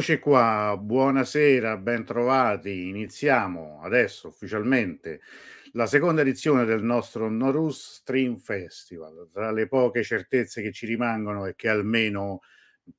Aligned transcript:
Eccoci 0.00 0.18
qua, 0.18 0.78
buonasera, 0.80 1.76
bentrovati. 1.76 2.88
Iniziamo 2.88 3.82
adesso 3.82 4.28
ufficialmente 4.28 5.20
la 5.72 5.84
seconda 5.84 6.22
edizione 6.22 6.64
del 6.64 6.82
nostro 6.82 7.28
Norus 7.28 7.96
Stream 7.96 8.38
Festival. 8.38 9.28
Tra 9.30 9.52
le 9.52 9.68
poche 9.68 10.02
certezze 10.02 10.62
che 10.62 10.72
ci 10.72 10.86
rimangono 10.86 11.44
è 11.44 11.54
che 11.54 11.68
almeno 11.68 12.40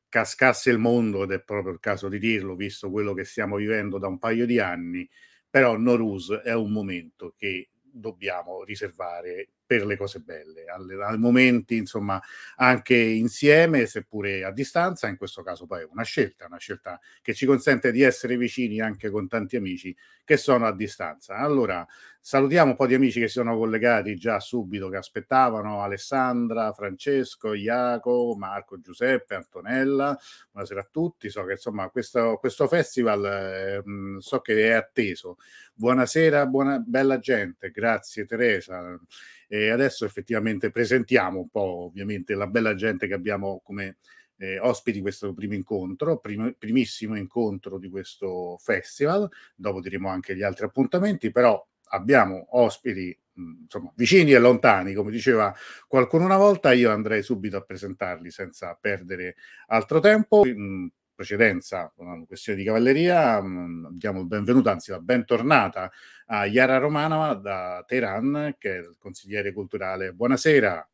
cascasse 0.09 0.69
il 0.69 0.77
mondo, 0.77 1.23
ed 1.23 1.31
è 1.31 1.41
proprio 1.41 1.73
il 1.73 1.79
caso 1.79 2.07
di 2.07 2.19
dirlo, 2.19 2.53
visto 2.55 2.91
quello 2.91 3.15
che 3.15 3.23
stiamo 3.23 3.55
vivendo 3.55 3.97
da 3.97 4.05
un 4.05 4.19
paio 4.19 4.45
di 4.45 4.59
anni, 4.59 5.09
però 5.49 5.75
Norus 5.77 6.29
è 6.43 6.53
un 6.53 6.71
momento 6.71 7.33
che 7.35 7.71
dobbiamo 7.81 8.63
riservare 8.63 9.47
per 9.71 9.85
le 9.85 9.95
cose 9.95 10.19
belle, 10.19 10.65
ai 10.65 11.17
momenti 11.17 11.77
insomma 11.77 12.21
anche 12.57 12.93
insieme, 12.93 13.85
seppure 13.85 14.43
a 14.43 14.51
distanza, 14.51 15.07
in 15.07 15.15
questo 15.15 15.43
caso 15.43 15.65
poi 15.65 15.83
è 15.83 15.87
una 15.89 16.03
scelta, 16.03 16.45
una 16.47 16.57
scelta 16.57 16.99
che 17.21 17.33
ci 17.33 17.45
consente 17.45 17.93
di 17.93 18.01
essere 18.01 18.35
vicini 18.35 18.81
anche 18.81 19.09
con 19.09 19.29
tanti 19.29 19.55
amici 19.55 19.95
che 20.25 20.35
sono 20.35 20.67
a 20.67 20.75
distanza. 20.75 21.37
Allora, 21.37 21.87
salutiamo 22.19 22.71
un 22.71 22.75
po' 22.75 22.85
di 22.85 22.95
amici 22.95 23.21
che 23.21 23.27
si 23.27 23.35
sono 23.35 23.57
collegati 23.57 24.15
già 24.15 24.41
subito, 24.41 24.89
che 24.89 24.97
aspettavano, 24.97 25.81
Alessandra, 25.81 26.73
Francesco, 26.73 27.53
Iaco, 27.53 28.35
Marco, 28.37 28.77
Giuseppe, 28.81 29.35
Antonella, 29.35 30.19
buonasera 30.51 30.81
a 30.81 30.87
tutti, 30.91 31.29
so 31.29 31.45
che 31.45 31.53
insomma 31.53 31.87
questo, 31.89 32.35
questo 32.41 32.67
festival 32.67 33.25
eh, 33.25 33.83
so 34.19 34.41
che 34.41 34.67
è 34.67 34.71
atteso. 34.71 35.37
Buonasera, 35.73 36.45
buona, 36.45 36.77
bella 36.79 37.19
gente, 37.19 37.71
grazie 37.71 38.25
Teresa. 38.25 38.99
E 39.53 39.69
adesso 39.69 40.05
effettivamente 40.05 40.71
presentiamo 40.71 41.39
un 41.41 41.49
po' 41.49 41.83
ovviamente 41.87 42.35
la 42.35 42.47
bella 42.47 42.73
gente 42.73 43.05
che 43.05 43.13
abbiamo 43.13 43.59
come 43.65 43.97
eh, 44.37 44.57
ospiti 44.59 45.01
questo 45.01 45.33
primo 45.33 45.55
incontro, 45.55 46.19
prim- 46.19 46.55
primissimo 46.57 47.17
incontro 47.17 47.77
di 47.77 47.89
questo 47.89 48.55
festival, 48.59 49.29
dopo 49.53 49.81
diremo 49.81 50.07
anche 50.07 50.37
gli 50.37 50.41
altri 50.41 50.63
appuntamenti, 50.63 51.31
però 51.31 51.61
abbiamo 51.89 52.47
ospiti 52.51 53.13
insomma, 53.33 53.91
vicini 53.93 54.31
e 54.31 54.39
lontani, 54.39 54.93
come 54.93 55.11
diceva 55.11 55.53
qualcuno 55.85 56.23
una 56.23 56.37
volta, 56.37 56.71
io 56.71 56.89
andrei 56.89 57.21
subito 57.21 57.57
a 57.57 57.61
presentarli 57.61 58.31
senza 58.31 58.77
perdere 58.79 59.35
altro 59.67 59.99
tempo. 59.99 60.43
Precedenza, 61.21 61.93
una 61.97 62.25
questione 62.25 62.57
di 62.57 62.65
cavalleria, 62.65 63.39
diamo 63.91 64.21
il 64.21 64.25
benvenuto, 64.25 64.71
anzi 64.71 64.89
la 64.89 64.97
bentornata 64.97 65.91
a 66.25 66.47
Yara 66.47 66.79
Romanova 66.79 67.35
da 67.35 67.83
Teheran, 67.85 68.55
che 68.57 68.75
è 68.75 68.79
il 68.79 68.95
consigliere 68.97 69.53
culturale. 69.53 70.13
Buonasera. 70.13 70.89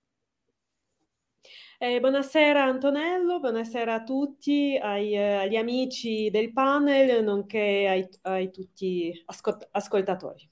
Eh, 1.79 2.01
buonasera 2.01 2.61
Antonello, 2.61 3.39
buonasera 3.39 3.93
a 3.93 4.03
tutti, 4.03 4.77
ai, 4.77 5.13
eh, 5.13 5.35
agli 5.35 5.55
amici 5.55 6.29
del 6.29 6.51
panel, 6.51 7.23
nonché 7.23 7.87
ai, 7.87 8.09
ai 8.23 8.51
tutti 8.51 9.23
ascolt- 9.27 9.69
ascoltatori. 9.71 10.45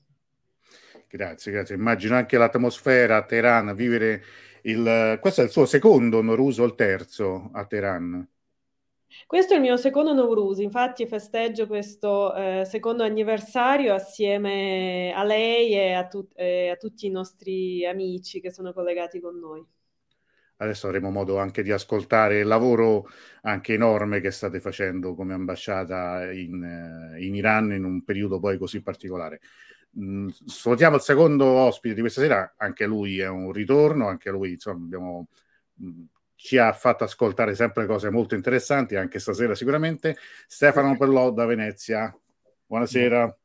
Grazie, 1.10 1.52
grazie. 1.52 1.76
Immagino 1.76 2.16
anche 2.16 2.38
l'atmosfera 2.38 3.18
a 3.18 3.26
Teheran, 3.26 3.76
vivere 3.76 4.24
il... 4.62 5.18
Questo 5.20 5.42
è 5.42 5.44
il 5.44 5.50
suo 5.50 5.66
secondo 5.66 6.22
Noruso, 6.22 6.64
il 6.64 6.76
terzo 6.76 7.50
a 7.52 7.66
Teheran. 7.66 8.26
Questo 9.28 9.54
è 9.54 9.56
il 9.56 9.62
mio 9.62 9.78
secondo 9.78 10.14
Nowruz, 10.14 10.60
infatti 10.60 11.08
festeggio 11.08 11.66
questo 11.68 12.34
eh, 12.36 12.64
secondo 12.66 13.04
anniversario 13.04 13.94
assieme 13.94 15.12
a 15.16 15.24
lei 15.24 15.74
e 15.74 15.94
a, 15.94 16.06
tu- 16.06 16.28
e 16.36 16.70
a 16.70 16.76
tutti 16.76 17.08
i 17.08 17.10
nostri 17.10 17.86
amici 17.86 18.40
che 18.40 18.52
sono 18.52 18.72
collegati 18.72 19.20
con 19.20 19.40
noi. 19.40 19.66
Adesso 20.58 20.88
avremo 20.88 21.10
modo 21.10 21.38
anche 21.38 21.64
di 21.64 21.72
ascoltare 21.72 22.40
il 22.40 22.48
lavoro 22.48 23.08
anche 23.42 23.74
enorme 23.74 24.22
che 24.22 24.32
state 24.32 24.60
facendo 24.60 25.14
come 25.14 25.34
ambasciata 25.34 26.32
in, 26.32 26.64
eh, 26.64 27.26
in 27.26 27.36
Iran 27.36 27.74
in 27.74 27.84
un 27.84 28.04
periodo 28.04 28.40
poi 28.40 28.58
così 28.58 28.82
particolare. 28.82 29.42
Mm, 30.00 30.30
salutiamo 30.46 30.96
il 30.96 31.02
secondo 31.02 31.46
ospite 31.46 31.96
di 31.96 32.02
questa 32.02 32.22
sera, 32.22 32.54
anche 32.58 32.86
lui 32.86 33.20
è 33.20 33.28
un 33.28 33.52
ritorno, 33.52 34.08
anche 34.08 34.30
lui 34.30 34.52
insomma 34.52 34.84
abbiamo 34.86 35.28
mm, 35.82 36.04
ci 36.36 36.58
ha 36.58 36.72
fatto 36.74 37.04
ascoltare 37.04 37.56
sempre 37.56 37.86
cose 37.86 38.10
molto 38.10 38.36
interessanti, 38.36 38.96
anche 38.96 39.20
stasera 39.20 39.56
sicuramente. 39.56 40.18
Stefano 40.48 40.98
Pellò 40.98 41.32
da 41.32 41.46
Venezia, 41.46 42.16
buonasera. 42.66 43.38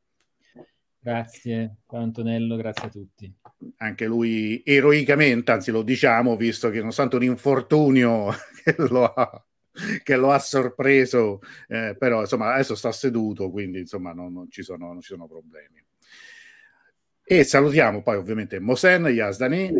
Grazie 1.03 1.77
Antonello, 1.87 2.55
grazie 2.57 2.87
a 2.87 2.91
tutti. 2.91 3.33
Anche 3.77 4.05
lui 4.05 4.61
eroicamente, 4.63 5.51
anzi 5.51 5.71
lo 5.71 5.81
diciamo, 5.81 6.35
visto 6.35 6.69
che 6.69 6.77
nonostante 6.77 7.15
un 7.15 7.23
infortunio 7.23 8.29
che 8.63 8.75
lo 8.77 9.05
ha, 9.05 9.45
che 10.03 10.15
lo 10.15 10.31
ha 10.31 10.37
sorpreso, 10.37 11.39
eh, 11.67 11.95
però 11.97 12.19
insomma 12.21 12.53
adesso 12.53 12.75
sta 12.75 12.91
seduto, 12.91 13.49
quindi 13.49 13.79
insomma 13.79 14.13
non, 14.13 14.31
non, 14.31 14.51
ci, 14.51 14.61
sono, 14.61 14.87
non 14.87 15.01
ci 15.01 15.07
sono 15.07 15.27
problemi. 15.27 15.83
E 17.23 17.43
salutiamo 17.45 18.03
poi 18.03 18.17
ovviamente 18.17 18.59
Mosen 18.59 19.05
Yazdani, 19.05 19.71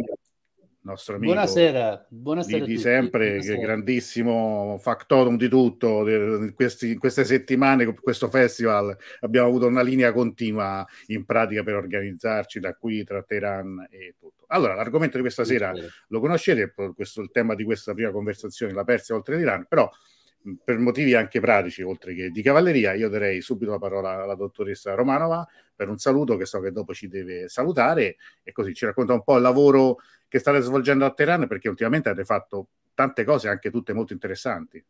nostro 0.83 1.16
amico 1.16 1.33
buonasera, 1.33 2.07
buonasera 2.10 2.66
di, 2.66 2.72
di 2.74 2.78
sempre, 2.80 3.28
buonasera. 3.28 3.56
che 3.56 3.62
grandissimo 3.62 4.78
factotum 4.80 5.38
di 5.38 5.48
tutto. 5.48 6.07
In, 6.10 6.54
questi, 6.56 6.92
in, 6.92 7.00
queste 7.00 7.24
settimane, 7.24 7.86
con 7.86 7.95
questo 8.01 8.30
festival, 8.30 8.95
abbiamo 9.19 9.48
avuto 9.48 9.68
una 9.68 9.81
linea 9.81 10.12
continua 10.12 10.86
in 11.07 11.25
pratica 11.25 11.63
per 11.63 11.75
organizzarci 11.75 12.60
da 12.60 12.74
qui 12.74 13.04
tra 13.04 13.22
Teheran 13.22 13.88
e 13.89 14.16
tutto. 14.19 14.45
Allora, 14.48 14.74
l'argomento 14.75 15.18
di 15.18 15.24
questa 15.24 15.44
sera 15.44 15.72
lo 16.07 16.19
conoscete, 16.19 16.74
questo 16.95 17.22
il 17.22 17.31
tema 17.31 17.56
di 17.56 17.63
questa 17.63 17.94
prima 17.94 18.12
conversazione, 18.12 18.74
la 18.74 18.83
Persia 18.83 19.16
oltre 19.16 19.38
l'Iran, 19.38 19.66
però 19.68 19.89
per 20.64 20.78
motivi 20.80 21.14
anche 21.14 21.40
pratici, 21.40 21.82
oltre 21.82 22.14
che 22.14 22.30
di 22.30 22.42
cavalleria, 22.42 22.94
io 22.94 23.10
darei 23.10 23.42
subito 23.42 23.72
la 23.72 23.78
parola 23.80 24.24
alla 24.24 24.36
dottoressa 24.36 24.94
Romanova 24.96 25.48
per 25.76 25.90
un 25.90 25.98
saluto 25.98 26.38
che 26.38 26.46
so 26.46 26.60
che 26.60 26.72
dopo 26.72 26.94
ci 26.94 27.08
deve 27.08 27.48
salutare 27.48 28.18
e 28.44 28.52
così 28.52 28.74
ci 28.74 28.86
racconta 28.86 29.14
un 29.14 29.24
po' 29.24 29.36
il 29.36 29.42
lavoro 29.42 29.98
che 30.28 30.40
state 30.40 30.62
svolgendo 30.62 31.06
a 31.06 31.12
Teheran 31.14 31.48
perché 31.48 31.70
ultimamente 31.70 32.10
avete 32.10 32.26
fatto 32.26 32.70
tante 32.94 33.24
cose 33.24 33.50
anche 33.50 33.70
tutte 33.72 33.94
molto 33.94 34.14
interessanti. 34.14 34.84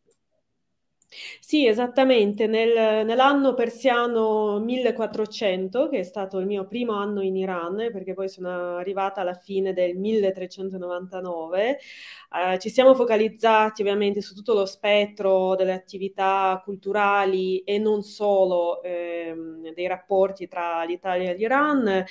Sì, 1.41 1.67
esattamente, 1.67 2.47
Nel, 2.47 3.05
nell'anno 3.05 3.53
persiano 3.53 4.59
1400, 4.59 5.89
che 5.89 5.99
è 5.99 6.03
stato 6.03 6.39
il 6.39 6.45
mio 6.45 6.65
primo 6.65 6.93
anno 6.93 7.21
in 7.21 7.35
Iran, 7.35 7.75
perché 7.91 8.13
poi 8.13 8.29
sono 8.29 8.77
arrivata 8.77 9.19
alla 9.21 9.33
fine 9.33 9.73
del 9.73 9.97
1399, 9.97 11.79
eh, 12.53 12.59
ci 12.59 12.69
siamo 12.69 12.95
focalizzati 12.95 13.81
ovviamente 13.81 14.21
su 14.21 14.33
tutto 14.33 14.53
lo 14.53 14.65
spettro 14.65 15.55
delle 15.55 15.73
attività 15.73 16.61
culturali 16.63 17.59
e 17.59 17.77
non 17.77 18.03
solo 18.03 18.81
ehm, 18.81 19.73
dei 19.73 19.87
rapporti 19.87 20.47
tra 20.47 20.83
l'Italia 20.83 21.31
e 21.31 21.35
l'Iran. 21.35 22.05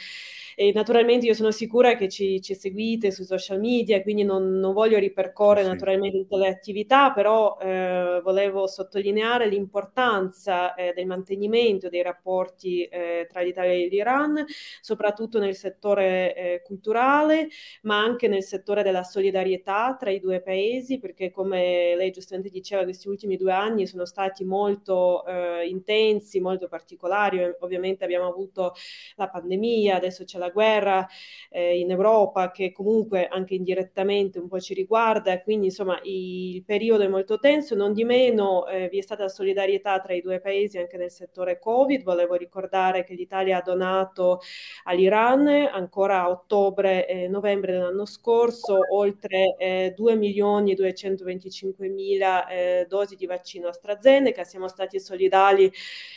E 0.57 0.73
naturalmente 0.75 1.27
io 1.27 1.35
sono 1.35 1.51
sicura 1.51 1.95
che 1.97 2.09
ci, 2.09 2.41
ci 2.43 2.55
seguite 2.55 3.11
sui 3.11 3.25
social 3.25 3.59
media, 3.61 4.03
quindi 4.03 4.25
non, 4.25 4.59
non 4.59 4.73
voglio 4.75 4.99
ripercorrere 4.99 5.65
sì. 5.65 5.71
naturalmente 5.71 6.19
tutte 6.19 6.37
le 6.37 6.49
attività, 6.49 7.13
però 7.13 7.57
eh, 7.61 8.21
volevo 8.23 8.67
sottolineare 8.67 8.90
sottolineare 8.91 9.47
l'importanza 9.47 10.75
eh, 10.75 10.93
del 10.93 11.07
mantenimento 11.07 11.89
dei 11.89 12.03
rapporti 12.03 12.83
eh, 12.85 13.27
tra 13.31 13.41
l'Italia 13.41 13.73
e 13.73 13.87
l'Iran, 13.87 14.45
soprattutto 14.81 15.39
nel 15.39 15.55
settore 15.55 16.35
eh, 16.35 16.63
culturale, 16.65 17.49
ma 17.83 18.01
anche 18.01 18.27
nel 18.27 18.43
settore 18.43 18.83
della 18.83 19.05
solidarietà 19.05 19.97
tra 19.99 20.11
i 20.11 20.19
due 20.19 20.41
paesi, 20.41 20.99
perché 20.99 21.31
come 21.31 21.95
lei 21.95 22.11
giustamente 22.11 22.51
diceva, 22.51 22.83
questi 22.83 23.09
ultimi 23.09 23.37
due 23.37 23.53
anni 23.53 23.87
sono 23.87 24.05
stati 24.05 24.45
molto 24.45 25.25
eh, 25.25 25.69
intensi, 25.69 26.41
molto 26.41 26.67
particolari. 26.67 27.39
Ovviamente 27.61 28.03
abbiamo 28.03 28.27
avuto 28.27 28.75
la 29.15 29.29
pandemia, 29.29 29.95
adesso 29.95 30.25
c'è 30.25 30.39
la 30.39 30.51
guerra 30.51 31.07
eh, 31.51 31.79
in 31.79 31.91
Europa 31.91 32.51
che 32.51 32.73
comunque 32.73 33.29
anche 33.29 33.55
indirettamente 33.55 34.41
un 34.41 34.49
po' 34.49 34.59
ci 34.59 34.75
riguarda, 34.75 35.41
quindi 35.43 35.67
insomma 35.67 36.01
il 36.03 36.65
periodo 36.65 37.05
è 37.05 37.09
molto 37.09 37.39
tenso, 37.39 37.75
non 37.77 37.93
di 37.93 38.05
meno 38.05 38.67
eh, 38.67 38.80
vi 38.89 38.99
è 38.99 39.03
stata 39.03 39.29
solidarietà 39.29 39.99
tra 40.01 40.15
i 40.15 40.21
due 40.21 40.41
paesi 40.41 40.79
anche 40.79 40.97
nel 40.97 41.11
settore 41.11 41.59
Covid. 41.59 42.03
Volevo 42.03 42.35
ricordare 42.35 43.05
che 43.05 43.15
l'Italia 43.15 43.59
ha 43.59 43.63
donato 43.63 44.41
all'Iran 44.85 45.47
ancora 45.49 46.23
a 46.23 46.31
ottobre 46.31 47.07
e 47.07 47.29
novembre 47.29 47.73
dell'anno 47.73 48.07
scorso 48.07 48.79
oltre 48.93 49.57
eh, 49.59 49.93
2 49.95 50.17
milioni 50.17 50.73
e 50.73 50.75
225 50.75 51.89
mila 51.89 52.47
eh, 52.47 52.87
dosi 52.89 53.17
di 53.17 53.27
vaccino 53.27 53.69
AstraZeneca. 53.69 54.45
Siamo 54.45 54.69
stati 54.69 54.99
solidali 55.01 55.71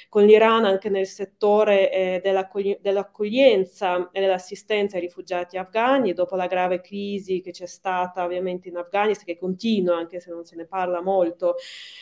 con 0.09 0.25
l'Iran 0.25 0.65
anche 0.65 0.89
nel 0.89 1.07
settore 1.07 1.91
eh, 1.91 2.19
dell'accogli- 2.23 2.77
dell'accoglienza 2.79 4.09
e 4.11 4.19
dell'assistenza 4.21 4.95
ai 4.95 5.01
rifugiati 5.01 5.57
afghani 5.57 6.13
dopo 6.13 6.35
la 6.35 6.47
grave 6.47 6.81
crisi 6.81 7.41
che 7.41 7.51
c'è 7.51 7.65
stata 7.65 8.23
ovviamente 8.23 8.69
in 8.69 8.77
Afghanistan, 8.77 9.25
che 9.25 9.37
continua 9.37 9.97
anche 9.97 10.19
se 10.19 10.31
non 10.31 10.45
se 10.45 10.55
ne 10.55 10.65
parla 10.65 11.01
molto 11.01 11.55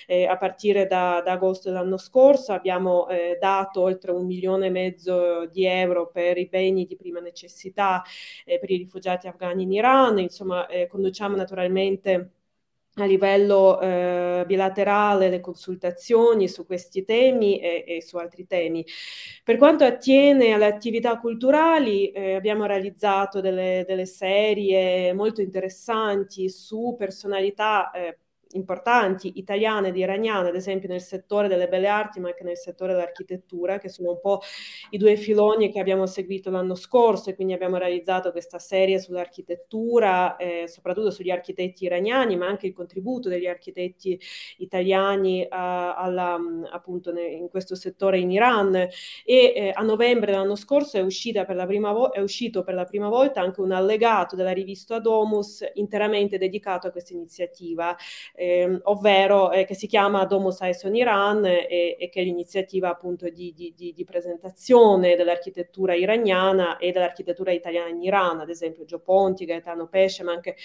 eh, 0.07 0.25
a 0.25 0.37
partire 0.37 0.50
da, 0.87 1.21
da, 1.23 1.31
agosto 1.31 1.69
dell'anno 1.69 1.97
scorso. 1.97 2.53
Abbiamo 2.53 3.07
eh, 3.07 3.37
dato 3.39 3.81
oltre 3.81 4.11
un 4.11 4.25
milione 4.25 4.67
e 4.67 4.69
mezzo 4.69 5.45
di 5.47 5.65
euro 5.65 6.09
per 6.09 6.37
i 6.37 6.47
beni 6.47 6.85
di 6.85 6.95
prima 6.95 7.19
necessità 7.19 8.03
eh, 8.45 8.59
per 8.59 8.69
i 8.71 8.77
rifugiati 8.77 9.27
afghani 9.27 9.63
in 9.63 9.71
Iran. 9.71 10.19
Insomma, 10.19 10.67
eh, 10.67 10.87
conduciamo 10.87 11.35
naturalmente 11.35 12.31
a 12.95 13.05
livello 13.05 13.79
eh, 13.79 14.43
bilaterale 14.45 15.29
le 15.29 15.39
consultazioni 15.39 16.49
su 16.49 16.65
questi 16.65 17.05
temi 17.05 17.59
e, 17.59 17.85
e, 17.87 18.01
su 18.01 18.17
altri 18.17 18.45
temi. 18.45 18.85
Per 19.43 19.57
quanto 19.57 19.85
attiene 19.85 20.51
alle 20.51 20.65
attività 20.65 21.17
culturali, 21.17 22.11
eh, 22.11 22.35
abbiamo 22.35 22.65
realizzato 22.65 23.39
delle, 23.39 23.85
delle, 23.87 24.05
serie 24.05 25.13
molto 25.13 25.41
interessanti 25.41 26.49
su 26.49 26.95
personalità 26.97 27.91
eh, 27.91 28.17
importanti 28.53 29.33
italiane 29.35 29.89
ed 29.89 29.97
iraniane, 29.97 30.49
ad 30.49 30.55
esempio 30.55 30.89
nel 30.89 31.01
settore 31.01 31.47
delle 31.47 31.67
belle 31.67 31.87
arti, 31.87 32.19
ma 32.19 32.29
anche 32.29 32.43
nel 32.43 32.57
settore 32.57 32.93
dell'architettura, 32.93 33.77
che 33.77 33.89
sono 33.89 34.11
un 34.11 34.19
po' 34.19 34.41
i 34.91 34.97
due 34.97 35.15
filoni 35.15 35.71
che 35.71 35.79
abbiamo 35.79 36.05
seguito 36.05 36.49
l'anno 36.49 36.75
scorso 36.75 37.29
e 37.29 37.35
quindi 37.35 37.53
abbiamo 37.53 37.77
realizzato 37.77 38.31
questa 38.31 38.59
serie 38.59 38.99
sull'architettura, 38.99 40.35
eh, 40.37 40.67
soprattutto 40.67 41.11
sugli 41.11 41.29
architetti 41.29 41.85
iraniani, 41.85 42.35
ma 42.35 42.47
anche 42.47 42.67
il 42.67 42.73
contributo 42.73 43.29
degli 43.29 43.47
architetti 43.47 44.19
italiani 44.57 45.45
a, 45.49 45.95
alla, 45.95 46.39
appunto 46.71 47.11
in 47.11 47.49
questo 47.49 47.75
settore 47.75 48.19
in 48.19 48.31
Iran. 48.31 48.75
E 48.75 48.89
eh, 49.25 49.71
a 49.73 49.81
novembre 49.83 50.31
dell'anno 50.31 50.55
scorso 50.55 50.97
è, 50.97 51.05
per 51.45 51.67
vo- 51.79 52.11
è 52.11 52.19
uscito 52.19 52.63
per 52.63 52.73
la 52.73 52.85
prima 52.85 53.09
volta 53.09 53.41
anche 53.41 53.61
un 53.61 53.71
allegato 53.71 54.35
della 54.35 54.51
rivista 54.51 54.99
Domus 54.99 55.63
interamente 55.73 56.37
dedicato 56.37 56.87
a 56.87 56.91
questa 56.91 57.13
iniziativa 57.13 57.95
eh, 58.41 58.79
ovvero 58.85 59.51
eh, 59.51 59.65
che 59.65 59.75
si 59.75 59.85
chiama 59.85 60.25
Domo 60.25 60.49
Saison 60.49 60.95
Iran 60.95 61.45
e, 61.45 61.95
e, 61.99 62.09
che 62.09 62.21
è 62.21 62.23
l'iniziativa 62.23 62.89
appunto 62.89 63.29
di, 63.29 63.53
di, 63.53 63.71
di, 63.77 63.93
di, 63.93 64.03
presentazione 64.03 65.15
dell'architettura 65.15 65.93
iraniana 65.93 66.77
e 66.77 66.91
dell'architettura 66.91 67.51
italiana 67.51 67.89
in 67.89 68.01
Iran, 68.01 68.39
ad 68.39 68.49
esempio 68.49 68.83
Gio 68.83 68.97
Ponti, 68.99 69.45
Gaetano 69.45 69.85
Pesce, 69.85 70.23
ma 70.23 70.31
anche 70.31 70.55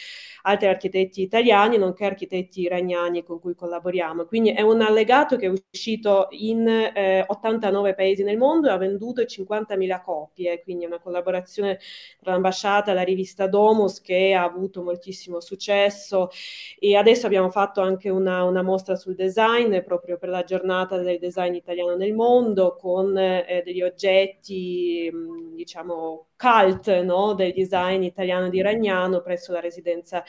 altri 0.43 0.69
architetti 0.69 1.21
italiani, 1.21 1.77
nonché 1.77 2.07
architetti 2.07 2.63
iraniani 2.63 3.23
con 3.23 3.41
cui 3.41 3.55
collaboriamo. 3.55 4.25
Quindi 4.25 4.53
è 4.53 4.63
un 4.63 4.81
allegato 4.81 5.37
che 5.37 5.45
è 5.45 5.53
uscito 5.71 6.29
in 6.31 6.67
eh, 6.67 7.27
89 7.27 7.95
paesi 7.95 8.23
nel 8.23 8.39
mondo 8.39 8.69
e 8.69 8.71
ha 8.71 8.79
venduto 8.79 9.21
50.000 9.21 10.03
copie, 10.03 10.63
quindi 10.63 10.87
una 10.87 10.99
collaborazione 10.99 11.79
tra 12.23 12.33
l'ambasciata 12.33 12.93
e 12.93 12.95
la 12.95 13.03
rivista 13.03 13.47
Domus 13.47 14.01
che 14.01 14.33
ha 14.33 14.45
avuto 14.45 14.83
moltissimo 14.83 15.41
successo 15.41 16.31
e 16.79 16.97
adesso 16.97 17.27
abbiamo 17.27 17.51
fatto 17.51 17.65
fatto 17.67 17.81
anche 17.81 18.09
una, 18.09 18.45
una, 18.45 18.63
mostra 18.63 18.95
sul 18.95 19.15
design 19.15 19.81
proprio 19.81 20.19
per 20.19 20.29
la 20.29 20.45
giornata 20.45 20.99
del 20.99 21.19
design 21.19 21.55
italiano 21.55 21.97
nel 21.97 22.15
mondo 22.15 22.77
con 22.77 23.17
eh, 23.19 23.63
degli 23.65 23.83
oggetti, 23.83 25.11
mh, 25.13 25.55
diciamo, 25.55 26.27
cult 26.37 27.03
no? 27.03 27.35
del 27.35 27.53
design 27.53 28.03
italiano 28.03 28.49
di 28.49 28.61
Ragnano 28.61 29.21
presso 29.23 29.53
la 29.53 29.61
residenza 29.61 30.23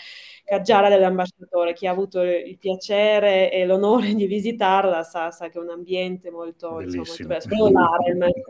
Caggiara 0.43 0.89
dell'ambasciatore. 0.89 1.73
Chi 1.73 1.87
ha 1.87 1.91
avuto 1.91 2.21
il 2.21 2.57
piacere 2.57 3.51
e 3.51 3.65
l'onore 3.65 4.13
di 4.13 4.25
visitarla 4.25 5.03
sa, 5.03 5.31
sa 5.31 5.49
che 5.49 5.57
è 5.57 5.61
un 5.61 5.69
ambiente 5.69 6.31
molto, 6.31 6.79
insomma, 6.79 7.03
molto 7.05 7.27
bello, 7.27 8.41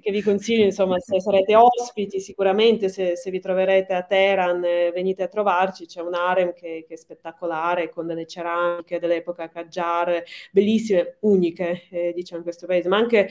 che 0.00 0.10
vi 0.10 0.22
consiglio, 0.22 0.64
insomma, 0.64 0.98
se 0.98 1.20
sarete 1.20 1.56
ospiti, 1.56 2.20
sicuramente 2.20 2.88
se, 2.88 3.16
se 3.16 3.30
vi 3.30 3.40
troverete 3.40 3.94
a 3.94 4.02
Teheran 4.02 4.64
eh, 4.64 4.90
venite 4.92 5.24
a 5.24 5.28
trovarci, 5.28 5.86
c'è 5.86 6.00
un 6.00 6.14
Arem 6.14 6.52
che, 6.52 6.84
che, 6.86 6.94
è 6.94 6.96
spettacolare, 6.96 7.90
con 7.90 8.06
delle 8.06 8.26
ceramiche 8.26 8.98
dell'epoca 8.98 9.48
Caggiar, 9.48 10.22
bellissime, 10.52 11.16
uniche, 11.20 11.82
eh, 11.90 12.12
diciamo, 12.14 12.38
in 12.38 12.44
questo 12.44 12.66
paese, 12.66 12.88
ma 12.88 12.96
anche 12.96 13.28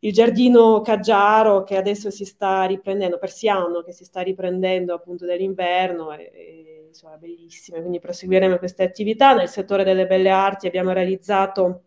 il 0.00 0.12
giardino 0.12 0.80
Caggiaro 0.80 1.62
che 1.62 1.76
adesso 1.76 2.10
si 2.10 2.24
sta 2.24 2.64
riprendendo, 2.64 3.18
persiano 3.18 3.82
che 3.82 3.92
si 3.92 4.04
sta 4.04 4.20
riprendendo 4.20 4.94
appunto 4.94 5.26
dall'inverno, 5.26 6.12
e, 6.12 6.30
e, 6.32 6.84
insomma 6.88 7.16
bellissime, 7.16 7.80
quindi 7.80 8.00
proseguiremo 8.00 8.58
queste 8.58 8.82
attività. 8.82 9.34
Nel 9.34 9.48
settore 9.48 9.84
delle 9.84 10.06
belle 10.06 10.30
arti 10.30 10.66
abbiamo 10.66 10.92
realizzato 10.92 11.82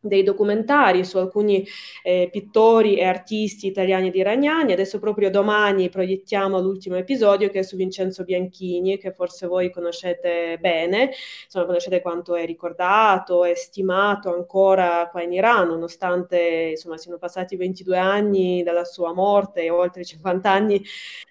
dei 0.00 0.22
documentari 0.22 1.04
su 1.04 1.18
alcuni 1.18 1.66
eh, 2.02 2.28
pittori 2.30 2.96
e 2.96 3.04
artisti 3.04 3.66
italiani 3.66 4.08
ed 4.08 4.14
iraniani. 4.14 4.72
Adesso 4.72 4.98
proprio 4.98 5.30
domani 5.30 5.88
proiettiamo 5.88 6.60
l'ultimo 6.60 6.96
episodio 6.96 7.50
che 7.50 7.60
è 7.60 7.62
su 7.62 7.76
Vincenzo 7.76 8.24
Bianchini, 8.24 8.98
che 8.98 9.12
forse 9.12 9.46
voi 9.46 9.70
conoscete 9.70 10.58
bene, 10.60 11.10
insomma 11.44 11.66
conoscete 11.66 12.00
quanto 12.00 12.34
è 12.36 12.44
ricordato 12.46 13.44
e 13.44 13.54
stimato 13.54 14.32
ancora 14.32 15.08
qua 15.10 15.22
in 15.22 15.32
Iran, 15.32 15.68
nonostante 15.68 16.38
insomma 16.70 16.96
siano 16.96 17.18
passati 17.18 17.56
22 17.56 17.98
anni 17.98 18.62
dalla 18.62 18.84
sua 18.84 19.12
morte 19.12 19.62
e 19.62 19.70
oltre 19.70 20.04
50 20.04 20.50
anni 20.50 20.82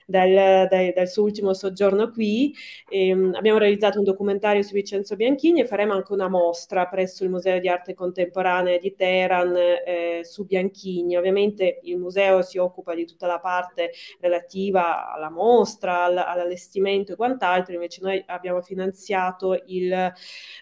dal, 0.08 0.68
dal, 0.70 0.94
dal 0.96 1.08
suo 1.08 1.24
ultimo 1.24 1.54
soggiorno 1.54 2.10
qui. 2.10 2.54
E, 2.90 3.14
um, 3.14 3.34
abbiamo 3.36 3.60
realizzato 3.60 3.98
un 4.00 4.06
documentario 4.06 4.62
su 4.64 4.74
Vincenzo 4.74 5.16
Bianchini 5.16 5.62
e 5.62 5.66
faremo 5.66 5.94
anche 5.94 6.14
una 6.14 6.30
mostra 6.30 6.88
presso 6.88 7.24
il 7.24 7.30
Museo 7.30 7.60
di 7.60 7.68
Arte 7.68 7.94
Contemporanea 7.94 8.78
di 8.78 8.96
Teheran 8.96 9.56
eh, 9.56 10.22
su 10.24 10.46
Bianchini. 10.46 11.18
Ovviamente 11.18 11.80
il 11.84 11.98
museo 11.98 12.42
si 12.42 12.58
occupa 12.58 12.96
di 12.96 13.06
tutta 13.06 13.28
la 13.28 13.40
parte 13.40 13.92
relativa 14.20 15.12
alla 15.12 15.30
mostra, 15.30 16.06
all, 16.06 16.18
all'allestimento 16.18 17.12
e 17.12 17.16
quant'altro, 17.16 17.74
invece 17.74 18.00
noi 18.02 18.24
abbiamo 18.28 18.62
finanziato 18.62 19.62
il, 19.66 19.92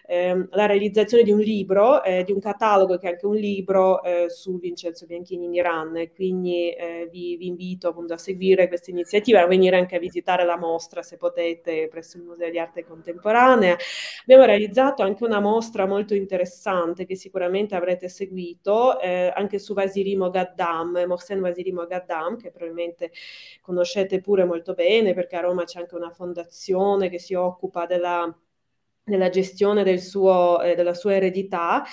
eh, 0.06 0.48
la 0.50 0.66
realizzazione 0.66 1.22
di 1.22 1.30
un 1.30 1.40
libro, 1.40 2.02
eh, 2.02 2.24
di 2.24 2.32
un 2.32 2.40
catalogo 2.40 2.98
che 2.98 3.06
è 3.06 3.12
anche 3.12 3.26
un 3.26 3.36
libro 3.36 4.02
eh, 4.02 4.28
su 4.28 4.58
Vincenzo 4.58 5.06
Bianchini 5.06 5.44
in 5.44 5.54
Iran. 5.54 6.10
Quindi 6.14 6.70
eh, 6.70 7.08
vi, 7.10 7.36
vi 7.36 7.46
invito 7.46 7.88
appunto 7.88 8.14
a 8.14 8.18
seguire 8.18 8.66
questa 8.66 8.90
iniziativa 8.90 9.35
a 9.38 9.46
venire 9.46 9.76
anche 9.76 9.96
a 9.96 9.98
visitare 9.98 10.44
la 10.44 10.56
mostra 10.56 11.02
se 11.02 11.16
potete 11.16 11.88
presso 11.88 12.16
il 12.16 12.24
Museo 12.24 12.50
di 12.50 12.58
Arte 12.58 12.84
Contemporanea. 12.84 13.76
Abbiamo 14.22 14.44
realizzato 14.44 15.02
anche 15.02 15.24
una 15.24 15.40
mostra 15.40 15.86
molto 15.86 16.14
interessante 16.14 17.06
che 17.06 17.16
sicuramente 17.16 17.74
avrete 17.74 18.08
seguito 18.08 19.00
eh, 19.00 19.32
anche 19.34 19.58
su 19.58 19.74
Vasiri 19.74 20.16
Mogaddam, 20.16 21.04
Mohsen 21.06 21.40
Vasiri 21.40 21.72
Mogaddam, 21.72 22.36
che 22.36 22.50
probabilmente 22.50 23.12
conoscete 23.60 24.20
pure 24.20 24.44
molto 24.44 24.74
bene 24.74 25.14
perché 25.14 25.36
a 25.36 25.40
Roma 25.40 25.64
c'è 25.64 25.80
anche 25.80 25.94
una 25.94 26.10
fondazione 26.10 27.08
che 27.08 27.18
si 27.18 27.34
occupa 27.34 27.86
della 27.86 28.34
nella 29.06 29.28
gestione 29.28 29.84
del 29.84 30.00
suo, 30.00 30.60
eh, 30.62 30.74
della 30.74 30.94
sua 30.94 31.14
eredità 31.14 31.84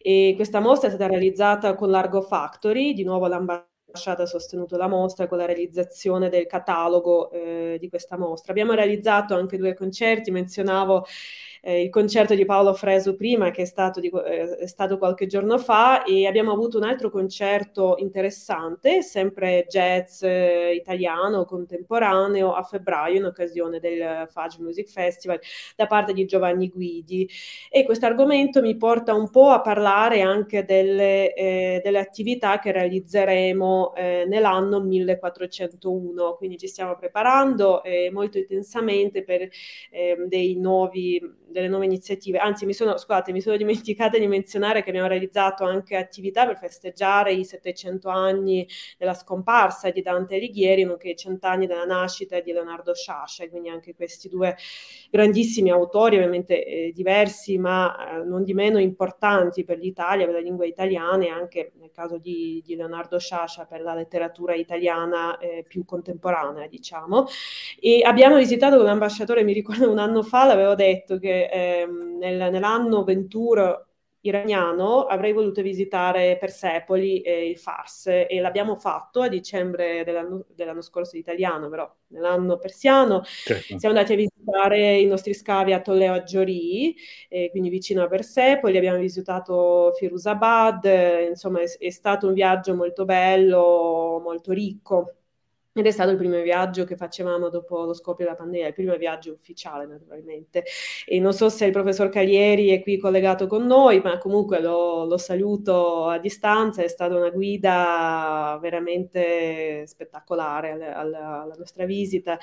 e 0.00 0.32
questa 0.36 0.60
mostra 0.60 0.88
è 0.88 0.90
stata 0.90 1.08
realizzata 1.08 1.74
con 1.74 1.90
Largo 1.90 2.22
Factory, 2.22 2.92
di 2.94 3.04
nuovo 3.04 3.26
l'ambasciata 3.92 4.22
ha 4.22 4.26
sostenuto 4.26 4.76
la 4.76 4.88
mostra 4.88 5.28
con 5.28 5.38
la 5.38 5.44
realizzazione 5.44 6.30
del 6.30 6.46
catalogo 6.46 7.30
eh, 7.30 7.76
di 7.78 7.88
questa 7.88 8.16
mostra. 8.16 8.52
Abbiamo 8.52 8.72
realizzato 8.72 9.34
anche 9.34 9.58
due 9.58 9.74
concerti, 9.74 10.30
menzionavo 10.30 11.04
eh, 11.64 11.82
il 11.82 11.90
concerto 11.90 12.34
di 12.34 12.44
Paolo 12.44 12.74
Fresu 12.74 13.14
prima, 13.14 13.52
che 13.52 13.62
è 13.62 13.64
stato, 13.64 14.00
di, 14.00 14.08
eh, 14.08 14.56
è 14.56 14.66
stato, 14.66 14.98
qualche 14.98 15.26
giorno 15.26 15.58
fa, 15.58 16.02
e 16.02 16.26
abbiamo 16.26 16.50
avuto 16.50 16.76
un 16.76 16.82
altro 16.82 17.08
concerto 17.08 17.94
interessante, 17.98 19.02
sempre 19.02 19.66
jazz 19.68 20.22
eh, 20.22 20.74
italiano, 20.74 21.44
contemporaneo, 21.44 22.52
a 22.52 22.64
febbraio, 22.64 23.18
in 23.18 23.24
occasione 23.26 23.78
del 23.78 24.26
Fage 24.28 24.60
Music 24.60 24.88
Festival, 24.88 25.38
da 25.76 25.86
parte 25.86 26.12
di 26.12 26.24
Giovanni 26.24 26.68
Guidi. 26.68 27.28
E 27.70 27.84
questo 27.84 28.06
argomento 28.06 28.60
mi 28.60 28.76
porta 28.76 29.14
un 29.14 29.30
po' 29.30 29.50
a 29.50 29.60
parlare 29.60 30.20
anche 30.20 30.64
delle, 30.64 31.32
eh, 31.34 31.80
delle 31.82 32.00
attività 32.00 32.58
che 32.58 32.72
realizzeremo 32.72 33.94
eh, 33.94 34.24
nell'anno 34.26 34.80
1401, 34.80 36.34
quindi 36.34 36.58
ci 36.58 36.66
stiamo 36.66 36.96
preparando 36.96 37.84
eh, 37.84 38.10
molto 38.12 38.38
intensamente 38.38 39.22
per 39.22 39.48
ehm, 39.90 40.26
dei 40.26 40.56
nuovi 40.56 41.20
delle 41.52 41.68
nuove 41.68 41.84
iniziative. 41.84 42.38
Anzi, 42.38 42.66
mi 42.66 42.72
sono, 42.72 42.96
scusate, 42.96 43.32
mi 43.32 43.40
sono 43.40 43.56
dimenticata 43.58 44.18
di 44.18 44.26
menzionare 44.26 44.82
che 44.82 44.90
abbiamo 44.90 45.08
realizzato 45.08 45.64
anche 45.64 45.96
attività 45.96 46.46
per 46.46 46.58
festeggiare 46.58 47.32
i 47.32 47.44
700 47.44 48.08
anni 48.08 48.66
della 48.98 49.14
scomparsa 49.14 49.90
di 49.90 50.02
Dante 50.02 50.36
Alighieri, 50.36 50.84
nonché 50.84 51.10
i 51.10 51.16
100 51.16 51.46
anni 51.46 51.66
della 51.66 51.84
nascita 51.84 52.40
di 52.40 52.52
Leonardo 52.52 52.94
Sciascia, 52.94 53.48
quindi 53.48 53.68
anche 53.68 53.94
questi 53.94 54.28
due 54.28 54.56
grandissimi 55.10 55.70
autori, 55.70 56.16
ovviamente 56.16 56.64
eh, 56.64 56.92
diversi, 56.94 57.58
ma 57.58 58.20
eh, 58.20 58.24
non 58.24 58.42
di 58.44 58.54
meno 58.54 58.78
importanti 58.78 59.64
per 59.64 59.78
l'Italia, 59.78 60.24
per 60.24 60.34
la 60.34 60.40
lingua 60.40 60.66
italiana 60.66 61.24
e 61.24 61.28
anche 61.28 61.72
nel 61.78 61.90
caso 61.92 62.18
di, 62.18 62.62
di 62.64 62.74
Leonardo 62.74 63.18
Sciascia 63.18 63.66
per 63.66 63.82
la 63.82 63.94
letteratura 63.94 64.54
italiana 64.54 65.38
eh, 65.38 65.64
più 65.66 65.84
contemporanea, 65.84 66.66
diciamo. 66.66 67.26
E 67.80 68.02
abbiamo 68.04 68.36
visitato 68.36 68.76
con 68.76 68.84
l'ambasciatore, 68.86 69.44
mi 69.44 69.52
ricordo 69.52 69.90
un 69.90 69.98
anno 69.98 70.22
fa, 70.22 70.46
l'avevo 70.46 70.74
detto 70.74 71.18
che 71.18 71.41
ehm, 71.50 72.18
nel, 72.18 72.50
nell'anno 72.50 73.04
21 73.04 73.86
iraniano 74.22 75.04
avrei 75.04 75.32
voluto 75.32 75.62
visitare 75.62 76.36
Persepoli 76.38 77.22
e 77.22 77.48
il 77.48 77.58
Fars 77.58 78.06
e 78.06 78.38
l'abbiamo 78.40 78.76
fatto 78.76 79.20
a 79.20 79.28
dicembre 79.28 80.04
dell'anno, 80.04 80.44
dell'anno 80.54 80.80
scorso 80.80 81.16
italiano, 81.16 81.68
però 81.68 81.92
nell'anno 82.08 82.58
persiano. 82.58 83.22
Certo. 83.24 83.78
Siamo 83.78 83.94
andati 83.94 84.12
a 84.12 84.16
visitare 84.16 84.98
i 84.98 85.06
nostri 85.06 85.34
scavi 85.34 85.72
a 85.72 85.80
Tolleo 85.80 86.12
Aggiori, 86.12 86.94
eh, 87.28 87.50
quindi 87.50 87.68
vicino 87.68 88.02
a 88.02 88.08
Persepoli, 88.08 88.76
abbiamo 88.76 88.98
visitato 88.98 89.92
Firuzabad, 89.96 90.84
eh, 90.84 91.26
insomma 91.28 91.60
è, 91.60 91.66
è 91.78 91.90
stato 91.90 92.28
un 92.28 92.34
viaggio 92.34 92.74
molto 92.76 93.04
bello, 93.04 94.20
molto 94.22 94.52
ricco 94.52 95.16
ed 95.74 95.86
è 95.86 95.90
stato 95.90 96.10
il 96.10 96.18
primo 96.18 96.38
viaggio 96.42 96.84
che 96.84 96.96
facevamo 96.96 97.48
dopo 97.48 97.84
lo 97.84 97.94
scoppio 97.94 98.26
della 98.26 98.36
pandemia, 98.36 98.66
il 98.66 98.74
primo 98.74 98.94
viaggio 98.96 99.32
ufficiale 99.32 99.86
naturalmente. 99.86 100.64
E 101.06 101.18
non 101.18 101.32
so 101.32 101.48
se 101.48 101.64
il 101.64 101.72
professor 101.72 102.10
Caglieri 102.10 102.68
è 102.68 102.82
qui 102.82 102.98
collegato 102.98 103.46
con 103.46 103.64
noi, 103.64 104.00
ma 104.00 104.18
comunque 104.18 104.60
lo, 104.60 105.06
lo 105.06 105.16
saluto 105.16 106.08
a 106.08 106.18
distanza, 106.18 106.82
è 106.82 106.88
stata 106.88 107.16
una 107.16 107.30
guida 107.30 108.58
veramente 108.60 109.86
spettacolare 109.86 110.72
alla, 110.72 110.94
alla, 110.94 111.42
alla, 111.42 111.54
nostra 111.56 111.86
visita. 111.86 112.38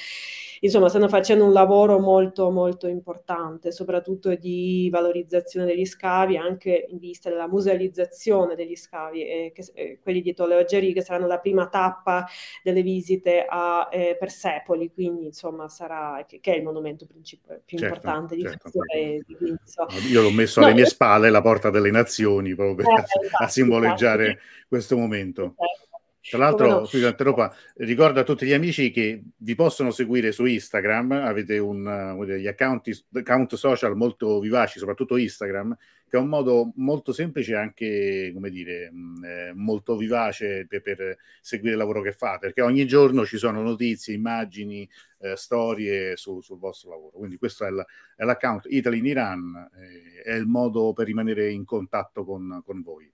Insomma, 0.61 0.89
stanno 0.89 1.07
facendo 1.07 1.45
un 1.45 1.53
lavoro 1.53 1.99
molto 1.99 2.49
molto 2.49 2.87
importante, 2.87 3.71
soprattutto 3.71 4.33
di 4.33 4.89
valorizzazione 4.91 5.67
degli 5.67 5.85
scavi, 5.85 6.35
anche 6.35 6.87
in 6.89 6.97
vista 6.97 7.29
della 7.29 7.47
musealizzazione 7.47 8.55
degli 8.55 8.75
scavi, 8.75 9.21
eh, 9.23 9.51
che, 9.53 9.63
eh, 9.75 9.99
quelli 10.01 10.21
di 10.21 10.33
Tolleogeri, 10.33 10.93
che 10.93 11.03
saranno 11.03 11.27
la 11.27 11.37
prima 11.37 11.67
tappa 11.67 12.25
delle 12.63 12.81
visite 12.81 13.17
visite 13.19 13.45
a 13.47 13.89
eh, 13.91 14.15
Persepoli, 14.17 14.91
quindi 14.93 15.25
insomma 15.25 15.67
sarà, 15.67 16.23
che, 16.27 16.39
che 16.39 16.53
è 16.53 16.57
il 16.57 16.63
monumento 16.63 17.05
princip- 17.05 17.61
più 17.65 17.77
certo, 17.77 17.93
importante 17.93 18.35
di 18.35 18.41
certo, 18.41 18.57
questo 18.61 18.79
paese. 18.85 19.25
Quindi, 19.35 19.59
so. 19.65 19.87
Io 20.09 20.21
l'ho 20.21 20.31
messo 20.31 20.59
no, 20.59 20.65
alle 20.65 20.75
mie 20.75 20.85
spalle 20.85 21.29
la 21.29 21.41
Porta 21.41 21.69
delle 21.69 21.91
Nazioni 21.91 22.55
proprio 22.55 22.75
per, 22.75 22.87
eh, 22.87 23.03
a, 23.39 23.45
a 23.45 23.47
simboleggiare 23.47 24.25
esatto. 24.25 24.43
questo 24.67 24.97
momento. 24.97 25.55
Certo. 25.57 25.88
Tra 26.21 26.37
l'altro, 26.37 26.67
no? 26.67 26.89
Europa, 26.91 27.55
ricordo 27.77 28.19
a 28.19 28.23
tutti 28.23 28.45
gli 28.45 28.51
amici 28.51 28.91
che 28.91 29.23
vi 29.37 29.55
possono 29.55 29.89
seguire 29.89 30.31
su 30.31 30.45
Instagram, 30.45 31.11
avete 31.11 31.57
un, 31.59 31.85
uh, 31.85 32.23
gli 32.23 32.45
account, 32.45 33.05
account, 33.13 33.55
social 33.55 33.95
molto 33.95 34.39
vivaci, 34.39 34.79
soprattutto 34.79 35.15
Instagram, 35.15 35.75
che 36.09 36.17
è 36.17 36.19
un 36.19 36.27
modo 36.27 36.73
molto 36.75 37.13
semplice 37.13 37.53
e 37.53 37.55
anche, 37.55 38.31
come 38.33 38.49
dire, 38.49 38.91
mh, 38.91 39.23
eh, 39.23 39.53
molto 39.55 39.95
vivace 39.95 40.65
per, 40.67 40.81
per, 40.81 41.17
seguire 41.39 41.73
il 41.73 41.79
lavoro 41.79 42.01
che 42.01 42.11
fate, 42.11 42.47
perché 42.47 42.61
ogni 42.61 42.85
giorno 42.85 43.25
ci 43.25 43.37
sono 43.37 43.61
notizie, 43.61 44.13
immagini, 44.13 44.87
eh, 45.19 45.35
storie 45.37 46.17
su, 46.17 46.41
sul 46.41 46.59
vostro 46.59 46.89
lavoro. 46.89 47.17
Quindi 47.17 47.37
questo 47.37 47.65
è, 47.65 47.71
l- 47.71 47.85
è 48.15 48.23
l'account 48.25 48.65
Italy 48.67 48.97
in 48.97 49.05
Iran, 49.05 49.69
eh, 49.73 50.21
è 50.21 50.33
il 50.33 50.47
modo 50.47 50.91
per 50.93 51.05
rimanere 51.05 51.49
in 51.49 51.63
contatto 51.63 52.25
con, 52.25 52.61
con 52.65 52.81
voi. 52.81 53.09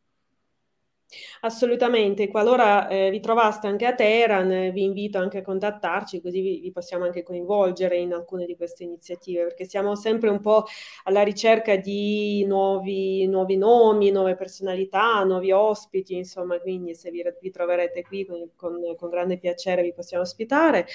Assolutamente, 1.42 2.28
qualora 2.28 2.88
eh, 2.88 3.10
vi 3.12 3.20
trovaste 3.20 3.68
anche 3.68 3.86
a 3.86 3.94
Teheran, 3.94 4.52
eh, 4.52 4.72
vi 4.72 4.84
invito 4.84 5.18
anche 5.20 5.38
a 5.40 5.42
contattarci, 5.44 6.20
così 6.20 6.42
vi, 6.42 6.60
vi, 6.60 6.72
possiamo 6.72 7.06
anche 7.06 7.24
coinvolgere 7.24 7.98
in 7.98 8.14
alcune 8.14 8.46
di 8.46 8.56
queste 8.56 8.84
iniziative, 8.84 9.44
perché 9.44 9.66
siamo 9.66 9.96
sempre 9.96 10.30
un 10.30 10.42
po' 10.42 10.66
alla 11.04 11.22
ricerca 11.22 11.76
di 11.76 12.44
nuovi, 12.46 13.26
nuovi 13.28 13.56
nomi, 13.56 14.12
nuove 14.12 14.36
personalità, 14.36 15.24
nuovi 15.24 15.52
ospiti, 15.52 16.16
insomma, 16.16 16.60
quindi 16.60 16.96
se 16.96 17.12
vi, 17.12 17.24
vi 17.40 17.52
troverete 17.52 18.02
qui 18.02 18.26
con, 18.26 18.50
con, 18.56 18.96
con, 18.98 19.10
grande 19.10 19.38
piacere 19.38 19.84
vi 19.84 19.94
possiamo 19.94 20.24
ospitare. 20.24 20.88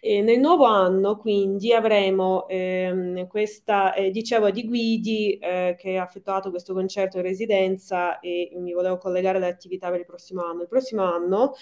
E 0.00 0.20
nel 0.20 0.38
nuovo 0.40 0.64
anno, 0.66 1.16
quindi, 1.16 1.72
avremo 1.72 2.46
ehm, 2.48 3.26
questa, 3.26 3.94
eh, 3.94 4.10
dicevo, 4.10 4.50
di 4.50 4.66
Guidi 4.66 5.38
eh, 5.38 5.74
che 5.78 5.96
ha 5.96 6.04
effettuato 6.04 6.50
questo 6.50 6.74
concerto 6.74 7.16
in 7.16 7.22
residenza 7.24 8.20
e 8.20 8.50
mi 8.56 8.72
volevo 8.72 8.98
collegare 8.98 9.38
da 9.38 9.53
attività 9.54 9.90
per 9.90 10.00
il 10.00 10.06
prossimo 10.06 10.42
anno. 10.44 10.62
Il 10.62 10.68
prossimo 10.68 11.02
anno 11.02 11.54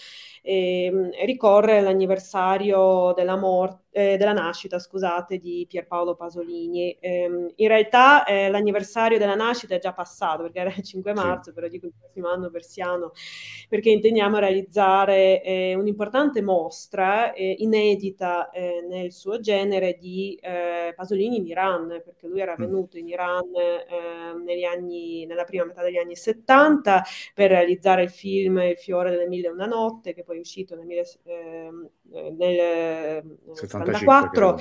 eh, 0.43 1.11
ricorre 1.25 1.81
l'anniversario 1.81 3.13
della 3.15 3.37
morte 3.37 3.82
eh, 3.93 4.17
della 4.17 4.33
nascita, 4.33 4.79
scusate, 4.79 5.37
di 5.37 5.67
Pierpaolo 5.69 6.15
Pasolini. 6.15 6.93
Eh, 6.99 7.53
in 7.55 7.69
realtà 7.69 8.25
eh, 8.25 8.51
l'anniversario 8.51 9.19
della 9.19 9.35
nascita 9.35 9.75
è 9.75 9.79
già 9.79 9.93
passato, 9.93 10.43
perché 10.43 10.61
era 10.61 10.73
il 10.75 10.83
5 10.83 11.13
marzo, 11.13 11.51
sì. 11.51 11.55
però 11.55 11.69
dico 11.69 11.87
il 11.87 11.93
prossimo 11.99 12.29
anno 12.29 12.51
persiano, 12.51 13.13
perché 13.69 13.91
intendiamo 13.91 14.39
realizzare 14.39 15.43
eh, 15.43 15.75
un'importante 15.75 16.41
mostra 16.41 17.33
eh, 17.35 17.55
inedita 17.59 18.51
eh, 18.51 18.85
nel 18.89 19.13
suo 19.13 19.39
genere 19.41 19.97
di 20.01 20.41
Pasolini 20.97 21.37
in 21.37 21.47
Iran, 21.47 22.01
perché 22.05 22.27
lui 22.27 22.41
era 22.41 22.53
mm. 22.53 22.65
venuto 22.65 22.99
in 22.99 23.09
Iran 23.09 23.51
negli 24.43 24.65
anni, 24.65 25.27
nella 25.27 25.45
prima 25.45 25.65
metà 25.65 25.83
degli 25.83 25.99
anni 25.99 26.17
70 26.17 27.03
per 27.35 27.51
realizzare 27.51 28.03
il 28.03 28.11
film 28.11 28.59
Il 28.59 28.77
fiore 28.77 29.11
delle 29.11 29.29
mille 29.29 29.49
e 29.49 29.51
una 29.51 29.67
notte, 29.67 30.15
che 30.15 30.23
poi 30.25 30.39
è 30.39 30.41
uscito 30.41 30.75
nel, 30.75 30.87
nel 32.37 33.23
74. 33.53 34.59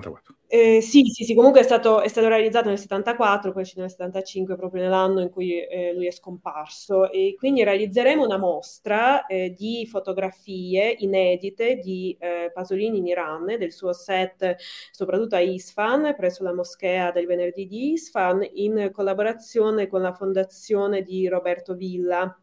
74. 0.00 0.34
Eh, 0.48 0.80
sì, 0.80 1.04
sì, 1.06 1.24
sì, 1.24 1.34
comunque 1.34 1.60
è 1.60 1.64
stato, 1.64 2.00
è 2.00 2.08
stato, 2.08 2.28
realizzato 2.28 2.68
nel 2.68 2.78
74, 2.78 3.52
poi 3.52 3.68
nel 3.74 3.90
75, 3.90 4.56
proprio 4.56 4.82
nell'anno 4.82 5.20
in 5.20 5.30
cui 5.30 5.60
eh, 5.66 5.92
lui 5.92 6.06
è 6.06 6.12
scomparso. 6.12 7.10
E 7.10 7.34
quindi 7.36 7.64
realizzeremo 7.64 8.24
una 8.24 8.38
mostra 8.38 9.26
eh, 9.26 9.50
di 9.50 9.86
fotografie 9.86 10.94
inedite 10.98 11.76
di 11.76 12.16
eh, 12.20 12.50
Pasolini 12.54 12.98
in 12.98 13.06
Iran, 13.06 13.44
del 13.46 13.72
suo 13.72 13.92
set 13.92 14.56
soprattutto 14.92 15.34
a 15.34 15.40
Isfahan, 15.40 16.14
presso 16.16 16.44
la 16.44 16.54
moschea 16.54 17.10
del 17.10 17.26
venerdì 17.26 17.66
di 17.66 17.92
Isfahan, 17.92 18.46
in 18.52 18.90
collaborazione 18.92 19.88
con 19.88 20.00
la 20.00 20.12
fondazione 20.12 21.02
di 21.02 21.26
Roberto 21.26 21.74
Villa 21.74 22.38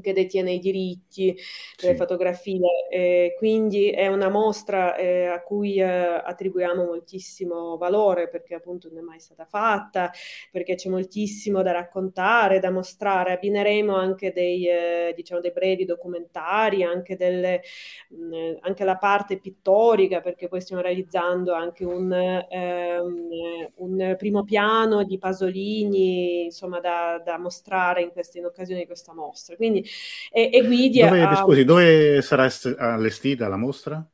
che 0.00 0.12
detiene 0.12 0.52
i 0.52 0.58
diritti 0.58 1.36
delle 1.80 1.92
sì. 1.92 1.96
fotografie, 1.96 2.88
eh, 2.90 3.34
quindi 3.36 3.90
è 3.90 4.06
una 4.06 4.28
mostra 4.28 4.96
eh, 4.96 5.26
a 5.26 5.42
cui 5.42 5.76
eh, 5.76 5.84
attribuiamo 5.84 6.84
moltissimo 6.84 7.76
valore 7.76 8.28
perché 8.28 8.54
appunto 8.54 8.88
non 8.88 8.98
è 8.98 9.02
mai 9.02 9.20
stata 9.20 9.44
fatta, 9.44 10.10
perché 10.50 10.74
c'è 10.74 10.88
moltissimo 10.88 11.62
da 11.62 11.72
raccontare, 11.72 12.60
da 12.60 12.70
mostrare, 12.70 13.32
abbineremo 13.32 13.94
anche 13.94 14.32
dei, 14.32 14.68
eh, 14.68 15.12
diciamo, 15.14 15.40
dei 15.40 15.52
brevi 15.52 15.84
documentari, 15.84 16.82
anche, 16.82 17.16
delle, 17.16 17.62
mh, 18.08 18.36
mm, 18.36 18.54
anche, 18.60 18.84
la 18.84 18.96
parte 18.96 19.38
pittorica, 19.38 20.20
perché 20.20 20.48
poi 20.48 20.60
stiamo 20.60 20.82
realizzando 20.82 21.52
anche 21.52 21.84
un, 21.84 22.10
um, 22.50 23.28
un 23.76 24.14
primo 24.18 24.44
piano 24.44 25.04
di 25.04 25.18
Pasolini, 25.18 26.44
insomma, 26.44 26.80
da, 26.80 27.20
da 27.24 27.38
mostrare 27.38 28.02
in, 28.02 28.10
queste, 28.10 28.38
in 28.38 28.46
occasione 28.46 28.80
di 28.80 28.86
questa 28.86 29.14
mostra. 29.14 29.56
Quindi 29.56 29.84
e, 30.30 30.50
e 30.52 30.66
guidi 30.66 31.00
dove, 31.00 31.22
a... 31.22 31.34
Scusi, 31.36 31.64
dove 31.64 32.22
sarà 32.22 32.48
allestita 32.78 33.48
la 33.48 33.56
mostra? 33.56 34.06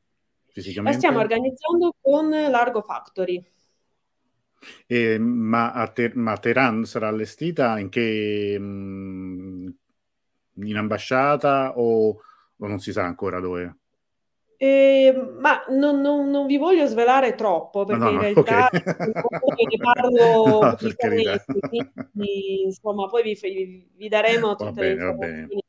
Fisicamente? 0.48 0.96
La 0.96 0.98
stiamo 0.98 1.20
organizzando 1.20 1.94
con 2.00 2.30
Largo 2.30 2.82
Factory. 2.82 3.44
E, 4.86 5.18
ma, 5.18 5.72
a 5.72 5.88
Ter- 5.88 6.14
ma 6.14 6.36
Teheran 6.36 6.84
sarà 6.84 7.08
allestita 7.08 7.78
in 7.78 7.88
che... 7.88 8.56
Mh, 8.58 8.64
mm, 8.64 9.68
in 10.56 10.76
ambasciata 10.76 11.76
o, 11.76 12.16
o 12.56 12.66
non 12.66 12.78
si 12.78 12.92
sa 12.92 13.04
ancora 13.04 13.40
dove? 13.40 13.76
Eh, 14.56 15.12
ma 15.40 15.64
non, 15.70 16.00
non, 16.00 16.30
non, 16.30 16.46
vi 16.46 16.56
voglio 16.56 16.86
svelare 16.86 17.34
troppo 17.34 17.84
perché 17.84 18.04
no, 18.04 18.10
in 18.10 18.20
realtà 18.20 18.68
okay. 18.68 18.82
ne 19.68 19.76
parlo 19.82 20.60
no, 20.70 20.76
quindi, 20.76 22.62
insomma 22.62 23.08
poi 23.08 23.22
vi, 23.22 23.90
vi 23.96 24.08
daremo 24.08 24.54
tutte 24.54 24.72
bene, 24.72 24.86
le 24.86 24.92
informazioni 24.92 25.63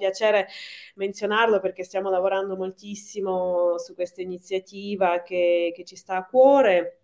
piacere 0.00 0.48
menzionarlo 0.96 1.60
perché 1.60 1.84
stiamo 1.84 2.10
lavorando 2.10 2.56
moltissimo 2.56 3.78
su 3.78 3.94
questa 3.94 4.22
iniziativa 4.22 5.22
che, 5.22 5.72
che 5.74 5.84
ci 5.84 5.96
sta 5.96 6.16
a 6.16 6.24
cuore. 6.24 6.96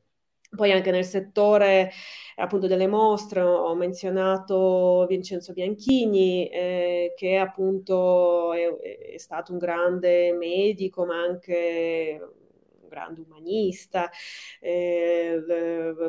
Poi 0.55 0.73
anche 0.73 0.91
nel 0.91 1.05
settore 1.05 1.91
appunto 2.37 2.67
delle 2.67 2.87
mostre 2.87 3.41
ho 3.43 3.75
menzionato 3.75 5.05
Vincenzo 5.09 5.53
Bianchini 5.53 6.49
eh, 6.49 7.13
che 7.17 7.37
appunto 7.37 8.53
è, 8.55 9.13
è, 9.15 9.19
stato 9.19 9.53
un 9.53 9.59
grande 9.59 10.33
medico 10.33 11.05
ma 11.05 11.17
anche 11.21 12.46
grande 12.87 13.21
umanista, 13.21 14.11
eh, 14.61 15.41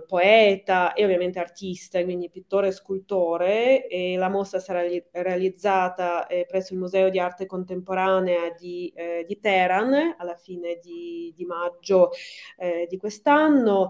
poeta 0.08 0.94
e 0.94 1.04
ovviamente 1.04 1.40
artista, 1.40 2.04
quindi 2.04 2.30
pittore 2.30 2.68
e 2.68 2.72
scultore. 2.72 3.88
E 3.88 4.16
la 4.18 4.30
mostra 4.30 4.60
sarà 4.60 4.82
li- 4.84 5.04
realizzata 5.12 6.28
eh, 6.28 6.46
presso 6.48 6.74
il 6.74 6.80
Museo 6.80 7.10
di 7.10 7.20
Arte 7.20 7.46
Contemporanea 7.46 8.50
di, 8.58 8.92
eh, 8.96 9.26
di 9.28 9.40
Teheran 9.40 10.16
alla 10.18 10.36
fine 10.36 10.80
di, 10.82 11.34
di 11.36 11.46
maggio 11.46 12.12
eh, 12.58 12.88
di 12.90 12.98
quest'anno. 12.98 13.90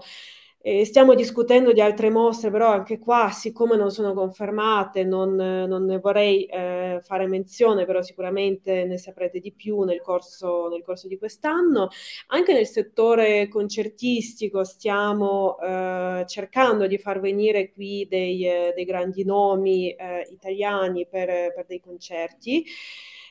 Eh, 0.70 0.84
stiamo 0.84 1.16
discutendo 1.16 1.72
di 1.72 1.80
altre 1.80 2.10
mostre, 2.10 2.52
però 2.52 2.70
anche 2.70 3.00
qua, 3.00 3.30
siccome 3.32 3.78
non 3.78 3.90
sono 3.90 4.14
confermate, 4.14 5.06
non, 5.06 5.34
non 5.34 5.86
ne 5.86 5.98
vorrei 5.98 6.44
eh, 6.44 7.00
fare 7.02 7.26
menzione, 7.26 7.86
però 7.86 8.02
sicuramente 8.02 8.84
ne 8.84 8.98
saprete 8.98 9.40
di 9.40 9.54
più 9.54 9.84
nel 9.84 10.02
corso, 10.02 10.68
nel 10.68 10.84
corso 10.84 11.08
di 11.08 11.18
quest'anno. 11.18 11.88
Anche 12.28 12.52
nel 12.52 12.68
settore 12.68 13.48
concertistico 13.48 14.66
stiamo 14.66 15.58
eh, 15.60 16.26
cercando 16.28 16.86
di 16.86 16.98
far 16.98 17.22
venire 17.22 17.72
qui 17.72 18.06
dei, 18.10 18.40
dei 18.76 18.84
grandi 18.84 19.24
nomi 19.24 19.92
eh, 19.92 20.28
italiani 20.32 21.08
per, 21.08 21.54
per 21.54 21.66
dei 21.66 21.80
concerti. 21.80 22.66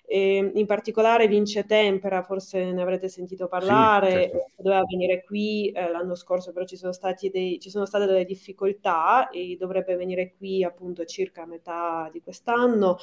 E 0.09 0.53
in 0.55 0.67
particolare 0.67 1.27
Vince 1.27 1.65
Tempera, 1.65 2.23
forse 2.23 2.73
ne 2.73 2.81
avrete 2.81 3.09
sentito 3.09 3.49
parlare, 3.49 4.11
sì, 4.11 4.17
certo. 4.17 4.51
doveva 4.57 4.83
venire 4.89 5.25
qui 5.25 5.71
eh, 5.71 5.91
l'anno 5.91 6.15
scorso, 6.15 6.53
però 6.53 6.65
ci 6.65 6.77
sono, 6.77 6.93
dei, 7.33 7.59
ci 7.59 7.71
sono, 7.71 7.87
state 7.87 8.07
delle 8.07 8.25
difficoltà 8.25 9.29
e 9.31 9.57
dovrebbe 9.59 9.97
venire 9.97 10.35
qui 10.37 10.63
appunto 10.63 11.05
circa 11.05 11.43
a 11.43 11.47
metà 11.47 12.09
di 12.13 12.21
quest'anno 12.21 12.99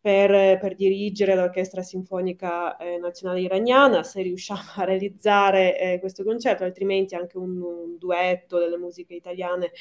per, 0.00 0.58
per 0.58 0.74
dirigere 0.74 1.34
l'Orchestra 1.34 1.82
Sinfonica 1.82 2.76
eh, 2.78 2.96
Nazionale 2.98 3.40
Iraniana, 3.40 4.02
se 4.02 4.22
riusciamo 4.22 4.60
a 4.76 4.84
realizzare 4.84 5.78
eh, 5.78 6.00
questo 6.00 6.24
concerto, 6.24 6.64
altrimenti 6.64 7.14
anche 7.14 7.36
un, 7.36 7.60
un 7.60 7.98
duetto 7.98 8.58
delle 8.58 8.78
musiche 8.78 9.14
italiane 9.14 9.72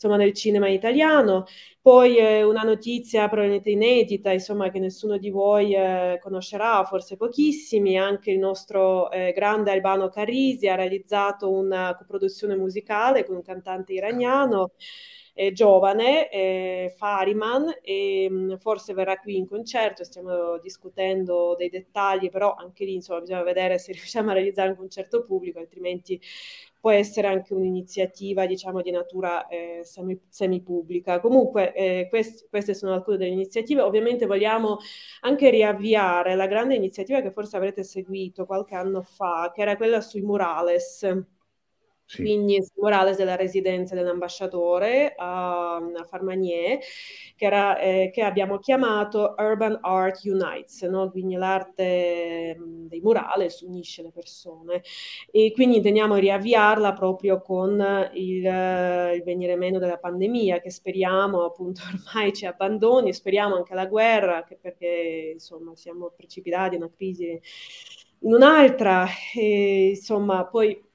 insomma, 0.00 0.16
nel 0.16 0.32
cinema 0.32 0.68
italiano. 0.68 1.44
Poi 1.82 2.16
eh, 2.16 2.42
una 2.42 2.62
notizia 2.62 3.28
probabilmente 3.28 3.70
inedita, 3.70 4.32
insomma, 4.32 4.70
che 4.70 4.78
nessuno 4.78 5.18
di 5.18 5.28
voi 5.30 5.74
eh, 5.74 6.18
conoscerà, 6.22 6.82
forse 6.84 7.16
pochissimi, 7.16 7.98
anche 7.98 8.30
il 8.30 8.38
nostro 8.38 9.10
eh, 9.10 9.32
grande 9.32 9.70
Albano 9.70 10.08
Carisi 10.08 10.68
ha 10.68 10.74
realizzato 10.74 11.50
una 11.50 11.94
coproduzione 11.96 12.56
musicale 12.56 13.24
con 13.24 13.36
un 13.36 13.42
cantante 13.42 13.92
iraniano. 13.92 14.72
Eh, 15.32 15.52
giovane, 15.52 16.28
eh, 16.28 16.92
Fariman, 16.96 17.72
e 17.82 18.26
mm, 18.28 18.56
forse 18.56 18.92
verrà 18.92 19.16
qui 19.18 19.36
in 19.36 19.46
concerto, 19.46 20.04
stiamo 20.04 20.58
discutendo 20.58 21.54
dei 21.56 21.70
dettagli, 21.70 22.28
però 22.28 22.54
anche 22.54 22.84
lì 22.84 22.94
insomma 22.94 23.20
bisogna 23.20 23.42
vedere 23.42 23.78
se 23.78 23.92
riusciamo 23.92 24.30
a 24.30 24.34
realizzare 24.34 24.70
un 24.70 24.76
concerto 24.76 25.22
pubblico, 25.22 25.58
altrimenti 25.60 26.20
può 26.80 26.90
essere 26.90 27.28
anche 27.28 27.54
un'iniziativa, 27.54 28.46
diciamo, 28.46 28.80
di 28.82 28.90
natura 28.90 29.46
eh, 29.48 29.80
semi, 29.84 30.18
semipubblica. 30.28 31.20
Comunque, 31.20 31.72
eh, 31.74 32.06
quest, 32.08 32.48
queste 32.48 32.74
sono 32.74 32.94
alcune 32.94 33.16
delle 33.18 33.30
iniziative. 33.32 33.82
Ovviamente 33.82 34.26
vogliamo 34.26 34.78
anche 35.20 35.50
riavviare 35.50 36.34
la 36.34 36.46
grande 36.46 36.74
iniziativa 36.74 37.20
che 37.20 37.30
forse 37.32 37.56
avrete 37.56 37.84
seguito 37.84 38.46
qualche 38.46 38.74
anno 38.74 39.02
fa, 39.02 39.50
che 39.54 39.60
era 39.62 39.76
quella 39.76 40.00
sui 40.00 40.22
murales 40.22 41.04
sì. 42.10 42.22
quindi 42.22 42.58
Morales 42.76 43.16
della 43.16 43.36
residenza 43.36 43.94
dell'ambasciatore 43.94 45.14
a, 45.16 45.76
a 45.76 46.04
Farmanier, 46.08 46.78
che, 47.36 47.44
era, 47.44 47.78
eh, 47.78 48.10
che, 48.12 48.22
abbiamo 48.22 48.58
chiamato 48.58 49.36
Urban 49.38 49.78
Art 49.80 50.24
Unites, 50.24 50.82
no? 50.82 51.08
quindi 51.10 51.36
l'arte 51.36 52.56
mm, 52.58 52.86
dei 52.88 53.00
murales 53.00 53.60
unisce 53.60 54.02
le 54.02 54.10
persone 54.10 54.82
e 55.30 55.52
quindi 55.54 55.76
intendiamo 55.76 56.16
riavviarla 56.16 56.94
proprio 56.94 57.40
con 57.40 57.78
il, 58.14 58.44
il 58.44 59.22
venire 59.22 59.54
meno 59.54 59.78
della 59.78 59.98
pandemia 59.98 60.60
che 60.60 60.70
speriamo 60.70 61.44
appunto 61.44 61.82
ormai 61.94 62.32
ci 62.32 62.44
abbandoni, 62.44 63.14
speriamo 63.14 63.54
anche 63.54 63.74
la 63.74 63.86
guerra, 63.86 64.44
perché 64.60 65.30
insomma 65.34 65.76
siamo 65.76 66.12
precipitati 66.16 66.74
in 66.74 66.82
una 66.82 66.90
crisi 66.92 67.40
in 68.22 68.34
un'altra, 68.34 69.06
e, 69.34 69.90
insomma 69.90 70.44
poi 70.46 70.88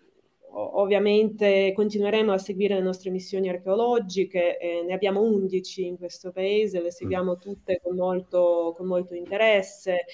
ovviamente 0.58 1.74
continueremo 1.76 2.32
a 2.32 2.38
seguire 2.38 2.76
le 2.76 2.82
nostre 2.82 3.10
missioni 3.10 3.50
archeologiche, 3.50 4.58
eh, 4.58 4.84
ne 4.84 4.94
abbiamo 4.94 5.22
11 5.22 5.86
in 5.86 5.98
questo 5.98 6.32
paese, 6.32 6.82
le 6.82 6.91
seguiamo 6.91 7.34
mm. 7.34 7.39
tutte 7.39 7.80
con 7.84 7.96
molto, 7.96 8.74
con 8.76 8.88
molto 8.88 9.15
interesse, 9.15 10.06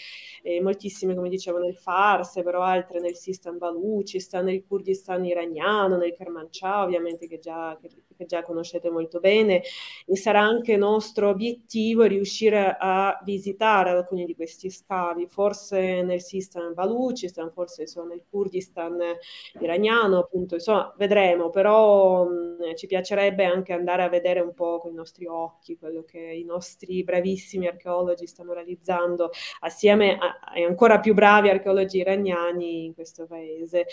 eh, 0.42 0.60
moltissime 0.62 1.14
come 1.16 1.30
dicevo 1.30 1.60
nel 1.60 1.78
Fars, 1.78 2.42
però 2.44 2.62
altre 2.62 3.00
nel 3.00 3.16
Sistan 3.16 3.58
Baluchistan, 3.58 4.46
nel 4.46 4.64
Kurdistan 4.66 5.24
iraniano, 5.26 5.98
nel 5.98 6.14
Kermanshah 6.16 6.84
ovviamente 6.84 7.28
che 7.28 7.38
già, 7.38 7.78
che, 7.80 7.90
che 8.22 8.26
già 8.28 8.44
conoscete 8.44 8.90
molto 8.90 9.20
bene 9.20 9.64
e 10.06 10.16
sarà 10.16 10.42
anche 10.42 10.78
nostro 10.78 11.30
obiettivo 11.30 12.04
riuscire 12.04 12.76
a 12.80 13.20
visitare 13.24 13.90
alcuni 13.90 14.26
di 14.26 14.36
questi 14.36 14.70
scavi, 14.70 15.28
forse 15.28 16.04
nel 16.04 16.22
Sistan 16.22 16.74
Baluchistan, 16.74 17.52
forse 17.52 17.88
sono 17.88 18.08
nel 18.08 18.24
Kurdistan 18.30 19.00
iraniano, 19.60 20.20
appunto, 20.20 20.56
insomma, 20.56 20.94
vedremo, 20.98 21.50
però 21.50 22.26
mh, 22.26 22.76
ci 22.76 22.88
piacerebbe 22.88 23.44
anche 23.44 23.74
andare 23.74 24.04
a 24.04 24.10
vedere 24.10 24.40
un 24.40 24.54
po' 24.54 24.78
con 24.80 24.92
i 24.92 24.96
nostri 24.96 25.26
occhi 25.26 25.78
quello 25.78 26.04
che 26.04 26.20
i 26.20 26.44
nostri 26.44 27.04
bravissimi 27.04 27.68
archeologi 27.68 28.28
stanno 28.28 28.54
realizzando 28.54 29.32
assieme 29.62 30.18
ai 30.54 30.64
ancora 30.64 31.00
più 31.00 31.14
bravi 31.14 31.50
archeologi 31.50 31.98
iraniani 31.98 32.86
in 32.86 32.94
questo 32.94 33.26
paese. 33.26 33.88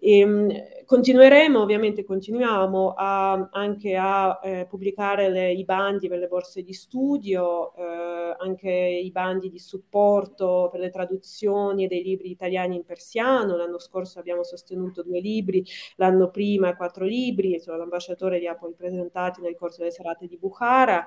E, 0.00 0.24
mh, 0.24 0.84
continueremo, 0.86 1.60
ovviamente 1.60 2.04
continuiamo 2.04 2.94
a, 2.96 3.48
anche 3.58 3.96
a 3.96 4.40
eh, 4.42 4.66
pubblicare 4.68 5.28
le, 5.28 5.52
i 5.52 5.64
bandi 5.64 6.08
per 6.08 6.18
le 6.18 6.28
borse 6.28 6.62
di 6.62 6.72
studio, 6.72 7.74
eh, 7.74 8.36
anche 8.38 8.70
i 8.70 9.10
bandi 9.10 9.50
di 9.50 9.58
supporto 9.58 10.68
per 10.70 10.80
le 10.80 10.90
traduzioni 10.90 11.86
dei 11.86 12.02
libri 12.02 12.30
italiani 12.30 12.76
in 12.76 12.84
persiano. 12.84 13.56
L'anno 13.56 13.78
scorso 13.78 14.18
abbiamo 14.18 14.42
sostenuto 14.44 15.02
due 15.02 15.20
libri 15.20 15.64
l'anno 15.96 16.30
prima 16.30 16.76
quattro 16.76 17.04
libri, 17.04 17.54
insomma, 17.54 17.78
l'ambasciatore 17.78 18.38
li 18.38 18.46
ha 18.46 18.54
poi 18.54 18.72
presentati 18.74 19.40
nel 19.40 19.56
corso 19.56 19.78
delle 19.78 19.90
serate 19.90 20.26
di 20.26 20.36
Bukhara 20.36 21.04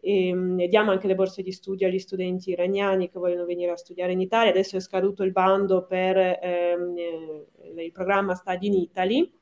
e, 0.00 0.28
ehm, 0.28 0.60
e 0.60 0.68
diamo 0.68 0.90
anche 0.90 1.06
le 1.06 1.14
borse 1.14 1.42
di 1.42 1.52
studio 1.52 1.86
agli 1.86 1.98
studenti 1.98 2.50
iraniani 2.50 3.08
che 3.08 3.18
vogliono 3.18 3.44
venire 3.44 3.72
a 3.72 3.76
studiare 3.76 4.12
in 4.12 4.20
Italia. 4.20 4.50
Adesso 4.50 4.76
è 4.76 4.80
scaduto 4.80 5.22
il 5.22 5.32
bando 5.32 5.86
per 5.86 6.16
ehm, 6.16 6.96
eh, 6.96 7.84
il 7.84 7.92
programma 7.92 8.34
Study 8.34 8.66
in 8.66 8.74
Italy 8.74 9.32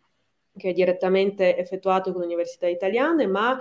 che 0.57 0.71
è 0.71 0.73
direttamente 0.73 1.57
effettuato 1.57 2.13
con 2.13 2.21
le 2.21 2.27
università 2.27 2.67
italiane, 2.67 3.27
ma 3.27 3.59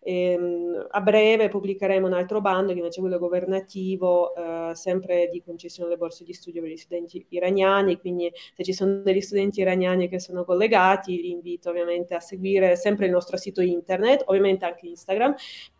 ehm, 0.00 0.86
a 0.90 1.00
breve 1.00 1.48
pubblicheremo 1.48 2.06
un 2.06 2.12
altro 2.12 2.40
bando 2.40 2.72
che 2.72 2.78
invece 2.78 2.98
è 2.98 3.00
quello 3.02 3.18
governativo, 3.18 4.34
eh, 4.34 4.74
sempre 4.74 5.28
di 5.30 5.42
concessione 5.42 5.88
delle 5.88 6.00
borse 6.00 6.24
di 6.24 6.32
studio 6.32 6.60
per 6.60 6.70
gli 6.70 6.76
studenti 6.76 7.24
iraniani, 7.28 7.98
quindi 7.98 8.30
se 8.54 8.64
ci 8.64 8.72
sono 8.72 9.02
degli 9.02 9.20
studenti 9.20 9.60
iraniani 9.60 10.08
che 10.08 10.18
sono 10.18 10.44
collegati, 10.44 11.20
li 11.20 11.30
invito 11.30 11.70
ovviamente 11.70 12.14
a 12.14 12.20
seguire 12.20 12.76
sempre 12.76 13.06
il 13.06 13.12
nostro 13.12 13.36
sito 13.36 13.60
internet, 13.60 14.24
ovviamente 14.26 14.64
anche 14.64 14.86
Instagram, 14.86 15.34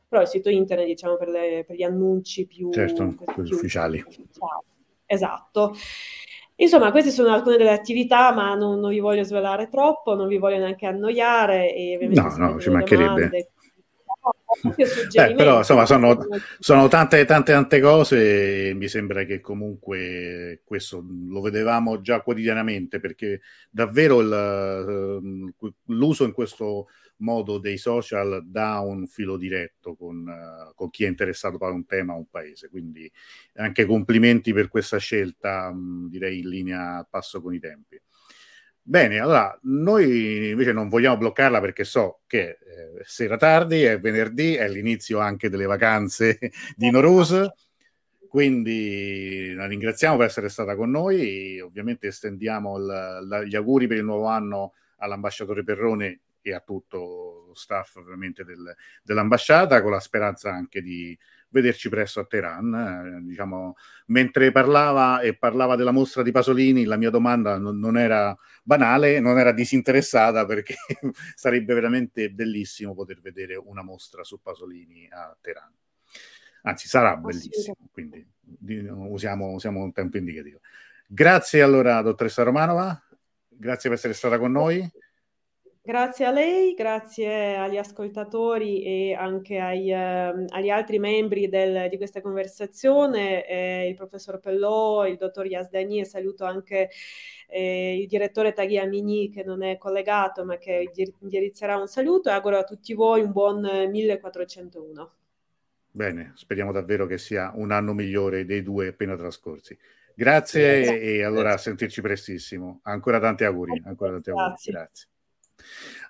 però 0.08 0.22
il 0.22 0.28
sito 0.28 0.50
internet 0.50 0.86
diciamo 0.86 1.16
per, 1.16 1.28
le, 1.28 1.64
per 1.66 1.74
gli 1.74 1.82
annunci 1.82 2.46
più, 2.46 2.70
certo, 2.70 3.14
più 3.34 3.54
ufficiali. 3.54 3.98
ufficiali. 4.06 4.30
Esatto. 5.06 5.74
Insomma, 6.62 6.92
queste 6.92 7.10
sono 7.10 7.32
alcune 7.32 7.56
delle 7.56 7.72
attività, 7.72 8.32
ma 8.32 8.54
non, 8.54 8.78
non 8.78 8.90
vi 8.90 9.00
voglio 9.00 9.24
svelare 9.24 9.68
troppo, 9.68 10.14
non 10.14 10.28
vi 10.28 10.38
voglio 10.38 10.58
neanche 10.58 10.86
annoiare. 10.86 11.98
No, 12.08 12.34
no, 12.36 12.60
ci 12.60 12.70
mancherebbe. 12.70 13.14
Domande, 13.14 13.48
Beh, 15.12 15.34
però 15.34 15.58
insomma 15.58 15.84
sono, 15.86 16.16
sono, 16.60 16.86
tante 16.86 17.24
tante 17.24 17.52
tante 17.52 17.80
cose 17.80 18.68
e 18.68 18.74
mi 18.74 18.86
sembra 18.86 19.24
che 19.24 19.40
comunque 19.40 20.60
questo 20.64 21.04
lo 21.28 21.40
vedevamo 21.40 22.00
già 22.00 22.20
quotidianamente 22.20 23.00
perché 23.00 23.40
davvero 23.68 24.20
il, 24.20 24.32
ehm, 24.32 25.52
l'uso 25.86 26.24
in 26.24 26.32
questo 26.32 26.86
modo 27.22 27.58
dei 27.58 27.78
social 27.78 28.42
dà 28.44 28.80
un 28.80 29.06
filo 29.06 29.36
diretto 29.36 29.94
con, 29.94 30.26
uh, 30.26 30.74
con 30.74 30.90
chi 30.90 31.04
è 31.04 31.08
interessato 31.08 31.56
a 31.58 31.70
un 31.70 31.86
tema 31.86 32.14
o 32.14 32.18
un 32.18 32.28
paese. 32.28 32.68
Quindi 32.68 33.10
anche 33.54 33.86
complimenti 33.86 34.52
per 34.52 34.68
questa 34.68 34.98
scelta, 34.98 35.72
mh, 35.72 36.08
direi 36.10 36.40
in 36.40 36.48
linea 36.48 37.06
passo 37.08 37.40
con 37.40 37.54
i 37.54 37.58
tempi. 37.58 38.00
Bene, 38.84 39.20
allora 39.20 39.56
noi 39.62 40.50
invece 40.50 40.72
non 40.72 40.88
vogliamo 40.88 41.16
bloccarla 41.16 41.60
perché 41.60 41.84
so 41.84 42.22
che 42.26 42.58
eh, 42.58 42.58
sera 43.04 43.36
tardi, 43.36 43.82
è 43.82 43.98
venerdì, 44.00 44.54
è 44.54 44.68
l'inizio 44.68 45.20
anche 45.20 45.48
delle 45.48 45.66
vacanze 45.66 46.36
di 46.74 46.90
Norus, 46.90 47.48
quindi 48.28 49.52
la 49.54 49.66
ringraziamo 49.66 50.16
per 50.16 50.26
essere 50.26 50.48
stata 50.48 50.74
con 50.74 50.90
noi, 50.90 51.60
ovviamente 51.60 52.08
estendiamo 52.08 52.76
la, 52.76 53.20
la, 53.20 53.44
gli 53.44 53.54
auguri 53.54 53.86
per 53.86 53.98
il 53.98 54.04
nuovo 54.04 54.26
anno 54.26 54.72
all'ambasciatore 54.96 55.62
Perrone 55.62 56.20
e 56.42 56.52
a 56.52 56.60
tutto 56.60 57.44
lo 57.46 57.54
staff 57.54 57.96
ovviamente 57.96 58.44
del, 58.44 58.74
dell'ambasciata, 59.02 59.80
con 59.80 59.92
la 59.92 60.00
speranza 60.00 60.52
anche 60.52 60.82
di 60.82 61.16
vederci 61.48 61.88
presto 61.88 62.20
a 62.20 62.24
Teheran. 62.24 63.20
Eh, 63.22 63.26
diciamo, 63.26 63.76
mentre 64.06 64.50
parlava 64.50 65.20
e 65.20 65.36
parlava 65.36 65.76
della 65.76 65.92
mostra 65.92 66.22
di 66.22 66.32
Pasolini, 66.32 66.84
la 66.84 66.96
mia 66.96 67.10
domanda 67.10 67.56
non, 67.58 67.78
non 67.78 67.96
era 67.96 68.36
banale, 68.62 69.20
non 69.20 69.38
era 69.38 69.52
disinteressata 69.52 70.44
perché 70.44 70.74
sarebbe 71.34 71.74
veramente 71.74 72.30
bellissimo 72.30 72.94
poter 72.94 73.20
vedere 73.20 73.54
una 73.54 73.82
mostra 73.82 74.24
su 74.24 74.40
Pasolini 74.40 75.08
a 75.10 75.36
Teheran. 75.40 75.72
Anzi, 76.64 76.88
sarà 76.88 77.16
bellissimo, 77.16 77.76
quindi 77.90 78.24
usiamo, 78.60 79.50
usiamo 79.52 79.82
un 79.82 79.92
tempo 79.92 80.16
indicativo. 80.16 80.60
Grazie 81.06 81.60
allora, 81.60 82.00
dottoressa 82.02 82.42
Romanova, 82.42 83.00
grazie 83.48 83.88
per 83.88 83.98
essere 83.98 84.14
stata 84.14 84.38
con 84.38 84.52
noi. 84.52 84.88
Grazie 85.84 86.26
a 86.26 86.30
lei, 86.30 86.74
grazie 86.74 87.56
agli 87.56 87.76
ascoltatori 87.76 88.84
e 88.84 89.14
anche 89.14 89.58
ai, 89.58 89.90
eh, 89.90 90.44
agli 90.50 90.68
altri 90.68 91.00
membri 91.00 91.48
del, 91.48 91.88
di 91.88 91.96
questa 91.96 92.20
conversazione, 92.20 93.44
eh, 93.44 93.88
il 93.88 93.96
professor 93.96 94.38
Pellò, 94.38 95.04
il 95.08 95.16
dottor 95.16 95.44
Yasdani 95.44 95.98
e 95.98 96.04
saluto 96.04 96.44
anche 96.44 96.88
eh, 97.48 97.98
il 97.98 98.06
direttore 98.06 98.52
Taghi 98.52 98.78
Amini 98.78 99.28
che 99.28 99.42
non 99.42 99.64
è 99.64 99.76
collegato 99.76 100.44
ma 100.44 100.56
che 100.56 100.88
indirizzerà 101.18 101.76
un 101.76 101.88
saluto 101.88 102.28
e 102.28 102.32
auguro 102.32 102.58
a 102.58 102.64
tutti 102.64 102.94
voi 102.94 103.22
un 103.22 103.32
buon 103.32 103.88
1401. 103.90 105.12
Bene, 105.90 106.30
speriamo 106.36 106.70
davvero 106.70 107.06
che 107.06 107.18
sia 107.18 107.50
un 107.56 107.72
anno 107.72 107.92
migliore 107.92 108.44
dei 108.44 108.62
due 108.62 108.86
appena 108.86 109.16
trascorsi. 109.16 109.76
Grazie 110.14 110.82
Grazie. 110.82 111.00
e 111.00 111.24
allora 111.24 111.54
a 111.54 111.58
sentirci 111.58 112.00
prestissimo. 112.00 112.78
Ancora 112.84 113.18
tanti 113.18 113.42
auguri. 113.42 113.82
Ancora 113.84 114.12
tanti 114.12 114.30
auguri. 114.30 114.46
Grazie. 114.46 114.72
Grazie. 114.72 115.06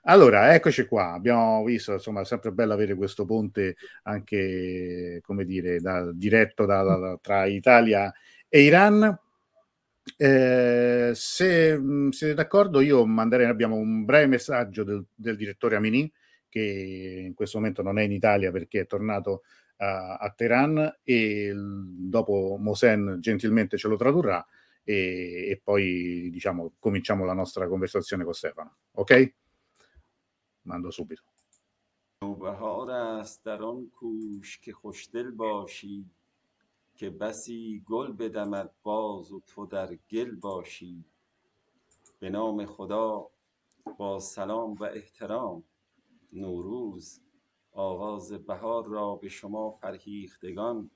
Allora, 0.05 0.55
eccoci 0.55 0.87
qua. 0.87 1.13
Abbiamo 1.13 1.65
visto, 1.65 1.93
insomma, 1.93 2.23
è 2.23 2.25
sempre 2.25 2.53
bello 2.53 2.73
avere 2.73 2.95
questo 2.95 3.25
ponte 3.25 3.77
anche, 4.05 5.21
come 5.23 5.45
dire, 5.45 5.81
da, 5.81 6.11
diretto 6.13 6.67
da, 6.67 6.83
da, 6.83 7.19
tra 7.21 7.47
Italia 7.47 8.13
e 8.49 8.63
Iran. 8.63 9.19
Eh, 10.17 11.13
se 11.15 11.79
mh, 11.79 12.11
siete 12.11 12.35
d'accordo, 12.35 12.81
io 12.81 13.07
manderei, 13.07 13.47
abbiamo 13.47 13.77
un 13.77 14.05
breve 14.05 14.27
messaggio 14.27 14.83
del, 14.85 15.05
del, 15.15 15.37
direttore 15.37 15.77
Amini, 15.77 16.13
che 16.49 17.25
in 17.27 17.35
questo 17.35 17.59
momento 17.59 17.83
non 17.83 17.99
è 17.99 18.03
in 18.03 18.13
Italia 18.13 18.51
perché 18.51 18.81
è 18.81 18.87
tornato 18.87 19.43
a, 19.77 20.17
a 20.17 20.31
Teheran 20.31 20.99
e 21.03 21.53
dopo 21.55 22.57
Mosen 22.59 23.19
gentilmente 23.21 23.77
ce 23.77 23.89
lo 23.89 23.97
tradurrà 23.97 24.45
e, 24.85 25.49
e 25.51 25.61
poi 25.63 26.29
diciamo 26.31 26.75
cominciamo 26.79 27.25
la 27.25 27.33
nostra 27.35 27.67
conversazione 27.69 28.25
con 28.25 28.35
Stefano. 28.35 28.77
Ok? 28.93 29.35
Mando 30.65 30.91
subito. 30.93 31.23
نوبهار 32.23 32.91
است 32.91 33.45
در 33.45 33.63
آن 33.63 33.91
کوش 33.91 34.59
که 34.59 34.73
خوشدل 34.73 35.31
باشی 35.31 36.11
که 36.95 37.11
بسی 37.11 37.85
گل 37.89 38.13
بدمد 38.13 38.71
باز 38.83 39.33
و 39.33 39.41
تو 39.47 39.67
در 39.67 39.95
گل 39.95 40.35
باشی 40.35 41.05
به 42.19 42.31
نام 42.31 42.67
خدا 42.67 43.29
با 43.99 44.21
سلام 44.21 44.75
و 44.75 44.85
احترام 44.85 45.63
نوروز 46.33 47.21
آغاز 47.73 48.33
بهار 48.33 48.87
را 48.87 49.17
به 49.17 49.29
شما 49.29 49.71
فرهیختگان 49.71 50.91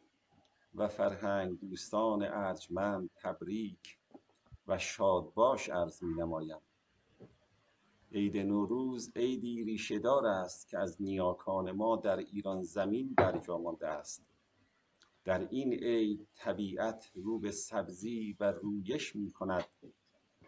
و 0.75 0.89
فرهنگ 0.89 1.61
دوستان 1.61 2.23
ارجمند 2.23 3.11
تبریک 3.17 3.99
و 4.67 4.79
شادباش 4.79 5.69
عرض 5.69 6.03
می 6.03 6.15
نمایم 6.15 6.61
عید 8.13 8.37
نوروز 8.37 9.13
عیدی 9.17 9.65
ریشهدار 9.65 10.27
است 10.27 10.69
که 10.69 10.79
از 10.79 11.03
نیاکان 11.03 11.71
ما 11.71 11.97
در 11.97 12.17
ایران 12.17 12.63
زمین 12.63 13.15
برجا 13.15 13.59
مانده 13.59 13.89
است 13.89 14.27
در 15.25 15.49
این 15.49 15.73
عید 15.73 16.29
طبیعت 16.35 17.11
رو 17.15 17.39
به 17.39 17.51
سبزی 17.51 18.37
و 18.41 18.53
رویش 18.53 19.17
می 19.17 19.31
کند 19.31 19.65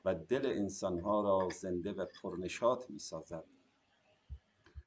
و 0.05 0.15
دل 0.15 0.47
انسانها 0.47 1.21
را 1.21 1.49
زنده 1.49 1.93
و 1.93 2.07
پرنشاط 2.23 2.91
می 2.91 2.99
سازد 2.99 3.45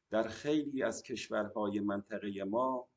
در 0.10 0.24
خیلی 0.24 0.84
از 0.84 1.04
کشورهای 1.04 1.80
منطقه 1.80 2.44
ما 2.44 2.88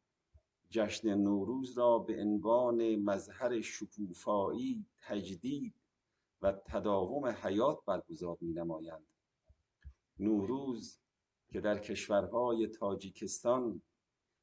جشن 0.70 1.14
نوروز 1.14 1.78
را 1.78 1.98
به 1.98 2.20
عنوان 2.20 2.96
مظهر 2.96 3.60
شکوفایی 3.60 4.87
تجدید 4.98 5.74
و 6.42 6.52
تداوم 6.52 7.26
حیات 7.26 7.84
برگزار 7.84 8.38
می 8.40 8.52
نمایند. 8.52 9.13
نوروز 10.18 10.98
که 11.48 11.61
در 11.61 11.79
کشورهای 11.79 12.66
تاجیکستان، 12.66 13.83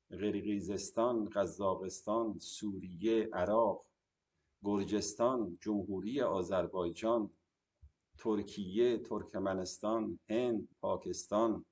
قرقیزستان، 0.09 1.29
قزاقستان، 1.29 2.39
سوریه، 2.39 3.29
عراق، 3.33 3.85
گرجستان، 4.63 5.57
جمهوری 5.61 6.21
آذربایجان، 6.21 7.29
ترکیه، 8.17 8.97
ترکمنستان، 8.97 10.19
هند، 10.29 10.69
پاکستان، 10.81 11.65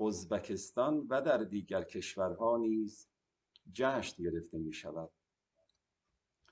ازبکستان 0.00 1.06
و 1.10 1.22
در 1.22 1.38
دیگر 1.38 1.82
کشورها 1.82 2.56
نیز 2.56 3.08
جشن 3.72 4.22
گرفته 4.22 4.58
می 4.58 4.72
شود. 4.72 5.10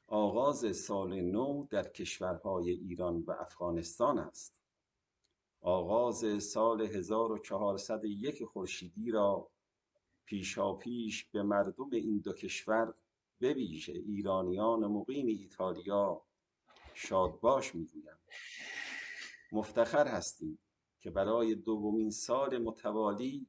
آغاز 0.07 0.77
سال 0.77 1.21
نو 1.21 1.67
در 1.71 1.89
کشورهای 1.89 2.71
ایران 2.71 3.23
و 3.27 3.31
افغانستان 3.31 4.19
است. 4.19 4.62
آغاز 5.63 6.43
سال 6.43 6.81
1401 6.81 8.45
خورشیدی 8.45 9.11
را 9.11 9.51
پیشاپیش 10.25 11.25
به 11.25 11.43
مردم 11.43 11.91
این 11.93 12.19
دو 12.19 12.33
کشور 12.33 12.95
به 13.39 13.53
ویژه 13.55 13.93
ایرانیان 13.93 14.87
مقیم 14.87 15.27
ایتالیا 15.27 16.23
شادباش 16.95 17.75
می‌گویم. 17.75 18.19
مفتخر 19.53 20.07
هستیم 20.07 20.59
که 21.01 21.11
برای 21.11 21.55
دومین 21.55 22.11
سال 22.11 22.59
متوالی 22.59 23.47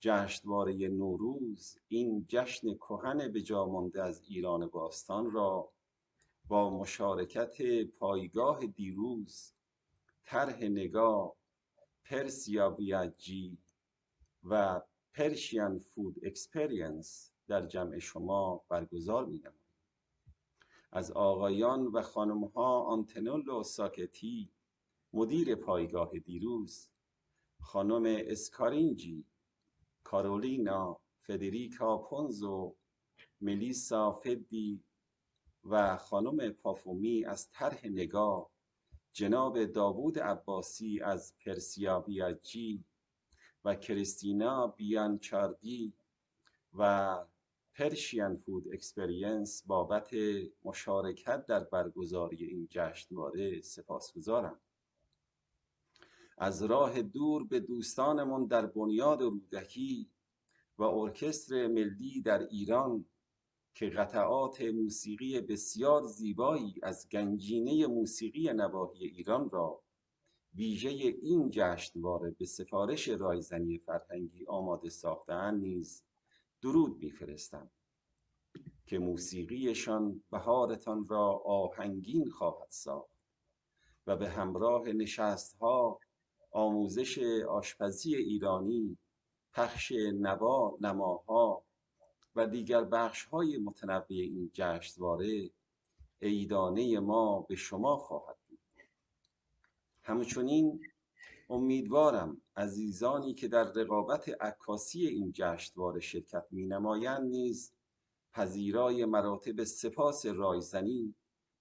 جشنواره 0.00 0.88
نوروز 0.88 1.78
این 1.88 2.26
جشن 2.28 2.74
کهن 2.74 3.32
به 3.32 3.44
مانده 3.50 4.02
از 4.02 4.22
ایران 4.28 4.66
باستان 4.66 5.30
را 5.30 5.72
با 6.48 6.78
مشارکت 6.78 7.84
پایگاه 7.84 8.66
دیروز 8.66 9.54
طرح 10.24 10.64
نگاه 10.64 11.36
پرسیا 12.04 12.70
بیاجی 12.70 13.58
و 14.44 14.82
پرشین 15.14 15.78
فود 15.78 16.16
اکسپریانس 16.22 17.32
در 17.48 17.66
جمع 17.66 17.98
شما 17.98 18.64
برگزار 18.68 19.26
می 19.26 19.42
از 20.92 21.10
آقایان 21.10 21.86
و 21.86 22.02
خانمها 22.02 22.80
آنتنولو 22.82 23.62
ساکتی 23.62 24.50
مدیر 25.12 25.54
پایگاه 25.54 26.10
دیروز 26.18 26.90
خانم 27.60 28.02
اسکارینجی 28.06 29.26
کارولینا 30.02 31.00
فدریکا 31.20 31.98
پونزو 31.98 32.76
ملیسا 33.40 34.12
فدی 34.12 34.84
و 35.64 35.96
خانم 35.96 36.50
پافومی 36.50 37.24
از 37.24 37.50
طرح 37.50 37.86
نگاه 37.86 38.53
جناب 39.14 39.64
داوود 39.64 40.18
عباسی 40.18 41.00
از 41.00 41.34
پرسیا 41.38 42.00
بیاجی 42.00 42.84
و 43.64 43.74
کریستینا 43.74 44.66
بیانچاردی 44.66 45.92
و 46.78 47.18
پرشین 47.74 48.36
فود 48.36 48.68
اکسپریانس 48.72 49.62
بابت 49.66 50.10
مشارکت 50.64 51.46
در 51.46 51.64
برگزاری 51.64 52.44
این 52.44 52.68
جشنواره 52.70 53.60
سپاسگزارم. 53.60 54.60
از 56.38 56.62
راه 56.62 57.02
دور 57.02 57.44
به 57.44 57.60
دوستانمون 57.60 58.46
در 58.46 58.66
بنیاد 58.66 59.22
رودکی 59.22 60.10
و 60.78 60.82
ارکستر 60.82 61.66
ملی 61.66 62.22
در 62.22 62.38
ایران 62.38 63.04
که 63.74 63.90
قطعات 63.90 64.60
موسیقی 64.62 65.40
بسیار 65.40 66.02
زیبایی 66.02 66.74
از 66.82 67.08
گنجینه 67.08 67.86
موسیقی 67.86 68.52
نواحی 68.52 69.06
ایران 69.06 69.50
را 69.50 69.82
ویژه 70.54 70.88
این 71.22 71.50
جشنواره 71.50 72.30
به 72.30 72.46
سفارش 72.46 73.08
رایزنی 73.08 73.78
فرهنگی 73.78 74.46
آماده 74.46 74.88
ساختن 74.88 75.54
نیز 75.54 76.04
درود 76.62 76.98
میفرستم 76.98 77.70
که 78.86 78.98
موسیقیشان 78.98 80.22
بهارتان 80.30 81.08
را 81.08 81.42
آهنگین 81.44 82.30
خواهد 82.30 82.70
ساخت 82.70 83.18
و 84.06 84.16
به 84.16 84.28
همراه 84.28 84.88
نشستها 84.88 86.00
آموزش 86.50 87.18
آشپزی 87.48 88.16
ایرانی 88.16 88.98
پخش 89.52 89.92
نوا 90.14 90.76
نماها 90.80 91.64
و 92.36 92.46
دیگر 92.46 92.84
بخش 92.84 93.24
های 93.24 93.58
متنوع 93.58 94.04
این 94.08 94.50
جشنواره 94.52 95.50
عیدانه 96.22 97.00
ما 97.00 97.40
به 97.40 97.56
شما 97.56 97.96
خواهد 97.96 98.36
بود. 98.48 98.58
همچنین 100.02 100.80
امیدوارم 101.50 102.42
عزیزانی 102.56 103.34
که 103.34 103.48
در 103.48 103.64
رقابت 103.64 104.28
عکاسی 104.28 105.06
این 105.06 105.32
جشنواره 105.34 106.00
شرکت 106.00 106.46
می 106.50 106.66
نمایند 106.66 107.30
نیز 107.30 107.72
پذیرای 108.32 109.04
مراتب 109.04 109.64
سپاس 109.64 110.26
رایزنی 110.26 111.14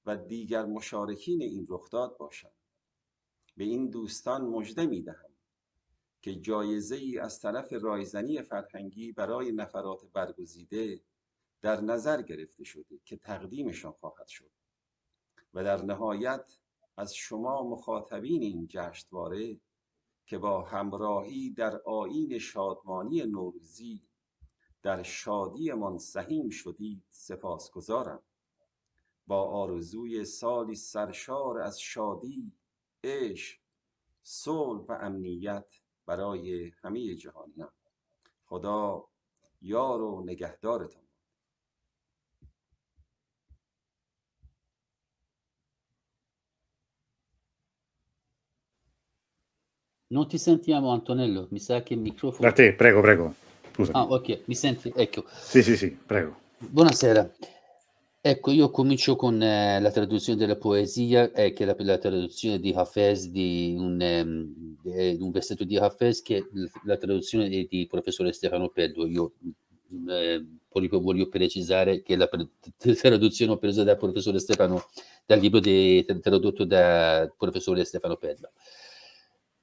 و 0.05 0.17
دیگر 0.17 0.65
مشارکین 0.65 1.41
این 1.41 1.65
رخداد 1.69 2.17
باشند. 2.17 2.51
به 3.57 3.63
این 3.63 3.89
دوستان 3.89 4.41
مژده 4.41 4.85
می 4.85 5.01
دهم 5.01 5.32
که 6.23 6.35
جایزه 6.35 6.95
ای 6.95 7.19
از 7.19 7.39
طرف 7.39 7.73
رایزنی 7.73 8.41
فرهنگی 8.41 9.11
برای 9.11 9.51
نفرات 9.51 10.05
برگزیده 10.13 11.01
در 11.61 11.81
نظر 11.81 12.21
گرفته 12.21 12.63
شده 12.63 12.99
که 13.05 13.17
تقدیمشان 13.17 13.91
خواهد 13.91 14.27
شد 14.27 14.51
و 15.53 15.63
در 15.63 15.81
نهایت 15.81 16.57
از 16.97 17.15
شما 17.15 17.63
مخاطبین 17.63 18.43
این 18.43 18.67
جشنواره 18.69 19.59
که 20.25 20.37
با 20.37 20.61
همراهی 20.61 21.51
در 21.51 21.81
آین 21.81 22.39
شادمانی 22.39 23.23
نوروزی 23.23 24.01
در 24.81 25.03
شادی 25.03 25.71
سهیم 25.97 26.49
شدید 26.49 27.03
سپاسگزارم. 27.09 28.23
با 29.27 29.43
آرزوی 29.43 30.25
سالی 30.25 30.75
سرشار 30.75 31.59
از 31.59 31.79
شادی 31.79 32.51
عشق 33.03 33.59
صلح 34.21 34.81
و 34.81 34.97
امنیت 35.01 35.82
برای 36.05 36.71
همه 36.83 37.15
جهانیان 37.15 37.71
خدا 38.45 39.07
یار 39.61 40.01
و 40.01 40.23
نگهدارتان 40.25 41.03
Non 50.13 50.27
ti 50.27 50.37
sentiamo 50.37 50.91
Antonello, 50.91 51.47
mi 51.49 51.59
sa 51.59 51.81
che 51.81 51.95
il 51.95 51.99
microfono... 51.99 52.47
Da 52.47 52.53
te, 52.53 52.73
prego, 52.73 53.01
prego. 53.01 53.33
Scusa. 53.73 53.93
Ah, 53.93 54.03
ok, 54.03 54.43
mi 54.45 54.53
senti? 54.53 54.93
Ecco. 54.95 55.25
Sì, 55.27 55.63
sì, 55.63 55.75
sì, 55.75 55.89
prego. 55.89 56.35
Buonasera. 56.59 57.31
Ecco, 58.25 58.51
io 58.51 58.71
comincio 58.71 59.17
con 59.17 59.41
eh, 59.41 59.81
la 59.81 59.91
traduzione 59.91 60.39
della 60.39 60.55
poesia, 60.55 61.29
eh, 61.33 61.51
che 61.51 61.63
è 61.63 61.65
la, 61.65 61.75
la 61.79 61.97
traduzione 61.97 62.57
di 62.57 62.71
Hafez 62.71 63.27
di 63.27 63.75
un, 63.77 63.99
eh, 63.99 65.17
un 65.19 65.29
versetto 65.29 65.65
di 65.65 65.75
Hafez, 65.75 66.21
che 66.21 66.37
è 66.37 66.43
la 66.85 66.95
traduzione 66.95 67.49
di, 67.49 67.67
di 67.69 67.85
professore 67.85 68.31
Stefano 68.31 68.69
Pedro. 68.69 69.05
Io 69.07 69.33
eh, 70.07 70.45
voglio, 70.69 71.01
voglio 71.01 71.27
precisare 71.27 72.01
che 72.01 72.15
la 72.15 72.29
traduzione 72.95 73.51
ho 73.51 73.57
presa 73.57 73.83
dal 73.83 73.97
professore 73.97 74.39
Stefano, 74.39 74.85
dal 75.25 75.39
libro 75.39 75.59
di, 75.59 76.05
tradotto 76.21 76.63
dal 76.63 77.33
professore 77.37 77.83
Stefano 77.83 78.15
Pedro. 78.15 78.51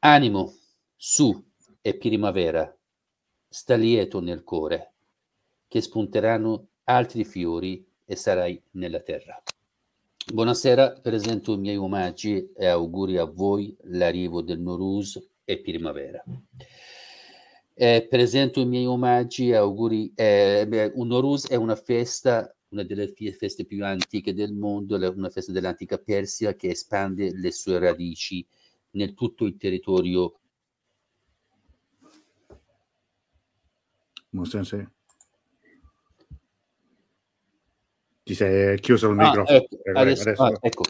Animo, 0.00 0.52
su, 0.96 1.34
è 1.80 1.96
primavera, 1.96 2.76
sta 3.48 3.74
lieto 3.74 4.20
nel 4.20 4.42
cuore, 4.44 4.92
che 5.66 5.80
spunteranno 5.80 6.66
altri 6.84 7.24
fiori 7.24 7.88
e 8.10 8.16
sarai 8.16 8.60
nella 8.72 8.98
terra. 8.98 9.40
Buonasera, 10.32 10.98
presento 11.00 11.52
i 11.52 11.58
miei 11.58 11.76
omaggi 11.76 12.50
e 12.56 12.66
auguri 12.66 13.18
a 13.18 13.24
voi 13.24 13.76
l'arrivo 13.82 14.42
del 14.42 14.58
Norus 14.58 15.16
e 15.44 15.60
primavera. 15.60 16.20
Eh, 17.72 18.08
presento 18.10 18.58
i 18.58 18.66
miei 18.66 18.84
omaggi 18.84 19.50
e 19.50 19.54
auguri. 19.54 20.12
Eh, 20.16 20.90
un 20.94 21.06
Norus 21.06 21.46
è 21.46 21.54
una 21.54 21.76
festa, 21.76 22.52
una 22.70 22.82
delle 22.82 23.12
feste 23.38 23.64
più 23.64 23.84
antiche 23.84 24.34
del 24.34 24.54
mondo, 24.54 24.96
una 24.96 25.30
festa 25.30 25.52
dell'antica 25.52 25.96
Persia 25.96 26.56
che 26.56 26.70
espande 26.70 27.30
le 27.32 27.52
sue 27.52 27.78
radici 27.78 28.44
nel 28.90 29.14
tutto 29.14 29.44
il 29.44 29.56
territorio. 29.56 30.40
Sì. 34.62 34.98
Ti 38.30 38.36
sei 38.36 38.78
chiuso 38.78 39.10
il 39.10 39.18
ah, 39.18 39.24
microfono. 39.24 39.58
Ecco, 39.58 39.76
adesso, 39.92 40.22
adesso... 40.22 40.42
Ah, 40.44 40.58
ecco. 40.60 40.84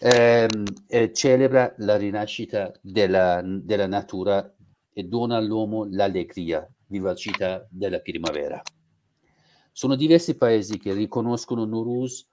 Eh, 0.00 0.48
eh, 0.88 1.12
celebra 1.12 1.72
la 1.78 1.96
rinascita 1.96 2.72
della, 2.80 3.40
della 3.44 3.86
natura 3.86 4.52
e 4.92 5.04
dona 5.04 5.36
all'uomo 5.36 5.86
l'allegria, 5.88 6.68
vivacità 6.88 7.64
della 7.70 8.00
primavera. 8.00 8.60
Sono 9.70 9.94
diversi 9.94 10.36
paesi 10.36 10.76
che 10.78 10.92
riconoscono 10.92 11.64
Nuruz 11.64 12.28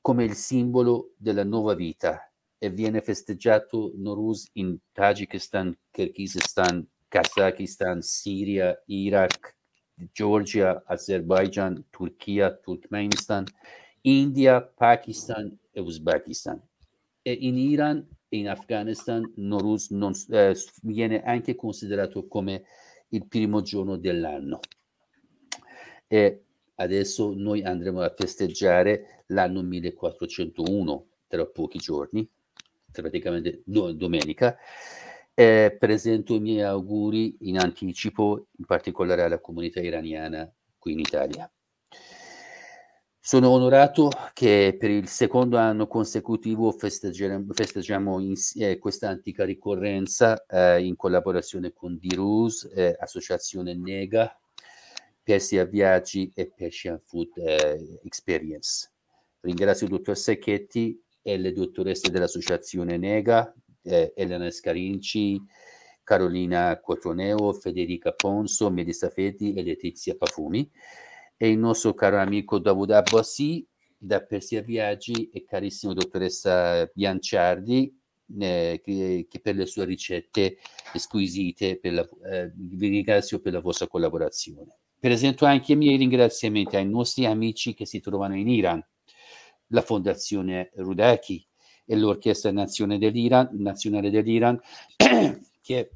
come 0.00 0.22
il 0.22 0.34
simbolo 0.34 1.14
della 1.16 1.42
nuova 1.42 1.74
vita 1.74 2.32
e 2.56 2.70
viene 2.70 3.00
festeggiato 3.00 3.90
Nowruz 3.96 4.50
in 4.52 4.78
Tagikistan, 4.92 5.76
Kirghizistan, 5.90 6.86
Kazakistan, 7.08 8.02
Siria, 8.02 8.80
Iraq, 8.86 9.53
Georgia, 10.12 10.82
Azerbaijan, 10.86 11.84
Turchia, 11.90 12.52
Turkmenistan, 12.52 13.44
India, 14.02 14.60
Pakistan 14.60 15.56
e 15.72 15.80
Uzbekistan. 15.80 16.60
E 17.22 17.32
in 17.32 17.56
Iran 17.56 18.06
e 18.28 18.38
in 18.38 18.48
Afghanistan 18.48 19.22
Nowruz 19.36 19.90
non, 19.90 20.12
eh, 20.30 20.54
viene 20.82 21.22
anche 21.22 21.54
considerato 21.54 22.26
come 22.26 22.64
il 23.08 23.26
primo 23.26 23.62
giorno 23.62 23.96
dell'anno. 23.96 24.60
E 26.06 26.44
adesso 26.76 27.32
noi 27.34 27.62
andremo 27.62 28.00
a 28.00 28.12
festeggiare 28.14 29.24
l'anno 29.28 29.62
1401 29.62 31.06
tra 31.28 31.46
pochi 31.46 31.78
giorni 31.78 32.28
praticamente 32.90 33.62
do- 33.64 33.92
domenica. 33.92 34.56
Eh, 35.36 35.76
presento 35.80 36.34
i 36.34 36.40
miei 36.40 36.62
auguri 36.62 37.36
in 37.40 37.58
anticipo, 37.58 38.46
in 38.56 38.66
particolare 38.66 39.22
alla 39.22 39.40
comunità 39.40 39.80
iraniana 39.80 40.48
qui 40.78 40.92
in 40.92 41.00
Italia. 41.00 41.50
Sono 43.18 43.48
onorato 43.48 44.10
che 44.32 44.76
per 44.78 44.90
il 44.90 45.08
secondo 45.08 45.56
anno 45.56 45.88
consecutivo 45.88 46.70
festeggiamo, 46.70 47.52
festeggiamo 47.52 48.20
in, 48.20 48.34
eh, 48.58 48.78
questa 48.78 49.08
antica 49.08 49.44
ricorrenza 49.44 50.44
eh, 50.46 50.84
in 50.84 50.94
collaborazione 50.94 51.72
con 51.72 51.96
Dirus, 51.98 52.70
eh, 52.72 52.94
Associazione 53.00 53.74
Nega, 53.74 54.38
Persia 55.22 55.64
Viaggi 55.64 56.30
e 56.34 56.52
Persian 56.54 57.00
Food 57.00 57.38
eh, 57.38 57.98
Experience. 58.04 58.90
Ringrazio 59.40 59.86
il 59.86 59.92
dottor 59.92 60.16
Secchetti 60.16 61.02
e 61.22 61.38
le 61.38 61.52
dottoresse 61.52 62.10
dell'Associazione 62.10 62.98
Nega, 62.98 63.52
eh, 63.84 64.12
Elena 64.16 64.50
Scarinci, 64.50 65.40
Carolina 66.02 66.78
Cotoneo, 66.80 67.52
Federica 67.52 68.12
Ponso, 68.12 68.70
Melissa 68.70 69.08
Feti 69.08 69.54
e 69.54 69.62
Letizia 69.62 70.14
Pafumi 70.16 70.70
e 71.36 71.48
il 71.48 71.58
nostro 71.58 71.94
caro 71.94 72.18
amico 72.18 72.58
Davud 72.58 72.90
Abbassi 72.90 73.66
da 73.96 74.22
Persia 74.22 74.60
Viaggi 74.60 75.30
e 75.30 75.44
carissima 75.44 75.94
dottoressa 75.94 76.88
Bianciardi 76.92 77.98
eh, 78.38 78.80
che, 78.84 79.26
che, 79.28 79.40
per 79.40 79.56
le 79.56 79.66
sue 79.66 79.84
ricette 79.84 80.58
squisite 80.94 81.80
la, 81.82 82.06
eh, 82.30 82.52
vi 82.54 82.88
ringrazio 82.88 83.40
per 83.40 83.54
la 83.54 83.60
vostra 83.60 83.86
collaborazione. 83.86 84.78
Presento 84.98 85.44
anche 85.44 85.72
i 85.72 85.76
miei 85.76 85.96
ringraziamenti 85.96 86.76
ai 86.76 86.88
nostri 86.88 87.26
amici 87.26 87.74
che 87.74 87.86
si 87.86 88.00
trovano 88.00 88.36
in 88.36 88.48
Iran 88.48 88.86
la 89.68 89.82
Fondazione 89.82 90.70
Rudaki 90.74 91.46
e 91.84 91.96
l'Orchestra 91.96 92.50
dell'Iran, 92.50 93.50
Nazionale 93.52 94.10
dell'Iran 94.10 94.58
che 95.60 95.90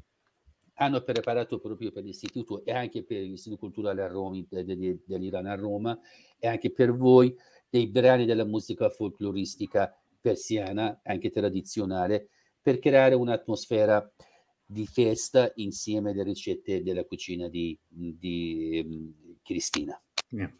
hanno 0.75 1.01
preparato 1.01 1.59
proprio 1.59 1.91
per 1.91 2.03
l'istituto 2.03 2.63
e 2.63 2.71
anche 2.71 3.03
per 3.03 3.21
l'Istituto 3.21 3.59
Culturale 3.59 4.01
a 4.01 4.07
Roma, 4.07 4.41
dell'Iran 4.49 5.45
a 5.45 5.55
Roma 5.55 5.99
e 6.37 6.47
anche 6.47 6.71
per 6.71 6.95
voi 6.95 7.35
dei 7.69 7.87
brani 7.87 8.25
della 8.25 8.45
musica 8.45 8.89
folcloristica 8.89 9.93
persiana, 10.19 10.99
anche 11.03 11.29
tradizionale, 11.31 12.29
per 12.61 12.79
creare 12.79 13.15
un'atmosfera 13.15 14.11
di 14.65 14.85
festa 14.85 15.51
insieme 15.55 16.11
alle 16.11 16.23
ricette 16.23 16.83
della 16.83 17.03
cucina 17.03 17.47
di, 17.47 17.77
di 17.87 18.83
um, 18.85 19.37
Cristina. 19.41 19.99
Yeah. 20.29 20.53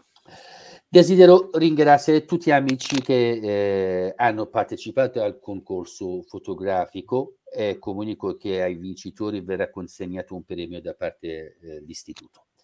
Desidero 0.92 1.52
ringraziare 1.54 2.26
tutti 2.26 2.50
gli 2.50 2.54
amici 2.54 3.00
che 3.00 4.08
eh, 4.08 4.14
hanno 4.16 4.48
partecipato 4.48 5.22
al 5.22 5.38
concorso 5.40 6.24
fotografico 6.24 7.36
e 7.44 7.78
comunico 7.78 8.36
che 8.38 8.64
ai 8.64 8.74
vincitori 8.74 9.42
verrà 9.42 9.70
consegnato 9.70 10.34
un 10.34 10.44
premio 10.44 10.82
da 10.82 10.96
parte 10.96 11.58
dell'istituto. 11.62 12.48
Eh, 12.58 12.64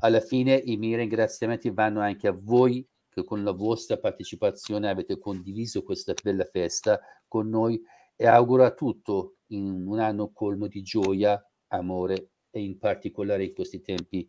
Alla 0.00 0.20
fine 0.20 0.56
i 0.56 0.76
miei 0.76 0.96
ringraziamenti 0.96 1.70
vanno 1.70 2.00
anche 2.00 2.28
a 2.28 2.38
voi 2.38 2.86
che 3.08 3.24
con 3.24 3.42
la 3.42 3.52
vostra 3.52 3.96
partecipazione 3.96 4.90
avete 4.90 5.18
condiviso 5.18 5.82
questa 5.82 6.12
bella 6.22 6.44
festa 6.44 7.00
con 7.26 7.48
noi 7.48 7.80
e 8.14 8.26
auguro 8.26 8.64
a 8.64 8.74
tutto 8.74 9.36
in 9.52 9.86
un 9.86 10.00
anno 10.00 10.32
colmo 10.34 10.66
di 10.66 10.82
gioia, 10.82 11.42
amore 11.68 12.32
e 12.50 12.60
in 12.60 12.76
particolare 12.76 13.44
in 13.44 13.54
questi 13.54 13.80
tempi 13.80 14.28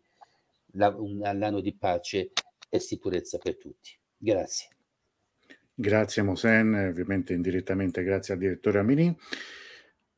la, 0.72 0.88
un, 0.88 1.18
l'anno 1.18 1.60
di 1.60 1.76
pace 1.76 2.32
e 2.70 2.78
sicurezza 2.80 3.36
per 3.36 3.58
tutti. 3.58 3.90
Grazie. 4.16 4.68
Grazie 5.74 6.22
Mosen, 6.22 6.74
ovviamente 6.74 7.32
indirettamente 7.32 8.02
grazie 8.02 8.34
al 8.34 8.40
direttore 8.40 8.78
Amini. 8.78 9.14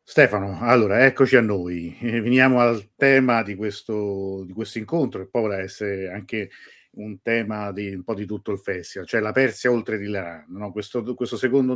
Stefano, 0.05 0.59
allora 0.61 1.05
eccoci 1.05 1.37
a 1.37 1.41
noi, 1.41 1.97
eh, 2.01 2.21
veniamo 2.21 2.61
al 2.61 2.91
tema 2.97 3.43
di 3.43 3.55
questo, 3.55 4.43
di 4.45 4.53
questo 4.53 4.79
incontro 4.79 5.23
che 5.23 5.31
poi 5.31 5.43
vorrà 5.43 5.61
essere 5.61 6.11
anche 6.11 6.51
un 6.95 7.23
tema 7.23 7.73
di 7.73 7.95
un 7.95 8.03
po' 8.03 8.15
di 8.15 8.27
tutto 8.27 8.51
il 8.51 8.59
festival, 8.59 9.07
cioè 9.07 9.21
la 9.21 9.33
Persia 9.33 9.71
oltre 9.71 9.99
di 9.99 10.07
l'Iran. 10.07 10.47
No? 10.49 10.73
Questo, 10.73 11.15
questo, 11.15 11.37
secondo 11.37 11.75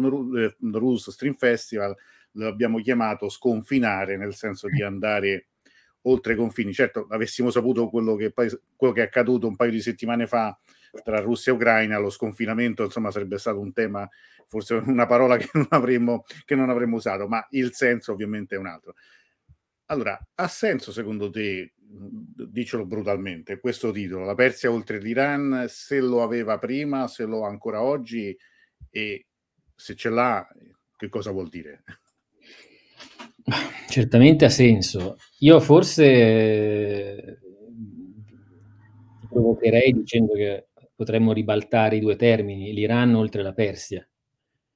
Norus 0.59 1.11
Stream 1.11 1.35
Festival 1.35 1.95
lo 2.33 2.49
abbiamo 2.49 2.81
chiamato 2.81 3.29
sconfinare, 3.29 4.17
nel 4.17 4.35
senso 4.35 4.69
di 4.69 4.83
andare 4.83 5.47
oltre 6.07 6.33
i 6.35 6.37
confini. 6.37 6.73
Certo, 6.73 7.07
avessimo 7.11 7.51
saputo 7.51 7.89
quello 7.89 8.15
che, 8.17 8.33
quello 8.33 8.93
che 8.93 9.03
è 9.03 9.05
accaduto 9.05 9.47
un 9.47 9.57
paio 9.57 9.71
di 9.71 9.81
settimane 9.81 10.27
fa 10.27 10.59
tra 11.05 11.21
Russia 11.21 11.53
e 11.53 11.55
Ucraina, 11.55 11.99
lo 11.99 12.11
sconfinamento, 12.11 12.85
insomma, 12.85 13.11
sarebbe 13.11 13.39
stato 13.39 13.61
un 13.61 13.73
tema, 13.73 14.09
forse 14.47 14.75
una 14.75 15.07
parola 15.07 15.37
che 15.37 15.51
non 15.53 15.67
avremmo, 15.71 16.25
che 16.45 16.55
non 16.55 16.71
avremmo 16.71 16.97
usato, 16.97 17.29
ma 17.29 17.47
il 17.51 17.73
senso 17.75 18.13
ovviamente 18.13 18.55
è 18.55 18.59
un 18.59 18.67
altro. 18.67 18.95
Allora, 19.87 20.19
ha 20.35 20.49
senso 20.49 20.91
secondo 20.91 21.31
te, 21.31 21.75
dicelo 21.79 22.87
brutalmente, 22.87 23.61
questo 23.61 23.93
titolo, 23.93 24.25
La 24.25 24.35
Persia 24.35 24.71
oltre 24.71 24.99
l'Iran, 24.99 25.67
se 25.69 26.01
lo 26.01 26.23
aveva 26.23 26.59
prima, 26.59 27.07
se 27.07 27.25
lo 27.25 27.45
ha 27.45 27.49
ancora 27.49 27.83
oggi 27.83 28.37
e 28.91 29.27
se 29.75 29.95
ce 29.95 30.09
l'ha, 30.09 30.49
che 30.97 31.09
cosa 31.09 31.31
vuol 31.31 31.49
dire? 31.49 31.85
Certamente 33.89 34.45
ha 34.45 34.49
senso. 34.49 35.17
Io 35.41 35.61
forse 35.61 36.05
eh, 36.05 37.39
provocherei 39.29 39.93
dicendo 39.93 40.33
che 40.35 40.69
potremmo 40.95 41.33
ribaltare 41.33 41.97
i 41.97 42.01
due 42.01 42.17
termini, 42.17 42.73
l'Iran 42.73 43.15
oltre 43.15 43.43
la 43.43 43.53
Persia, 43.53 44.07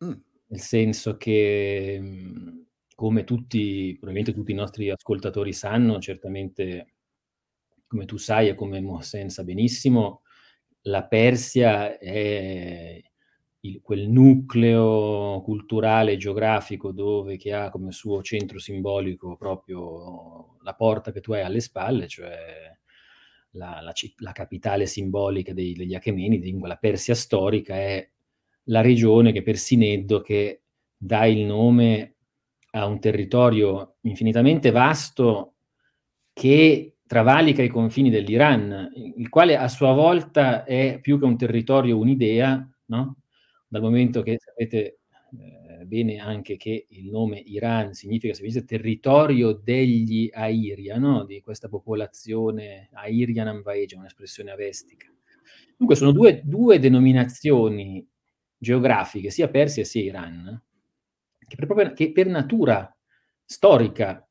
mm. 0.04 0.12
nel 0.46 0.60
senso 0.60 1.16
che 1.16 1.98
mm, 2.00 2.58
come 2.94 3.24
tutti, 3.24 3.92
probabilmente 3.98 4.32
tutti 4.32 4.52
i 4.52 4.54
nostri 4.54 4.90
ascoltatori 4.90 5.52
sanno, 5.52 5.98
certamente 5.98 6.92
come 7.86 8.04
tu 8.04 8.18
sai 8.18 8.48
e 8.48 8.54
come 8.54 8.80
Mohsen 8.80 9.30
sa 9.30 9.42
benissimo, 9.42 10.22
la 10.82 11.04
Persia 11.06 11.98
è 11.98 13.02
il, 13.60 13.80
quel 13.82 14.08
nucleo 14.08 15.40
culturale 15.42 16.12
e 16.12 16.16
geografico 16.16 16.92
dove 16.92 17.36
che 17.36 17.52
ha 17.52 17.70
come 17.70 17.92
suo 17.92 18.22
centro 18.22 18.58
simbolico 18.58 19.36
proprio 19.36 20.56
la 20.62 20.74
porta 20.74 21.12
che 21.12 21.20
tu 21.20 21.32
hai 21.32 21.42
alle 21.42 21.60
spalle, 21.60 22.06
cioè 22.06 22.78
la, 23.52 23.80
la, 23.82 23.92
la 24.18 24.32
capitale 24.32 24.86
simbolica 24.86 25.52
dei, 25.52 25.74
degli 25.74 25.94
Achemenidi, 25.94 26.58
la 26.60 26.76
Persia 26.76 27.14
storica 27.14 27.74
è 27.74 28.08
la 28.64 28.80
regione 28.80 29.32
che 29.32 29.42
per 29.42 29.56
Sineddo 29.56 30.20
che 30.20 30.62
dà 30.96 31.26
il 31.26 31.44
nome 31.44 32.14
a 32.72 32.86
un 32.86 33.00
territorio 33.00 33.96
infinitamente 34.02 34.70
vasto 34.70 35.54
che 36.32 36.98
travalica 37.06 37.62
i 37.62 37.68
confini 37.68 38.08
dell'Iran, 38.08 38.92
il 39.16 39.28
quale 39.28 39.56
a 39.56 39.66
sua 39.66 39.92
volta 39.92 40.64
è 40.64 41.00
più 41.00 41.18
che 41.18 41.24
un 41.24 41.36
territorio 41.36 41.98
un'idea, 41.98 42.64
no? 42.86 43.16
Dal 43.70 43.82
momento 43.82 44.22
che 44.22 44.36
sapete 44.38 44.98
eh, 45.38 45.84
bene 45.84 46.18
anche 46.18 46.56
che 46.56 46.86
il 46.88 47.08
nome 47.08 47.38
Iran 47.38 47.94
significa 47.94 48.34
semplicemente 48.34 48.76
territorio 48.76 49.52
degli 49.52 50.28
Airia, 50.32 50.98
no? 50.98 51.24
di 51.24 51.40
questa 51.40 51.68
popolazione 51.68 52.88
Airian 52.92 53.46
Amvaeja, 53.46 53.96
un'espressione 53.96 54.50
avestica. 54.50 55.06
Dunque 55.76 55.94
sono 55.94 56.10
due, 56.10 56.42
due, 56.44 56.80
denominazioni 56.80 58.04
geografiche, 58.58 59.30
sia 59.30 59.48
Persia 59.48 59.84
sia 59.84 60.02
Iran, 60.02 60.60
che 61.38 61.54
per, 61.54 61.66
proprio, 61.66 61.92
che 61.92 62.10
per 62.10 62.26
natura 62.26 62.92
storica 63.44 64.28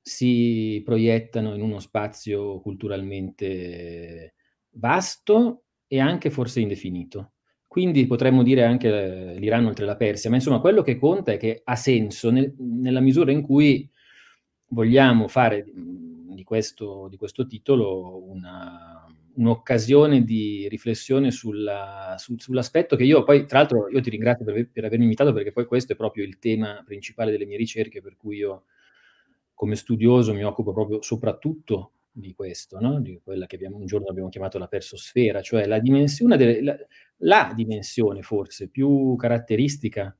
si 0.00 0.82
proiettano 0.84 1.54
in 1.54 1.62
uno 1.62 1.78
spazio 1.78 2.60
culturalmente 2.60 4.34
vasto 4.70 5.66
e 5.86 6.00
anche 6.00 6.30
forse 6.30 6.60
indefinito. 6.60 7.31
Quindi 7.72 8.06
potremmo 8.06 8.42
dire 8.42 8.64
anche 8.64 8.88
eh, 8.88 9.38
l'Iran 9.38 9.64
oltre 9.64 9.86
la 9.86 9.96
Persia, 9.96 10.28
ma 10.28 10.36
insomma 10.36 10.60
quello 10.60 10.82
che 10.82 10.98
conta 10.98 11.32
è 11.32 11.38
che 11.38 11.62
ha 11.64 11.74
senso 11.74 12.30
nel, 12.30 12.54
nella 12.58 13.00
misura 13.00 13.32
in 13.32 13.40
cui 13.40 13.88
vogliamo 14.66 15.26
fare 15.26 15.64
di 15.74 16.44
questo, 16.44 17.08
di 17.08 17.16
questo 17.16 17.46
titolo 17.46 18.30
una, 18.30 19.06
un'occasione 19.36 20.22
di 20.22 20.68
riflessione 20.68 21.30
sulla, 21.30 22.14
su, 22.18 22.34
sull'aspetto 22.36 22.94
che 22.94 23.04
io 23.04 23.24
poi, 23.24 23.46
tra 23.46 23.60
l'altro, 23.60 23.88
io 23.88 24.02
ti 24.02 24.10
ringrazio 24.10 24.44
per, 24.44 24.68
per, 24.70 24.84
avermi 24.84 25.04
invitato 25.04 25.32
perché 25.32 25.50
poi 25.50 25.64
questo 25.64 25.94
è 25.94 25.96
proprio 25.96 26.24
il 26.24 26.38
tema 26.38 26.82
principale 26.84 27.30
delle 27.30 27.46
mie 27.46 27.56
ricerche, 27.56 28.02
per 28.02 28.18
cui 28.18 28.36
io 28.36 28.64
come 29.54 29.76
studioso 29.76 30.34
mi 30.34 30.44
occupo 30.44 30.74
proprio 30.74 31.00
soprattutto 31.00 31.92
di 32.12 32.34
questo, 32.34 32.78
no? 32.78 33.00
di 33.00 33.18
quella 33.24 33.46
che 33.46 33.56
abbiamo, 33.56 33.78
un 33.78 33.86
giorno 33.86 34.08
abbiamo 34.08 34.28
chiamato 34.28 34.58
la 34.58 34.68
persosfera, 34.68 35.40
cioè 35.40 35.66
la 35.66 35.78
dimensione, 35.78 36.36
delle, 36.36 36.62
la, 36.62 36.76
la, 37.22 37.52
dimensione 37.54 38.22
forse 38.22 38.68
più 38.68 39.16
caratteristica 39.16 40.16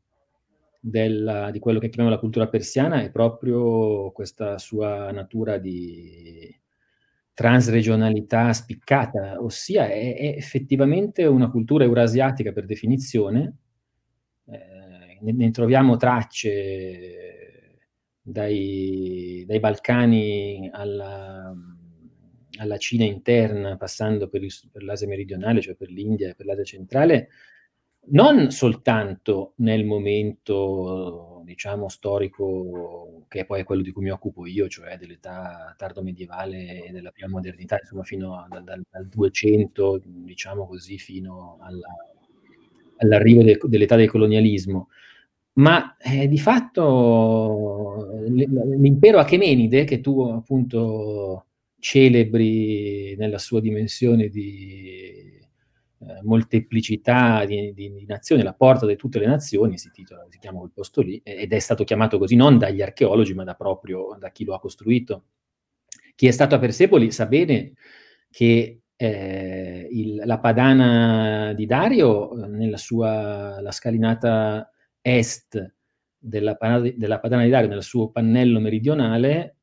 della, 0.80 1.50
di 1.50 1.58
quello 1.58 1.78
che 1.78 1.88
chiamiamo 1.88 2.14
la 2.14 2.20
cultura 2.20 2.48
persiana 2.48 3.02
è 3.02 3.10
proprio 3.10 4.10
questa 4.10 4.58
sua 4.58 5.10
natura 5.12 5.58
di 5.58 6.54
transregionalità 7.34 8.52
spiccata, 8.52 9.40
ossia 9.40 9.86
è, 9.86 10.16
è 10.16 10.34
effettivamente 10.36 11.24
una 11.24 11.50
cultura 11.50 11.84
eurasiatica 11.84 12.52
per 12.52 12.66
definizione, 12.66 13.56
eh, 14.46 15.18
ne, 15.20 15.32
ne 15.32 15.50
troviamo 15.50 15.96
tracce 15.96 17.78
dai, 18.20 19.44
dai 19.46 19.60
Balcani 19.60 20.68
alla, 20.72 21.54
alla, 22.58 22.76
Cina 22.76 23.04
interna, 23.04 23.76
passando 23.76 24.28
per, 24.28 24.42
il, 24.42 24.52
per, 24.70 24.82
l'Asia 24.82 25.06
meridionale, 25.06 25.60
cioè 25.60 25.74
per 25.74 25.90
l'India 25.90 26.30
e 26.30 26.34
per 26.34 26.46
l'Asia 26.46 26.64
centrale, 26.64 27.28
non 28.04 28.50
soltanto 28.50 29.52
nel 29.56 29.84
momento, 29.84 31.42
diciamo, 31.44 31.88
storico, 31.88 33.26
che 33.28 33.44
poi 33.44 33.60
è 33.60 33.64
quello 33.64 33.82
di 33.82 33.92
cui 33.92 34.02
mi 34.02 34.10
occupo 34.10 34.46
io, 34.46 34.68
cioè 34.68 34.96
dell'età 34.98 35.74
tardo 35.76 36.02
medievale 36.02 36.84
e 36.84 36.90
della 36.90 37.10
prima 37.12 37.28
modernità, 37.28 37.78
insomma, 37.80 38.02
fino 38.02 38.34
a, 38.36 38.48
dal, 38.48 38.82
dal, 38.90 39.06
200, 39.06 40.02
diciamo 40.04 40.66
così, 40.66 40.98
fino 40.98 41.58
alla, 41.60 41.88
all'arrivo 42.96 43.42
de, 43.42 43.58
dell'età 43.62 43.96
del 43.96 44.10
colonialismo, 44.10 44.88
ma 45.54 45.96
eh, 45.98 46.28
di 46.28 46.38
fatto 46.38 48.08
l'impero 48.26 49.18
Achemenide, 49.18 49.84
che 49.84 50.00
tu 50.00 50.22
appunto 50.22 51.46
celebri 51.82 53.16
nella 53.16 53.38
sua 53.38 53.60
dimensione 53.60 54.28
di 54.28 55.36
eh, 55.98 56.22
molteplicità 56.22 57.44
di, 57.44 57.72
di, 57.74 57.92
di, 57.92 58.04
nazioni, 58.06 58.44
la 58.44 58.54
porta 58.54 58.86
di 58.86 58.94
tutte 58.94 59.18
le 59.18 59.26
nazioni, 59.26 59.76
si, 59.78 59.90
titola, 59.90 60.24
si 60.28 60.38
chiama 60.38 60.60
quel 60.60 60.70
posto 60.72 61.00
lì, 61.00 61.20
ed 61.24 61.52
è 61.52 61.58
stato 61.58 61.82
chiamato 61.82 62.18
così 62.18 62.36
non 62.36 62.56
dagli 62.56 62.82
archeologi, 62.82 63.34
ma 63.34 63.42
da 63.42 63.54
proprio 63.54 64.16
da 64.16 64.30
chi 64.30 64.44
lo 64.44 64.54
ha 64.54 64.60
costruito. 64.60 65.24
Chi 66.14 66.28
è 66.28 66.30
stato 66.30 66.54
a 66.54 66.60
Persepoli 66.60 67.10
sa 67.10 67.26
bene 67.26 67.72
che 68.30 68.82
eh, 68.94 69.88
il, 69.90 70.22
la 70.24 70.38
padana 70.38 71.52
di 71.52 71.66
Dario, 71.66 72.32
nella 72.46 72.76
sua 72.76 73.60
la 73.60 73.72
scalinata 73.72 74.70
est 75.00 75.74
della, 76.16 76.56
della 76.94 77.18
Padana 77.18 77.42
di 77.42 77.50
Dario, 77.50 77.68
nel 77.68 77.82
suo 77.82 78.10
pannello 78.10 78.60
meridionale, 78.60 79.56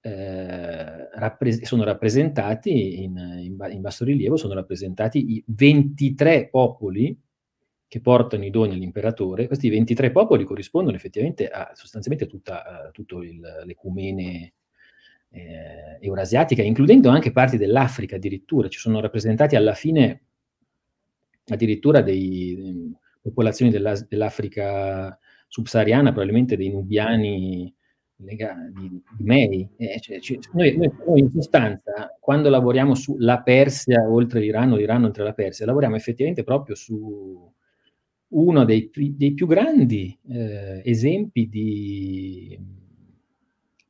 eh, 0.00 1.05
rappres- 1.18 1.62
sono 1.62 1.84
rappresentati 1.84 3.02
in, 3.02 3.16
in, 3.16 3.56
in, 3.70 3.80
basso 3.80 4.04
rilievo, 4.04 4.36
sono 4.36 4.54
rappresentati 4.54 5.34
i 5.34 5.44
23 5.46 6.48
popoli 6.48 7.18
che 7.88 8.00
portano 8.00 8.44
i 8.44 8.50
doni 8.50 8.74
all'imperatore. 8.74 9.46
Questi 9.46 9.68
23 9.68 10.10
popoli 10.10 10.44
corrispondono 10.44 10.96
effettivamente 10.96 11.48
a 11.48 11.70
sostanzialmente 11.74 12.28
tutta, 12.28 12.86
a 12.86 12.90
tutto 12.90 13.22
il, 13.22 13.40
l'ecumene 13.64 14.54
eh, 15.30 15.98
eurasiatica, 16.00 16.62
includendo 16.62 17.08
anche 17.08 17.32
parti 17.32 17.56
dell'Africa 17.56 18.16
addirittura. 18.16 18.68
Ci 18.68 18.78
sono 18.78 19.00
rappresentati 19.00 19.56
alla 19.56 19.74
fine 19.74 20.22
addirittura 21.48 22.02
dei 22.02 22.92
popolazioni 23.20 23.70
dell'Africa 23.70 25.18
subsahariana, 25.48 26.12
probabilmente 26.12 26.56
dei 26.56 26.70
nubiani 26.70 27.75
lega- 28.16 28.70
di, 28.72 28.88
di 28.88 29.24
Mei. 29.24 29.68
Eh, 29.76 30.00
cioè, 30.00 30.20
cioè, 30.20 30.38
noi, 30.52 30.76
noi, 30.76 31.20
in 31.20 31.30
sostanza, 31.30 32.16
quando 32.20 32.48
lavoriamo 32.48 32.94
sulla 32.94 33.42
Persia 33.42 34.08
oltre 34.08 34.40
l'Iran 34.40 34.72
o 34.72 34.76
l'Iran 34.76 35.04
oltre 35.04 35.24
la 35.24 35.32
Persia, 35.32 35.66
lavoriamo 35.66 35.96
effettivamente 35.96 36.44
proprio 36.44 36.74
su 36.74 37.52
uno 38.28 38.64
dei, 38.64 38.90
dei 38.92 39.34
più 39.34 39.46
grandi 39.46 40.18
eh, 40.28 40.82
esempi 40.84 41.48
di 41.48 42.58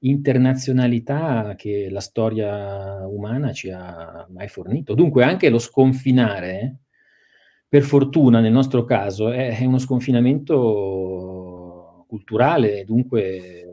internazionalità 0.01 1.55
che 1.57 1.89
la 1.91 2.01
storia 2.01 3.07
umana 3.07 3.53
ci 3.53 3.71
ha 3.71 4.27
mai 4.31 4.49
fornito. 4.49 4.95
Dunque 4.95 5.25
anche 5.25 5.49
lo 5.49 5.59
sconfinare 5.59 6.81
per 7.69 7.83
fortuna 7.83 8.41
nel 8.41 8.53
nostro 8.53 8.85
caso 8.85 9.31
è, 9.31 9.59
è 9.59 9.65
uno 9.65 9.79
sconfinamento 9.79 12.05
culturale, 12.07 12.85
dunque 12.85 13.66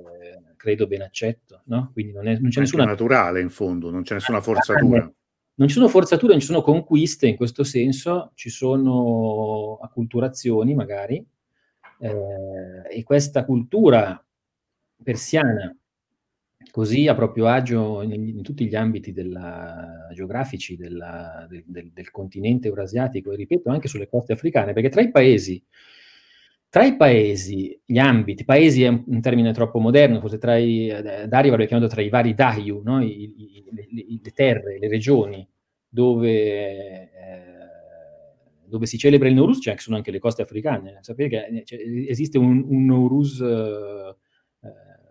credo 0.64 0.88
ben 0.88 1.02
accetto, 1.02 1.64
no? 1.66 1.90
Quindi 1.92 2.14
non, 2.14 2.26
è, 2.26 2.38
non 2.40 2.50
c'è 2.50 2.62
nessuna... 2.62 2.86
naturale 2.86 3.42
in 3.42 3.50
fondo, 3.50 3.92
non 3.92 4.04
c'è 4.04 4.14
nessuna 4.14 4.40
forzatura. 4.40 5.12
Non 5.56 5.68
ci 5.68 5.74
sono 5.74 5.90
forzature, 5.90 6.32
non 6.32 6.40
ci 6.40 6.46
sono 6.46 6.62
conquiste 6.62 7.28
in 7.28 7.36
questo 7.36 7.66
senso, 7.66 8.32
ci 8.34 8.50
sono 8.50 9.78
acculturazioni 9.82 10.74
magari, 10.74 11.24
eh, 12.00 12.98
e 12.98 13.04
questa 13.04 13.44
cultura 13.44 14.26
persiana 15.04 15.76
così 16.72 17.10
a 17.10 17.14
proprio 17.14 17.48
agio 17.48 18.02
in, 18.02 18.14
in 18.14 18.42
tutti 18.42 18.66
gli 18.66 18.76
ambiti 18.76 19.12
della, 19.12 20.08
geografici 20.14 20.78
della, 20.78 21.46
del, 21.50 21.64
del, 21.66 21.92
del, 21.92 22.10
continente 22.10 22.70
eurasiatico 22.70 23.34
e 23.34 23.36
ripeto 23.36 23.70
anche 23.70 23.90
sulle 23.90 24.08
coste 24.08 24.32
africane, 24.32 24.72
perché 24.72 24.88
tra 24.88 25.02
i 25.02 25.12
paesi, 25.12 25.62
tra 26.74 26.86
i 26.86 26.96
paesi, 26.96 27.80
gli 27.86 28.00
ambiti, 28.00 28.46
paesi 28.46 28.82
è 28.82 28.88
un, 28.88 29.04
un 29.06 29.22
termine 29.22 29.54
troppo 29.54 29.78
moderno, 29.78 30.20
forse 30.20 30.40
tra 30.40 30.58
i, 30.58 30.88
eh, 30.88 31.28
Dario 31.28 31.52
avrebbe 31.52 31.68
chiamato 31.68 31.88
tra 31.88 32.02
i 32.02 32.10
vari 32.10 32.34
Dayu, 32.34 32.82
no? 32.84 33.00
I, 33.00 33.32
i, 33.38 33.64
le, 33.70 33.88
le, 33.92 34.32
terre, 34.32 34.80
le 34.80 34.88
regioni 34.88 35.48
dove, 35.88 36.32
eh, 36.32 37.10
dove 38.66 38.88
si 38.88 38.98
celebra 38.98 39.28
il 39.28 39.36
Nowruz, 39.36 39.62
cioè 39.62 39.76
sono 39.78 39.98
anche 39.98 40.10
le 40.10 40.18
coste 40.18 40.42
africane. 40.42 40.98
Sapete 41.02 41.30
che 41.30 41.46
eh, 41.46 41.64
cioè, 41.64 41.80
esiste 42.08 42.40
un, 42.40 42.66
un 42.68 42.86
Nowruz 42.86 43.40
eh, 43.40 44.16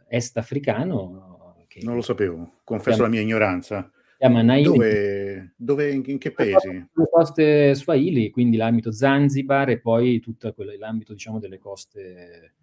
est 0.09 0.37
africano 0.39 1.55
che 1.69 1.79
non 1.85 1.95
lo 1.95 2.03
sapevo, 2.03 2.55
confesso 2.65 2.97
chiama, 2.97 3.03
la 3.05 3.09
mia 3.09 3.21
ignoranza. 3.21 3.89
Chiama 4.23 4.61
dove, 4.61 5.55
dove 5.57 5.91
in, 5.91 6.03
in, 6.07 6.19
che 6.19 6.31
paesi? 6.31 6.69
Le 6.69 7.09
coste 7.11 7.75
Swahili, 7.75 8.31
quindi 8.31 8.57
l'ambito 8.57 8.93
Zanzibar 8.93 9.69
e 9.71 9.81
poi 9.81 10.21
tutto 10.21 10.55
l'ambito 10.79 11.13
diciamo 11.13 11.41
delle 11.41 11.59
coste 11.59 12.55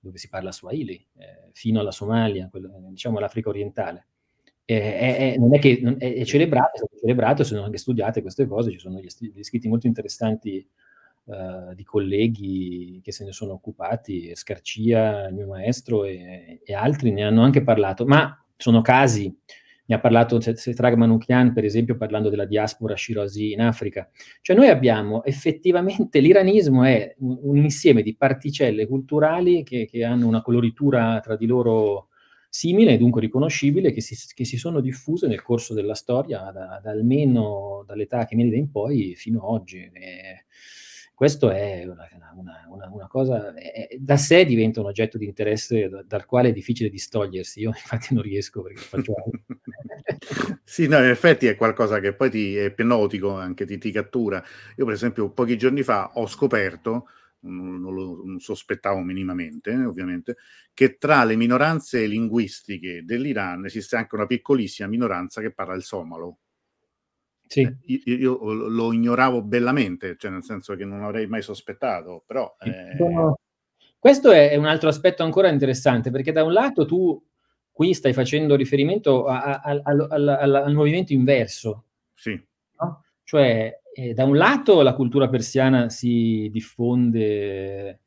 dove 0.00 0.18
si 0.18 0.28
parla 0.28 0.52
Swahili, 0.52 1.02
eh, 1.16 1.48
fino 1.52 1.80
alla 1.80 1.92
Somalia, 1.92 2.48
quello, 2.50 2.70
diciamo 2.90 3.18
l'Africa 3.18 3.48
orientale. 3.48 4.06
È, 4.66 5.32
è, 5.32 5.38
non 5.38 5.54
è 5.54 5.58
che 5.58 5.80
non, 5.82 5.96
è, 5.98 6.12
è 6.12 6.24
celebrato, 6.26 6.74
è 6.74 6.76
stato 6.76 6.98
celebrato, 7.00 7.42
sono 7.42 7.64
anche 7.64 7.78
studiate 7.78 8.20
queste 8.20 8.46
cose, 8.46 8.70
ci 8.70 8.78
sono 8.78 9.00
degli 9.00 9.42
scritti 9.42 9.66
molto 9.66 9.86
interessanti 9.86 10.68
uh, 11.24 11.72
di 11.74 11.84
colleghi 11.84 13.00
che 13.02 13.12
se 13.12 13.24
ne 13.24 13.32
sono 13.32 13.52
occupati, 13.52 14.34
Scarcia, 14.34 15.28
il 15.28 15.34
mio 15.34 15.46
maestro 15.46 16.04
e, 16.04 16.60
e, 16.62 16.74
altri 16.74 17.12
ne 17.12 17.24
hanno 17.24 17.42
anche 17.42 17.62
parlato, 17.62 18.04
ma 18.04 18.44
sono 18.58 18.82
casi, 18.82 19.34
ne 19.88 19.94
ha 19.94 20.00
parlato 20.00 20.38
Setrag 20.38 20.94
Manoukian, 20.96 21.54
per 21.54 21.64
esempio, 21.64 21.96
parlando 21.96 22.28
della 22.28 22.44
diaspora 22.44 22.94
Shirazi 22.94 23.52
in 23.52 23.62
Africa. 23.62 24.10
Cioè 24.42 24.54
noi 24.54 24.68
abbiamo 24.68 25.24
effettivamente, 25.24 26.20
l'iranismo 26.20 26.84
è 26.84 27.14
un, 27.20 27.56
insieme 27.56 28.02
di 28.02 28.14
particelle 28.14 28.86
culturali 28.86 29.62
che, 29.62 29.86
che, 29.90 30.04
hanno 30.04 30.26
una 30.26 30.42
coloritura 30.42 31.20
tra 31.20 31.36
di 31.36 31.46
loro 31.46 32.08
simile 32.50 32.92
e 32.92 32.98
dunque 32.98 33.22
riconoscibile, 33.22 33.90
che 33.90 34.02
si, 34.02 34.14
che 34.34 34.44
si 34.44 34.58
sono 34.58 34.80
diffuse 34.80 35.26
nel 35.26 35.40
corso 35.40 35.72
della 35.72 35.94
storia, 35.94 36.50
da, 36.52 36.80
da 36.82 36.90
almeno 36.90 37.82
dall'età 37.86 38.26
che 38.26 38.36
viene 38.36 38.56
in 38.56 38.70
poi 38.70 39.14
fino 39.16 39.38
ad 39.38 39.54
oggi. 39.54 39.78
E, 39.78 40.44
questo 41.18 41.50
è 41.50 41.82
una, 41.84 42.08
una, 42.36 42.64
una, 42.68 42.88
una 42.92 43.06
cosa, 43.08 43.52
è, 43.52 43.88
da 43.98 44.16
sé 44.16 44.44
diventa 44.44 44.78
un 44.78 44.86
oggetto 44.86 45.18
di 45.18 45.26
interesse 45.26 45.88
da, 45.88 46.04
dal 46.04 46.24
quale 46.26 46.50
è 46.50 46.52
difficile 46.52 46.88
distogliersi. 46.88 47.58
Io 47.58 47.70
infatti 47.74 48.14
non 48.14 48.22
riesco 48.22 48.62
perché 48.62 48.78
faccio... 48.78 49.14
sì, 50.62 50.86
no, 50.86 50.98
in 50.98 51.08
effetti 51.08 51.46
è 51.46 51.56
qualcosa 51.56 51.98
che 51.98 52.14
poi 52.14 52.30
ti, 52.30 52.54
è 52.54 52.66
ipnotico, 52.66 53.32
anche 53.36 53.66
ti, 53.66 53.78
ti 53.78 53.90
cattura. 53.90 54.40
Io 54.76 54.84
per 54.84 54.94
esempio 54.94 55.32
pochi 55.32 55.58
giorni 55.58 55.82
fa 55.82 56.12
ho 56.14 56.28
scoperto, 56.28 57.08
non, 57.40 57.80
lo 57.80 58.22
non 58.24 58.38
sospettavo 58.38 59.00
minimamente, 59.00 59.74
ovviamente, 59.74 60.36
che 60.72 60.98
tra 60.98 61.24
le 61.24 61.34
minoranze 61.34 62.06
linguistiche 62.06 63.02
dell'Iran 63.04 63.64
esiste 63.64 63.96
anche 63.96 64.14
una 64.14 64.26
piccolissima 64.26 64.86
minoranza 64.86 65.40
che 65.40 65.50
parla 65.52 65.74
il 65.74 65.82
somalo. 65.82 66.38
Sì. 67.48 67.62
Eh, 67.62 67.76
io, 68.04 68.16
io, 68.16 68.52
lo 68.52 68.92
ignoravo 68.92 69.42
bellamente, 69.42 70.16
cioè 70.16 70.30
nel 70.30 70.44
senso 70.44 70.76
che 70.76 70.84
non 70.84 71.02
avrei 71.02 71.26
mai 71.26 71.42
sospettato, 71.42 72.22
però... 72.26 72.56
Eh... 72.60 72.96
Questo 73.98 74.30
è 74.30 74.54
un 74.54 74.66
altro 74.66 74.88
aspetto 74.88 75.24
ancora 75.24 75.48
interessante, 75.48 76.10
perché 76.10 76.30
da 76.30 76.44
un 76.44 76.52
lato 76.52 76.86
tu 76.86 77.20
qui 77.72 77.94
stai 77.94 78.12
facendo 78.12 78.54
riferimento 78.54 79.26
a, 79.26 79.60
a, 79.60 79.60
a, 79.60 79.82
al, 79.82 80.28
al, 80.28 80.74
movimento 80.74 81.12
inverso. 81.12 81.84
Sì. 82.14 82.40
No? 82.80 83.04
Cioè, 83.24 83.80
eh, 83.92 84.14
da 84.14 84.24
un 84.24 84.36
lato 84.36 84.82
la 84.82 84.94
cultura 84.94 85.28
persiana 85.28 85.88
si 85.88 86.48
diffonde 86.52 88.00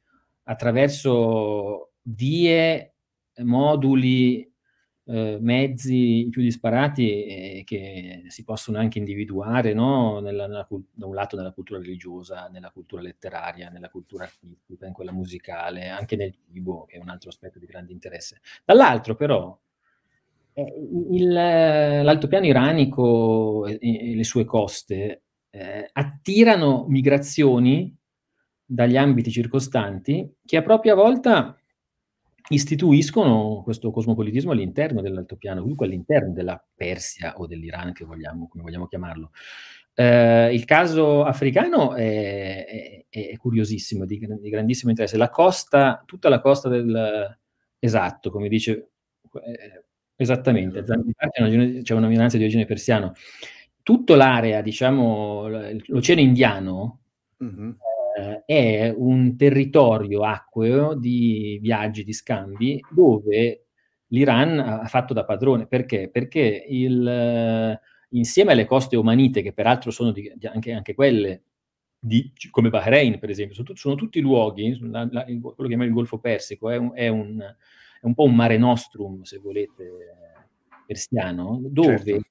attraverso 0.44 1.92
vie, 2.04 2.94
moduli 3.44 4.51
eh, 5.12 5.38
mezzi 5.42 6.28
più 6.32 6.42
disparati 6.42 7.26
eh, 7.26 7.64
che 7.66 8.24
si 8.28 8.46
possono 8.46 8.78
anche 8.78 8.98
individuare 8.98 9.74
no? 9.74 10.22
nella, 10.22 10.48
nella, 10.48 10.66
da 10.70 11.06
un 11.06 11.14
lato 11.14 11.36
nella 11.36 11.52
cultura 11.52 11.80
religiosa, 11.80 12.48
nella 12.50 12.72
cultura 12.72 13.02
letteraria, 13.02 13.70
nella 13.70 13.90
cultura 13.90 14.24
artistica, 14.24 14.86
in 14.86 14.94
quella 14.94 15.12
musicale, 15.12 15.90
anche 15.90 16.16
nel 16.16 16.34
cibo, 16.34 16.86
che 16.86 16.96
è 16.96 17.02
un 17.02 17.10
altro 17.10 17.30
aspetto 17.30 17.60
di 17.60 17.66
grande 17.66 17.92
interesse. 17.92 18.40
Dall'altro 18.64 19.16
però 19.16 19.60
eh, 20.54 20.74
il, 21.12 21.28
l'altopiano 21.34 22.46
iranico 22.46 23.66
e, 23.68 23.80
e, 23.82 24.16
le 24.16 24.24
sue 24.24 24.46
coste 24.46 25.24
eh, 25.50 25.90
attirano 25.92 26.86
migrazioni 26.88 27.94
dagli 28.64 28.96
ambiti 28.96 29.30
circostanti 29.30 30.38
che 30.46 30.56
a 30.56 30.62
propria 30.62 30.96
volta 30.96 31.61
istituiscono 32.52 33.62
questo 33.64 33.92
cosmopolitismo 33.92 34.52
all'interno 34.52 35.02
dell'altopiano, 35.02 35.62
comunque 35.62 35.86
all'interno 35.86 36.32
della 36.32 36.64
Persia 36.76 37.38
o 37.38 37.48
dell'Iran, 37.48 37.94
che 37.94 38.06
vogliamo, 38.06 38.48
come 38.48 38.64
vogliamo 38.64 38.88
chiamarlo. 38.88 39.32
Eh, 39.94 40.54
il 40.54 40.66
caso 40.66 41.24
africano 41.24 41.96
è, 41.96 43.06
è, 43.10 43.30
è 43.30 43.38
curiosissimo, 43.38 44.06
di, 44.06 44.20
di, 44.20 44.50
grandissimo 44.50 44.92
interesse. 44.92 45.18
La 45.18 45.30
costa, 45.30 46.04
tutta 46.06 46.30
la 46.30 46.40
costa 46.40 46.70
del... 46.70 47.38
Esatto, 47.80 48.30
come 48.32 48.48
dice... 48.48 48.92
Eh, 49.34 49.86
esattamente, 50.16 50.84
c'è 50.84 51.94
una 51.94 52.08
minoranza 52.08 52.38
di 52.38 52.44
origine 52.44 52.66
persiano. 52.66 53.14
Tutta 53.82 54.16
l'area, 54.16 54.62
diciamo, 54.62 55.48
l'Oceano 55.48 56.22
Indiano, 56.22 57.00
mm-hmm 57.44 57.72
eh, 58.22 58.44
è 58.46 58.94
un 58.96 59.36
territorio 59.36 60.22
acqueo 60.22 60.94
di 60.96 61.60
viaggi, 61.62 62.04
di 62.04 62.14
scambi, 62.14 62.80
dove 62.90 63.66
l'Iran 64.08 64.60
ha 64.60 64.86
fatto 64.86 65.14
da 65.14 65.26
padrone. 65.26 65.68
Perché? 65.68 66.10
Perché 66.10 66.66
il, 66.68 67.08
eh, 67.08 67.80
insieme 68.10 68.52
alle 68.52 68.66
coste 68.66 68.96
omanite, 68.96 69.42
che 69.42 69.54
peraltro 69.54 69.92
sono 69.92 70.12
di, 70.12 70.32
di 70.36 70.48
anche, 70.48 70.72
anche, 70.72 70.94
quelle 70.94 71.44
di, 72.00 72.32
come 72.50 72.70
Bahrain, 72.70 73.20
per 73.20 73.30
esempio, 73.30 73.56
sono, 73.56 73.76
sono 73.76 73.96
tutti 73.96 74.20
luoghi, 74.20 74.78
la, 74.90 75.08
la, 75.12 75.24
quello 75.24 75.54
che 75.56 75.68
chiamiamo 75.68 75.84
il 75.86 75.94
Golfo 75.94 76.20
Persico, 76.20 76.70
è 76.70 76.78
un, 76.78 76.92
è, 76.94 77.08
un, 77.08 77.40
è 77.40 78.06
un, 78.06 78.14
po' 78.14 78.24
un 78.24 78.36
mare 78.36 78.58
nostrum, 78.58 79.22
se 79.24 79.38
volete, 79.38 79.90
persiano, 80.86 81.62
dove 81.64 81.98
certo. 81.98 82.28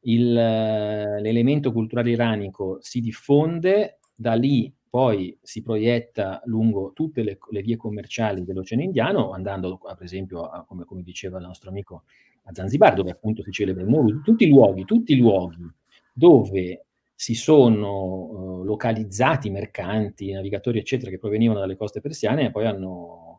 il, 0.00 0.32
l'elemento 0.32 1.72
culturale 1.72 2.10
iranico 2.10 2.78
si 2.80 3.00
diffonde, 3.00 3.98
da 4.14 4.34
lì 4.34 4.72
poi 4.92 5.34
si 5.40 5.62
proietta 5.62 6.42
lungo 6.44 6.92
tutte 6.92 7.22
le, 7.22 7.38
le 7.48 7.62
vie 7.62 7.78
commerciali 7.78 8.44
dell'Oceano 8.44 8.82
Indiano, 8.82 9.30
andando 9.32 9.78
per 9.78 10.02
esempio, 10.02 10.42
a, 10.42 10.66
come, 10.66 10.84
come, 10.84 11.02
diceva 11.02 11.38
il 11.38 11.46
nostro 11.46 11.70
amico, 11.70 12.02
a 12.42 12.50
Zanzibar, 12.52 12.92
dove 12.92 13.10
appunto 13.10 13.42
si 13.42 13.50
celebra 13.52 13.82
il 13.84 13.88
Maulud, 13.88 14.22
tutti 14.22 14.44
i 14.44 14.50
luoghi, 14.50 14.84
tutti 14.84 15.14
i 15.14 15.16
luoghi 15.16 15.66
dove 16.12 16.84
si 17.14 17.32
sono 17.32 18.02
uh, 18.02 18.64
localizzati 18.64 19.48
mercanti, 19.48 20.30
navigatori, 20.30 20.78
eccetera, 20.78 21.10
che 21.10 21.18
provenivano 21.18 21.60
dalle 21.60 21.76
coste 21.76 22.02
persiane 22.02 22.44
e 22.44 22.50
poi 22.50 22.66
hanno 22.66 23.31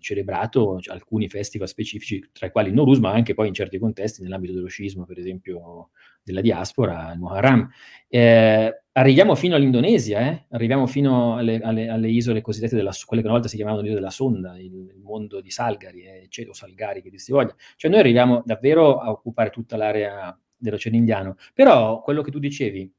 celebrato 0.00 0.78
alcuni 0.86 1.28
festival 1.28 1.68
specifici, 1.68 2.28
tra 2.32 2.46
i 2.46 2.50
quali 2.50 2.68
il 2.68 2.74
Norus, 2.74 2.98
ma 2.98 3.12
anche 3.12 3.34
poi 3.34 3.48
in 3.48 3.54
certi 3.54 3.78
contesti, 3.78 4.22
nell'ambito 4.22 4.52
dello 4.54 4.68
scismo, 4.68 5.04
per 5.04 5.18
esempio 5.18 5.90
della 6.22 6.40
diaspora, 6.40 7.12
il 7.12 7.18
Muharram. 7.18 7.68
Eh, 8.08 8.82
arriviamo 8.92 9.34
fino 9.34 9.54
all'Indonesia, 9.54 10.20
eh? 10.20 10.46
arriviamo 10.50 10.86
fino 10.86 11.36
alle, 11.36 11.60
alle, 11.60 11.88
alle, 11.88 12.08
isole 12.08 12.40
cosiddette 12.40 12.74
della, 12.74 12.92
quelle 13.04 13.22
che 13.22 13.28
una 13.28 13.36
volta 13.36 13.50
si 13.50 13.56
chiamavano 13.56 13.82
le 13.82 13.88
isole 13.90 14.02
della 14.02 14.14
sonda, 14.14 14.58
il, 14.58 14.92
il 14.94 15.00
mondo 15.02 15.40
di 15.40 15.50
Salgari, 15.50 16.02
eh, 16.02 16.48
o 16.48 16.52
Salgari 16.52 17.02
che 17.02 17.10
dir 17.10 17.20
si 17.20 17.32
voglia. 17.32 17.54
Cioè 17.76 17.90
noi 17.90 18.00
arriviamo 18.00 18.42
davvero 18.44 18.98
a 18.98 19.10
occupare 19.10 19.50
tutta 19.50 19.76
l'area 19.76 20.36
dell'Oceano 20.56 20.96
Indiano. 20.96 21.36
Però 21.54 22.00
quello 22.00 22.22
che 22.22 22.30
tu 22.30 22.38
dicevi 22.38 22.92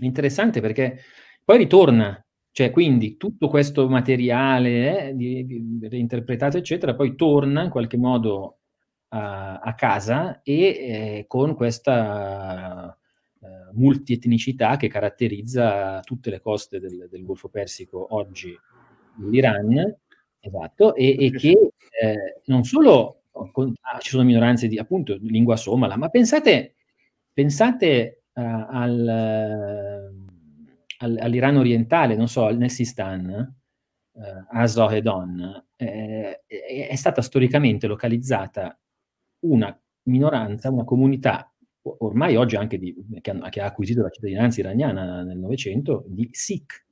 è 0.00 0.04
interessante 0.04 0.60
perché 0.60 1.00
poi 1.44 1.58
ritorna 1.58 2.24
cioè, 2.52 2.70
quindi 2.70 3.16
tutto 3.16 3.48
questo 3.48 3.88
materiale 3.88 5.08
eh, 5.08 5.16
di, 5.16 5.46
di, 5.46 5.88
reinterpretato, 5.88 6.58
eccetera, 6.58 6.94
poi 6.94 7.14
torna 7.14 7.64
in 7.64 7.70
qualche 7.70 7.96
modo 7.96 8.58
a, 9.08 9.58
a 9.58 9.74
casa 9.74 10.42
e 10.42 10.54
eh, 10.54 11.24
con 11.26 11.54
questa 11.54 12.94
eh, 13.40 13.46
multietnicità 13.72 14.76
che 14.76 14.88
caratterizza 14.88 16.00
tutte 16.00 16.28
le 16.28 16.42
coste 16.42 16.78
del, 16.78 17.08
del 17.10 17.24
Golfo 17.24 17.48
Persico 17.48 18.14
oggi 18.14 18.54
l'Iran, 19.30 19.96
esatto, 20.38 20.94
e, 20.94 21.16
e 21.18 21.30
che 21.30 21.50
eh, 22.02 22.40
non 22.46 22.64
solo 22.64 23.22
con, 23.50 23.72
ah, 23.80 23.98
ci 23.98 24.10
sono 24.10 24.24
minoranze 24.24 24.68
di 24.68 24.78
appunto 24.78 25.16
lingua 25.22 25.56
somala, 25.56 25.96
ma 25.96 26.10
pensate, 26.10 26.74
pensate 27.32 28.24
uh, 28.34 28.66
al 28.68 30.21
all'Iran 31.02 31.56
orientale, 31.56 32.16
non 32.16 32.28
so, 32.28 32.48
nel 32.50 32.70
Sistan, 32.70 33.30
eh, 34.14 34.44
Azov 34.50 34.92
e 34.92 35.02
Don, 35.02 35.64
eh, 35.76 36.42
è 36.46 36.94
stata 36.94 37.22
storicamente 37.22 37.86
localizzata 37.86 38.78
una 39.40 39.76
minoranza, 40.04 40.70
una 40.70 40.84
comunità, 40.84 41.52
ormai 41.82 42.36
oggi 42.36 42.56
anche 42.56 42.78
di, 42.78 42.94
che, 43.20 43.30
ha, 43.30 43.48
che, 43.48 43.60
ha, 43.60 43.66
acquisito 43.66 44.02
la 44.02 44.10
cittadinanza 44.10 44.60
iraniana 44.60 45.22
nel 45.22 45.38
Novecento, 45.38 46.04
di 46.06 46.28
Sikh. 46.30 46.86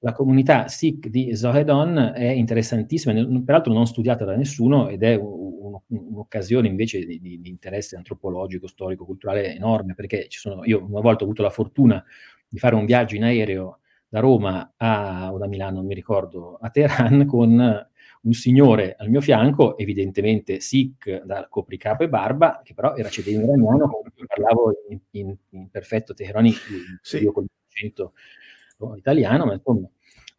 La 0.00 0.12
comunità 0.12 0.68
Sikh 0.68 1.08
di 1.08 1.34
Zohedon 1.34 2.12
è 2.14 2.28
interessantissima, 2.28 3.14
peraltro 3.44 3.72
non 3.72 3.86
studiata 3.86 4.24
da 4.24 4.36
nessuno 4.36 4.88
ed 4.88 5.02
è 5.02 5.14
un, 5.16 5.80
un, 5.88 6.06
un'occasione 6.10 6.68
invece 6.68 7.04
di, 7.04 7.20
di, 7.20 7.40
di, 7.40 7.48
interesse 7.48 7.96
antropologico, 7.96 8.68
storico, 8.68 9.04
culturale 9.04 9.54
enorme, 9.54 9.94
perché 9.94 10.26
sono, 10.28 10.64
io 10.64 10.84
una 10.84 11.00
volta 11.00 11.22
ho 11.22 11.26
avuto 11.26 11.42
la 11.42 11.50
fortuna 11.50 12.04
di 12.48 12.58
fare 12.58 12.74
un 12.74 12.84
viaggio 12.84 13.16
in 13.16 13.24
aereo 13.24 13.80
da 14.08 14.20
Roma 14.20 14.72
a, 14.76 15.32
o 15.32 15.38
da 15.38 15.46
Milano, 15.46 15.76
non 15.76 15.86
mi 15.86 15.94
ricordo, 15.94 16.56
a 16.60 16.70
Teheran 16.70 17.26
con 17.26 17.86
un 18.20 18.32
signore 18.32 18.96
al 18.98 19.10
mio 19.10 19.20
fianco, 19.20 19.76
evidentemente 19.76 20.60
Sikh 20.60 21.22
da 21.22 21.46
copricapo 21.48 22.02
e 22.02 22.08
barba, 22.08 22.60
che 22.64 22.74
però 22.74 22.96
era 22.96 23.08
cittadino 23.08 23.44
iraniano, 23.44 23.88
con 23.88 24.02
cui 24.14 24.26
parlavo 24.26 24.72
in, 24.88 24.98
in, 25.12 25.36
in 25.50 25.70
perfetto 25.70 26.14
teherani, 26.14 26.52
sì. 27.00 27.18
io 27.18 27.32
con 27.32 27.46
l'accento 27.46 28.14
italiano, 28.96 29.44
ma 29.44 29.54
insomma, 29.54 29.88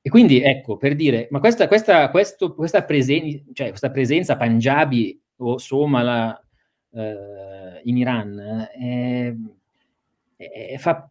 E 0.01 0.09
quindi 0.09 0.41
ecco, 0.41 0.77
per 0.77 0.95
dire, 0.95 1.27
ma 1.31 1.39
questa, 1.39 1.67
questa, 1.67 2.09
questo, 2.09 2.53
questa, 2.55 2.83
presen- 2.83 3.45
cioè, 3.53 3.69
questa 3.69 3.91
presenza 3.91 4.37
Punjabi 4.37 5.21
o 5.37 5.57
Somala 5.57 6.41
eh, 6.91 7.81
in 7.83 7.97
Iran 7.97 8.67
è, 8.71 9.33
è, 10.35 10.77
fa, 10.77 11.09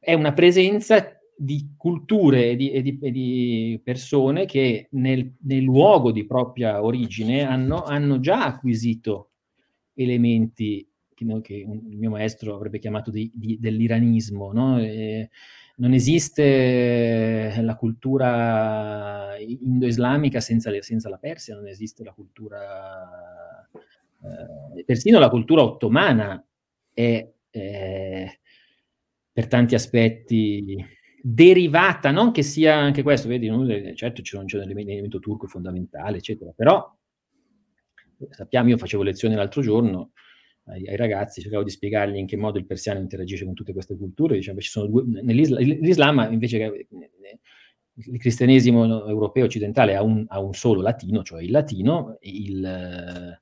è, 0.00 0.14
una 0.14 0.32
presenza 0.32 1.16
di 1.36 1.74
culture 1.76 2.50
e 2.50 2.56
di, 2.56 2.70
e 2.72 2.82
di, 2.82 2.98
e 3.00 3.10
di 3.10 3.80
persone 3.84 4.46
che 4.46 4.88
nel, 4.92 5.36
nel, 5.42 5.62
luogo 5.62 6.10
di 6.10 6.26
propria 6.26 6.82
origine 6.82 7.42
hanno, 7.42 7.84
hanno 7.84 8.18
già 8.18 8.44
acquisito 8.44 9.30
elementi 9.94 10.86
che, 11.14 11.40
che, 11.42 11.54
il 11.54 11.98
mio 11.98 12.10
maestro 12.10 12.54
avrebbe 12.54 12.78
chiamato 12.78 13.10
di, 13.10 13.30
dell'iranismo, 13.32 14.52
no? 14.52 14.80
E, 14.80 15.30
non 15.80 15.94
esiste 15.94 17.54
la 17.62 17.74
cultura 17.74 19.34
indo-islamica 19.38 20.38
senza, 20.40 20.70
senza, 20.80 21.08
la 21.08 21.16
Persia, 21.16 21.54
non 21.54 21.66
esiste 21.66 22.04
la 22.04 22.12
cultura, 22.12 23.66
eh, 24.76 24.84
persino 24.84 25.18
la 25.18 25.30
cultura 25.30 25.62
ottomana 25.62 26.44
è 26.92 27.26
eh, 27.50 28.40
per 29.40 29.48
tanti 29.48 29.74
aspetti 29.74 30.84
derivata, 31.22 32.10
non 32.10 32.30
che 32.30 32.42
sia 32.42 32.76
anche 32.76 33.02
questo, 33.02 33.26
vedi, 33.26 33.48
certo 33.94 34.20
c'è 34.20 34.36
un, 34.36 34.44
c'è 34.44 34.58
un 34.58 34.70
elemento 34.70 35.18
turco 35.18 35.46
fondamentale, 35.46 36.18
eccetera, 36.18 36.52
però 36.54 36.94
sappiamo, 38.28 38.68
io 38.68 38.76
facevo 38.76 39.02
lezioni 39.02 39.34
l'altro 39.34 39.62
giorno, 39.62 40.12
ai, 40.64 40.86
ai, 40.86 40.96
ragazzi, 40.96 41.40
cercavo 41.40 41.62
di 41.62 41.70
spiegargli 41.70 42.16
in 42.16 42.26
che 42.26 42.36
modo 42.36 42.58
il 42.58 42.66
persiano 42.66 43.00
interagisce 43.00 43.46
con 43.46 43.54
tutte 43.54 43.72
queste 43.72 43.96
culture, 43.96 44.34
diciamo, 44.34 44.60
ci 44.60 44.68
sono 44.68 44.86
due, 44.86 45.04
l'Islam 45.22 46.28
invece 46.30 46.58
che 46.58 46.86
il 47.94 48.18
cristianesimo 48.18 49.06
europeo 49.06 49.46
occidentale 49.46 49.94
ha 49.94 50.02
un, 50.02 50.24
ha 50.28 50.38
un, 50.38 50.52
solo 50.52 50.82
latino, 50.82 51.22
cioè 51.22 51.42
il 51.42 51.50
latino, 51.50 52.18
il, 52.20 53.40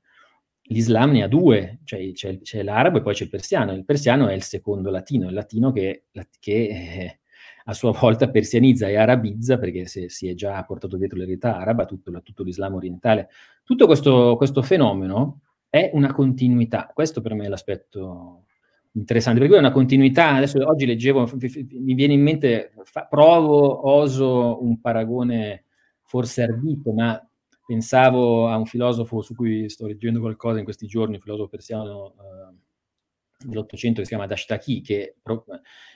l'Islam 0.69 1.13
ne 1.13 1.23
ha 1.23 1.29
due, 1.29 1.81
cioè 1.85 2.13
c'è, 2.13 2.41
c'è, 2.41 2.63
l'arabo 2.63 2.99
e 2.99 3.03
poi 3.03 3.15
c'è 3.15 3.25
il 3.25 3.31
persiano. 3.31 3.73
Il 3.73 3.85
persiano 3.85 4.29
è 4.29 4.35
il 4.35 4.43
secondo 4.43 4.91
latino, 4.91 5.29
il 5.29 5.35
latino 5.35 5.73
che, 5.73 6.05
che 6.41 6.53
eh, 6.53 7.21
a 7.65 7.75
sua 7.75 7.93
volta 7.93 8.31
persianizza 8.31 8.89
e 8.89 8.97
arabizza, 8.97 9.59
perché 9.59 9.87
se, 9.87 10.09
si 10.09 10.29
è 10.29 10.35
già 10.35 10.63
portato 10.65 10.97
dietro 10.97 11.19
l'eredità 11.19 11.59
araba, 11.59 11.85
tutto, 11.85 12.11
tutto 12.23 12.43
l'Islam 12.43 12.75
orientale. 12.75 13.29
Tutto 13.65 13.87
questo, 13.87 14.37
questo 14.37 14.63
fenomeno 14.63 15.41
è 15.69 15.91
una 15.93 16.13
continuità. 16.13 16.91
Questo 16.93 17.21
per 17.21 17.35
me 17.35 17.47
è 17.47 17.49
l'aspetto 17.49 18.45
interessante, 18.93 19.41
perché 19.41 19.57
è 19.57 19.59
una 19.59 19.73
continuità. 19.73 20.35
Adesso 20.35 20.67
oggi 20.67 20.87
leggevo, 20.87 21.31
mi 21.73 21.95
viene 21.95 22.15
in 22.15 22.23
mente, 22.23 22.73
fa, 22.85 23.07
provo, 23.07 23.89
oso 23.89 24.63
un 24.63 24.81
paragone 24.81 25.65
forse 26.03 26.43
ardito, 26.43 26.93
ma 26.93 27.28
pensavo 27.69 28.49
a 28.49 28.57
un 28.57 28.65
filosofo 28.65 29.21
su 29.21 29.35
cui 29.35 29.69
sto 29.69 29.87
leggendo 29.87 30.21
qualcosa 30.21 30.57
in 30.57 30.65
questi 30.65 30.87
giorni, 30.87 31.17
un 31.17 31.21
filosofo 31.21 31.51
persiano 31.51 32.15
eh, 32.17 33.47
dell'Ottocento 33.47 33.99
che 33.99 34.05
si 34.07 34.15
chiama 34.15 34.27
Dashtaki, 34.27 34.81
che, 34.81 35.17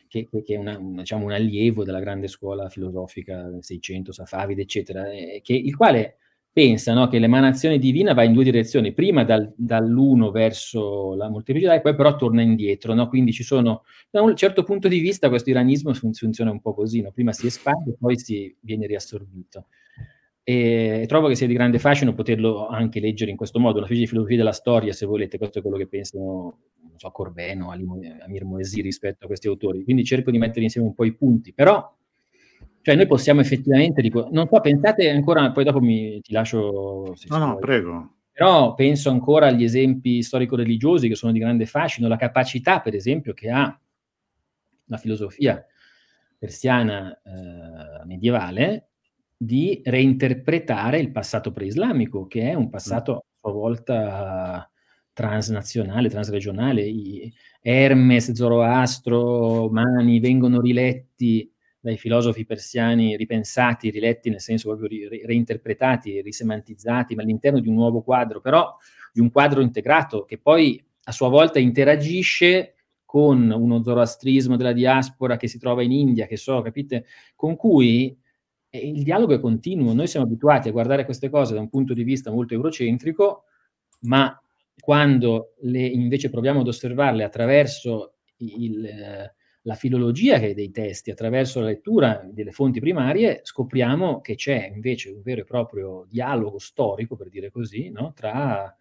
che, 0.06 0.28
che 0.28 0.54
è 0.54 0.58
una, 0.58 0.78
diciamo, 0.78 1.24
un 1.24 1.32
allievo 1.32 1.82
della 1.82 2.00
grande 2.00 2.28
scuola 2.28 2.68
filosofica 2.68 3.44
del 3.44 3.64
Seicento, 3.64 4.12
Safavide, 4.12 4.60
eccetera, 4.60 5.04
che, 5.40 5.54
il 5.54 5.74
quale 5.74 6.18
pensa 6.52 6.92
no, 6.92 7.08
che 7.08 7.18
l'emanazione 7.18 7.78
divina 7.78 8.12
va 8.12 8.22
in 8.22 8.34
due 8.34 8.44
direzioni, 8.44 8.92
prima 8.92 9.24
dal, 9.24 9.50
dall'uno 9.56 10.30
verso 10.30 11.14
la 11.14 11.30
molteplicità 11.30 11.72
e 11.72 11.80
poi 11.80 11.94
però 11.94 12.16
torna 12.16 12.42
indietro, 12.42 12.92
no? 12.92 13.08
quindi 13.08 13.32
ci 13.32 13.44
sono, 13.44 13.84
da 14.10 14.20
un 14.20 14.36
certo 14.36 14.62
punto 14.62 14.88
di 14.88 14.98
vista 14.98 15.30
questo 15.30 15.48
iranismo 15.48 15.94
funziona 15.94 16.50
un 16.50 16.60
po' 16.60 16.74
così, 16.74 17.00
no? 17.00 17.12
prima 17.12 17.32
si 17.32 17.46
espande 17.46 17.92
e 17.92 17.96
poi 17.98 18.18
si 18.18 18.54
viene 18.60 18.86
riassorbito. 18.86 19.68
E 20.44 21.04
trovo 21.06 21.28
che 21.28 21.36
sia 21.36 21.46
di 21.46 21.54
grande 21.54 21.78
fascino 21.78 22.14
poterlo 22.14 22.66
anche 22.66 22.98
leggere 22.98 23.30
in 23.30 23.36
questo 23.36 23.60
modo, 23.60 23.78
una 23.78 23.86
specie 23.86 24.02
di 24.02 24.08
filosofia 24.08 24.36
della 24.36 24.52
storia, 24.52 24.92
se 24.92 25.06
volete, 25.06 25.38
questo 25.38 25.60
è 25.60 25.62
quello 25.62 25.76
che 25.76 25.86
pensano 25.86 26.58
non 26.92 26.98
so, 26.98 27.10
Corbeno, 27.10 27.70
Amir 27.70 28.44
Moesi 28.44 28.80
rispetto 28.82 29.24
a 29.24 29.26
questi 29.26 29.46
autori, 29.46 29.84
quindi 29.84 30.04
cerco 30.04 30.30
di 30.30 30.38
mettere 30.38 30.62
insieme 30.62 30.86
un 30.86 30.94
po' 30.94 31.04
i 31.04 31.14
punti, 31.14 31.52
però 31.52 31.94
cioè 32.82 32.96
noi 32.96 33.06
possiamo 33.06 33.40
effettivamente, 33.40 34.02
dico, 34.02 34.28
non 34.32 34.48
so, 34.48 34.60
pensate 34.60 35.08
ancora, 35.08 35.52
poi 35.52 35.62
dopo 35.62 35.80
mi, 35.80 36.20
ti 36.20 36.32
lascio... 36.32 37.14
No, 37.28 37.38
no, 37.38 37.56
prego. 37.58 38.16
Però 38.32 38.74
penso 38.74 39.08
ancora 39.08 39.46
agli 39.46 39.62
esempi 39.62 40.20
storico-religiosi 40.20 41.06
che 41.06 41.14
sono 41.14 41.30
di 41.30 41.38
grande 41.38 41.64
fascino, 41.66 42.08
la 42.08 42.16
capacità, 42.16 42.80
per 42.80 42.96
esempio, 42.96 43.34
che 43.34 43.50
ha 43.50 43.80
la 44.86 44.96
filosofia 44.96 45.64
persiana 46.36 47.20
eh, 47.22 48.04
medievale 48.04 48.88
di 49.44 49.80
reinterpretare 49.82 51.00
il 51.00 51.10
passato 51.10 51.50
preislamico, 51.50 52.26
che 52.26 52.50
è 52.50 52.54
un 52.54 52.70
passato 52.70 53.16
a 53.16 53.24
sua 53.40 53.52
volta 53.52 54.70
transnazionale, 55.12 56.08
transregionale. 56.08 56.82
I 56.86 57.32
Hermes, 57.60 58.32
Zoroastro, 58.32 59.68
Mani 59.68 60.20
vengono 60.20 60.60
riletti 60.60 61.50
dai 61.80 61.98
filosofi 61.98 62.44
persiani 62.44 63.16
ripensati, 63.16 63.90
riletti 63.90 64.30
nel 64.30 64.40
senso 64.40 64.68
proprio 64.68 65.08
ri- 65.08 65.26
reinterpretati, 65.26 66.22
risemantizzati, 66.22 67.16
ma 67.16 67.22
all'interno 67.22 67.58
di 67.58 67.66
un 67.66 67.74
nuovo 67.74 68.02
quadro, 68.02 68.40
però 68.40 68.76
di 69.12 69.20
un 69.20 69.32
quadro 69.32 69.60
integrato 69.60 70.24
che 70.24 70.38
poi 70.38 70.82
a 71.04 71.10
sua 71.12 71.28
volta 71.28 71.58
interagisce 71.58 72.76
con 73.04 73.50
uno 73.50 73.82
zoroastrismo 73.82 74.56
della 74.56 74.72
diaspora 74.72 75.36
che 75.36 75.48
si 75.48 75.58
trova 75.58 75.82
in 75.82 75.90
India, 75.90 76.26
che 76.26 76.36
so, 76.36 76.62
capite, 76.62 77.06
con 77.34 77.56
cui 77.56 78.16
il 78.78 79.02
dialogo 79.02 79.34
è 79.34 79.40
continuo. 79.40 79.92
Noi 79.92 80.06
siamo 80.06 80.26
abituati 80.26 80.68
a 80.68 80.72
guardare 80.72 81.04
queste 81.04 81.28
cose 81.28 81.54
da 81.54 81.60
un 81.60 81.68
punto 81.68 81.94
di 81.94 82.02
vista 82.02 82.30
molto 82.30 82.54
eurocentrico, 82.54 83.44
ma 84.02 84.36
quando 84.80 85.54
le, 85.60 85.86
invece 85.86 86.30
proviamo 86.30 86.60
ad 86.60 86.68
osservarle 86.68 87.22
attraverso 87.22 88.14
il, 88.38 88.84
eh, 88.84 89.34
la 89.62 89.74
filologia 89.74 90.38
dei 90.38 90.70
testi, 90.70 91.10
attraverso 91.10 91.60
la 91.60 91.66
lettura 91.66 92.26
delle 92.32 92.50
fonti 92.50 92.80
primarie, 92.80 93.40
scopriamo 93.42 94.20
che 94.20 94.34
c'è 94.34 94.70
invece 94.74 95.10
un 95.10 95.22
vero 95.22 95.42
e 95.42 95.44
proprio 95.44 96.06
dialogo 96.08 96.58
storico, 96.58 97.14
per 97.16 97.28
dire 97.28 97.50
così, 97.50 97.90
no? 97.90 98.12
tra 98.14 98.74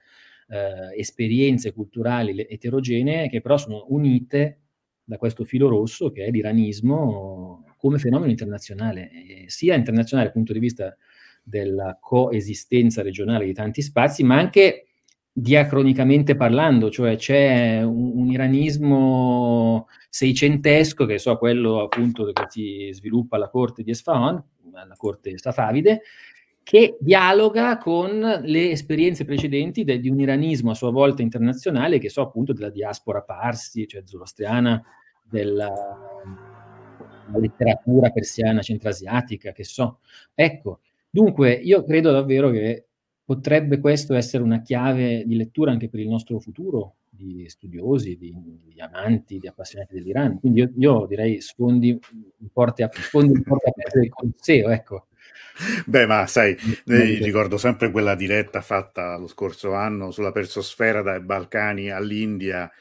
eh, 0.47 0.97
esperienze 0.97 1.73
culturali 1.73 2.45
eterogenee 2.49 3.29
che 3.29 3.41
però 3.41 3.57
sono 3.57 3.85
unite 3.89 4.59
da 5.03 5.17
questo 5.17 5.43
filo 5.43 5.67
rosso 5.67 6.11
che 6.11 6.25
è 6.25 6.31
l'iranismo 6.31 7.65
come 7.81 7.97
fenomeno 7.97 8.29
internazionale, 8.29 9.09
eh, 9.09 9.45
sia 9.47 9.73
internazionale 9.73 10.27
dal 10.27 10.35
punto 10.35 10.53
di 10.53 10.59
vista 10.59 10.95
della 11.41 11.97
coesistenza 11.99 13.01
regionale 13.01 13.45
di 13.45 13.53
tanti 13.53 13.81
spazi, 13.81 14.23
ma 14.23 14.37
anche 14.37 14.85
diacronicamente 15.33 16.35
parlando, 16.35 16.91
cioè 16.91 17.15
c'è 17.15 17.81
un, 17.81 18.11
un, 18.19 18.29
iranismo 18.29 19.87
seicentesco, 20.09 21.07
che 21.07 21.17
so, 21.17 21.37
quello 21.37 21.81
appunto 21.81 22.31
che 22.31 22.45
si 22.49 22.89
sviluppa 22.91 23.37
alla 23.37 23.49
corte 23.49 23.81
di 23.81 23.89
Esfahan, 23.89 24.43
alla 24.73 24.95
corte 24.95 25.35
safavide, 25.39 26.01
che 26.61 26.97
dialoga 26.99 27.79
con 27.79 28.41
le 28.43 28.69
esperienze 28.69 29.25
precedenti 29.25 29.83
de, 29.83 29.99
di 29.99 30.09
un 30.09 30.19
iranismo 30.19 30.69
a 30.69 30.75
sua 30.75 30.91
volta 30.91 31.23
internazionale, 31.23 31.97
che 31.97 32.09
so 32.09 32.21
appunto 32.21 32.53
della 32.53 32.69
diaspora 32.69 33.23
parsi, 33.23 33.87
cioè 33.87 34.03
zoroastriana, 34.05 34.83
della, 35.23 35.73
della 37.31 37.39
letteratura 37.39 38.09
persiana 38.09 38.61
centrasiatica, 38.61 39.51
che 39.51 39.63
so. 39.63 39.99
Ecco, 40.33 40.81
dunque 41.09 41.53
io 41.53 41.83
credo 41.83 42.11
davvero 42.11 42.49
che 42.49 42.85
potrebbe 43.23 43.79
questo 43.79 44.13
essere 44.13 44.43
una 44.43 44.61
chiave 44.61 45.23
di 45.25 45.35
lettura 45.35 45.71
anche 45.71 45.89
per 45.89 45.99
il 45.99 46.09
nostro 46.09 46.39
futuro 46.39 46.95
di 47.09 47.47
studiosi, 47.47 48.17
di, 48.17 48.33
di 48.63 48.81
amanti, 48.81 49.37
di 49.37 49.47
appassionati 49.47 49.93
dell'Iran. 49.93 50.39
Quindi 50.39 50.61
io, 50.61 50.71
io 50.77 51.05
direi 51.07 51.39
sfondi 51.39 51.89
in 51.89 52.49
porte, 52.51 52.89
sfondi 52.93 53.33
in 53.33 53.43
porte 53.43 53.69
aperte 53.69 53.99
del 53.99 54.09
Colosseo, 54.09 54.69
ecco. 54.69 55.05
Beh, 55.85 56.05
ma 56.07 56.25
sai, 56.25 56.57
ricordo 56.85 57.57
sempre 57.57 57.91
quella 57.91 58.15
diretta 58.15 58.61
fatta 58.61 59.17
lo 59.17 59.27
scorso 59.27 59.73
anno 59.73 60.09
sulla 60.09 60.31
persosfera 60.31 61.01
dai 61.01 61.21
Balcani 61.21 61.91
all'India, 61.91 62.71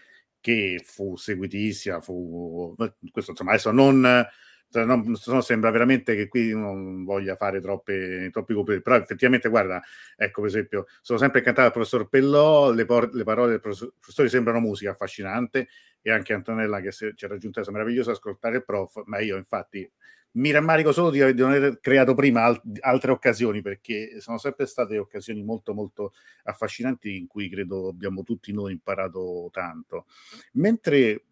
che 0.41 0.81
fu 0.85 1.17
seguitissima, 1.17 2.01
fu 2.01 2.75
questo 3.13 3.33
insomma 3.33 3.53
adesso 3.53 3.71
non 3.71 4.27
cioè, 4.73 4.85
no, 4.85 5.03
no, 5.05 5.41
sembra 5.41 5.71
veramente 5.71 6.15
che 6.15 6.29
qui 6.29 6.53
non 6.53 7.05
voglia 7.05 7.35
fare 7.35 7.61
troppe, 7.61 8.31
troppi 8.31 8.55
complimenti, 8.55 8.89
però 8.89 9.03
effettivamente, 9.03 9.49
guarda, 9.49 9.83
ecco, 10.17 10.43
per 10.43 10.51
esempio, 10.51 10.87
sono 11.01 11.19
sempre 11.19 11.41
incantato 11.41 11.67
dal 11.67 11.77
professor 11.77 12.09
Pellò, 12.09 12.71
le, 12.71 12.85
por- 12.85 13.13
le 13.13 13.25
parole 13.25 13.51
del 13.51 13.61
professor, 13.61 13.93
professore 13.99 14.29
sembrano 14.29 14.61
musica 14.61 14.93
affascinante 14.93 15.69
e 16.01 16.11
anche 16.13 16.33
Antonella 16.33 16.81
che 16.81 16.93
se, 16.93 17.15
ci 17.17 17.25
ha 17.25 17.29
raggiunto 17.29 17.59
adesso, 17.59 17.75
meraviglioso 17.75 18.13
ascoltare 18.13 18.59
il 18.59 18.65
prof, 18.65 19.03
ma 19.07 19.19
io 19.19 19.37
infatti 19.37 19.91
mi 20.33 20.51
rammarico 20.51 20.93
solo 20.93 21.11
di, 21.11 21.19
non 21.35 21.53
aver 21.53 21.81
creato 21.81 22.15
prima 22.15 22.45
al- 22.45 22.63
altre 22.81 23.11
occasioni 23.11 23.63
perché 23.63 24.21
sono 24.21 24.39
sempre 24.39 24.67
state 24.67 24.99
occasioni 24.99 25.43
molto 25.43 25.75
molto 25.75 26.13
affascinanti 26.45 27.17
in 27.17 27.27
cui 27.27 27.49
credo 27.49 27.89
abbiamo 27.89 28.23
tutti 28.23 28.53
noi 28.53 28.73
imparato 28.73 29.49
tanto. 29.53 30.07
Mentre 30.53 31.25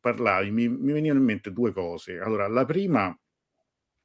parlavi, 0.00 0.50
mi, 0.50 0.68
mi 0.68 0.92
venivano 0.92 1.20
in 1.20 1.26
mente 1.26 1.52
due 1.52 1.72
cose. 1.72 2.18
Allora, 2.18 2.46
la 2.48 2.64
prima 2.64 3.16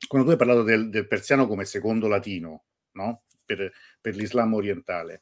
quando 0.08 0.28
tu 0.28 0.34
hai 0.34 0.40
parlato 0.40 0.64
del, 0.64 0.90
del 0.90 1.08
persiano 1.08 1.48
come 1.48 1.66
secondo 1.66 2.08
latino, 2.08 2.64
no? 2.94 3.24
per, 3.46 3.72
per, 4.00 4.16
l'Islam 4.16 4.54
orientale, 4.54 5.22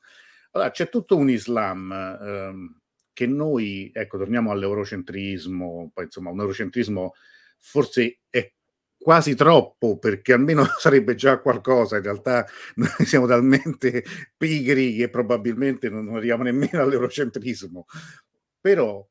allora 0.51 0.71
c'è 0.71 0.89
tutto 0.89 1.17
un 1.17 1.29
Islam 1.29 1.91
ehm, 1.91 2.81
che 3.13 3.25
noi, 3.25 3.89
ecco, 3.93 4.17
torniamo 4.17 4.51
all'eurocentrismo, 4.51 5.91
poi 5.93 6.03
insomma 6.05 6.29
un 6.29 6.39
eurocentrismo 6.39 7.13
forse 7.57 8.19
è 8.29 8.53
quasi 9.07 9.35
troppo 9.35 9.97
perché 9.97 10.33
almeno 10.33 10.65
sarebbe 10.77 11.15
già 11.15 11.39
qualcosa, 11.39 11.95
in 11.95 12.03
realtà 12.03 12.45
noi 12.75 12.89
siamo 13.07 13.25
talmente 13.25 14.03
pigri 14.35 14.97
che 14.97 15.09
probabilmente 15.09 15.87
non 15.87 16.13
arriviamo 16.13 16.43
nemmeno 16.43 16.81
all'eurocentrismo, 16.81 17.85
però 18.59 19.07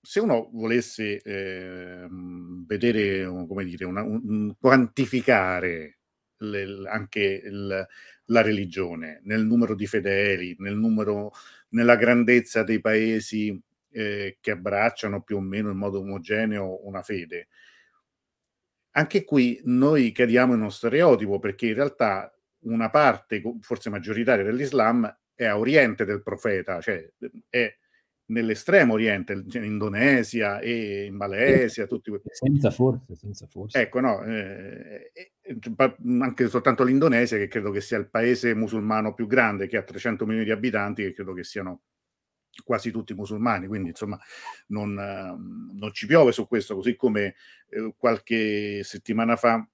se 0.00 0.18
uno 0.18 0.50
volesse 0.52 1.22
eh, 1.22 2.08
vedere, 2.66 3.26
come 3.46 3.64
dire, 3.64 3.84
una, 3.84 4.02
un, 4.02 4.52
quantificare 4.58 5.98
le, 6.38 6.88
anche 6.88 7.42
il, 7.44 7.86
la 8.24 8.42
religione 8.42 9.20
nel 9.22 9.44
numero 9.44 9.76
di 9.76 9.86
fedeli, 9.86 10.56
nel 10.58 10.74
numero, 10.74 11.30
nella 11.68 11.94
grandezza 11.94 12.64
dei 12.64 12.80
paesi 12.80 13.56
eh, 13.92 14.38
che 14.40 14.50
abbracciano 14.50 15.22
più 15.22 15.36
o 15.36 15.40
meno 15.40 15.70
in 15.70 15.76
modo 15.76 16.00
omogeneo 16.00 16.84
una 16.88 17.02
fede, 17.02 17.46
anche 18.98 19.24
qui 19.24 19.60
noi 19.64 20.10
cadiamo 20.10 20.54
in 20.54 20.60
uno 20.60 20.70
stereotipo 20.70 21.38
perché 21.38 21.68
in 21.68 21.74
realtà 21.74 22.34
una 22.62 22.90
parte, 22.90 23.40
forse 23.60 23.90
maggioritaria 23.90 24.44
dell'Islam, 24.44 25.16
è 25.34 25.44
a 25.44 25.56
oriente 25.56 26.04
del 26.04 26.20
profeta, 26.20 26.80
cioè 26.80 27.08
è 27.48 27.72
nell'estremo 28.30 28.94
oriente, 28.94 29.44
cioè 29.48 29.62
in 29.62 29.70
Indonesia 29.70 30.58
e 30.58 31.04
in 31.04 31.14
Malesia, 31.14 31.86
tutti 31.86 32.12
senza 32.32 32.72
forse, 32.72 33.14
senza 33.14 33.46
forse. 33.46 33.80
Ecco, 33.80 34.00
no, 34.00 34.24
eh, 34.24 35.12
eh, 35.12 35.56
anche 36.20 36.48
soltanto 36.48 36.82
l'Indonesia, 36.82 37.36
che 37.36 37.46
credo 37.46 37.70
che 37.70 37.80
sia 37.80 37.98
il 37.98 38.10
paese 38.10 38.52
musulmano 38.54 39.14
più 39.14 39.28
grande, 39.28 39.68
che 39.68 39.76
ha 39.76 39.82
300 39.82 40.26
milioni 40.26 40.44
di 40.44 40.50
abitanti, 40.50 41.04
che 41.04 41.12
credo 41.12 41.32
che 41.34 41.44
siano 41.44 41.82
quasi 42.64 42.90
tutti 42.90 43.14
musulmani, 43.14 43.66
quindi 43.66 43.90
insomma 43.90 44.18
non, 44.68 44.94
non 44.94 45.92
ci 45.92 46.06
piove 46.06 46.32
su 46.32 46.46
questo, 46.46 46.74
così 46.74 46.96
come 46.96 47.34
eh, 47.70 47.94
qualche 47.96 48.82
settimana 48.84 49.36
fa 49.36 49.66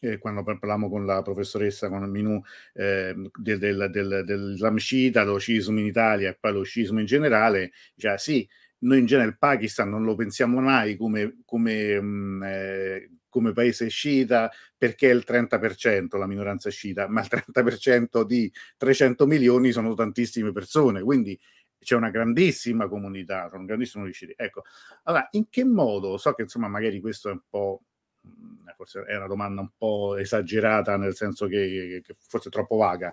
eh, 0.00 0.18
quando 0.18 0.42
parlavamo 0.42 0.88
con 0.88 1.04
la 1.04 1.22
professoressa, 1.22 1.88
con 1.88 2.08
Minù, 2.08 2.40
eh, 2.74 3.14
del, 3.38 3.58
del, 3.58 3.88
del, 3.90 4.22
dell'Islam 4.24 4.76
sciita, 4.76 5.24
lo 5.24 5.38
scismo 5.38 5.78
in 5.78 5.86
Italia 5.86 6.30
e 6.30 6.36
poi 6.38 6.52
lo 6.52 6.62
scismo 6.62 7.00
in 7.00 7.06
generale, 7.06 7.72
cioè 7.96 8.18
sì, 8.18 8.48
noi 8.78 8.98
in 9.00 9.06
genere 9.06 9.28
il 9.28 9.38
Pakistan 9.38 9.88
non 9.88 10.04
lo 10.04 10.14
pensiamo 10.14 10.60
mai 10.60 10.96
come, 10.96 11.38
come, 11.44 12.00
mh, 12.00 12.06
mm, 12.06 12.42
eh, 12.42 13.10
come 13.28 13.52
paese 13.52 13.88
sciita 13.88 14.50
perché 14.76 15.10
è 15.10 15.14
il 15.14 15.24
30% 15.26 16.18
la 16.18 16.26
minoranza 16.26 16.68
sciita, 16.68 17.08
ma 17.08 17.22
il 17.22 17.28
30% 17.30 18.24
di 18.24 18.52
300 18.76 19.26
milioni 19.26 19.72
sono 19.72 19.94
tantissime 19.94 20.52
persone, 20.52 21.02
quindi 21.02 21.38
c'è 21.82 21.96
una 21.96 22.10
grandissima 22.10 22.88
comunità, 22.88 23.48
sono 23.48 23.60
un 23.60 23.66
grandissimo 23.66 24.04
riusciti. 24.04 24.34
Ecco, 24.36 24.62
allora, 25.04 25.26
in 25.32 25.48
che 25.48 25.64
modo, 25.64 26.16
so 26.16 26.32
che 26.32 26.42
insomma 26.42 26.68
magari 26.68 27.00
questo 27.00 27.28
è 27.28 27.32
un 27.32 27.42
po', 27.48 27.82
mm, 28.26 28.68
forse 28.76 29.02
è 29.04 29.16
una 29.16 29.26
domanda 29.26 29.60
un 29.60 29.70
po' 29.76 30.16
esagerata, 30.16 30.96
nel 30.96 31.14
senso 31.14 31.46
che, 31.46 32.00
che 32.04 32.14
forse 32.26 32.48
è 32.48 32.52
troppo 32.52 32.76
vaga, 32.76 33.12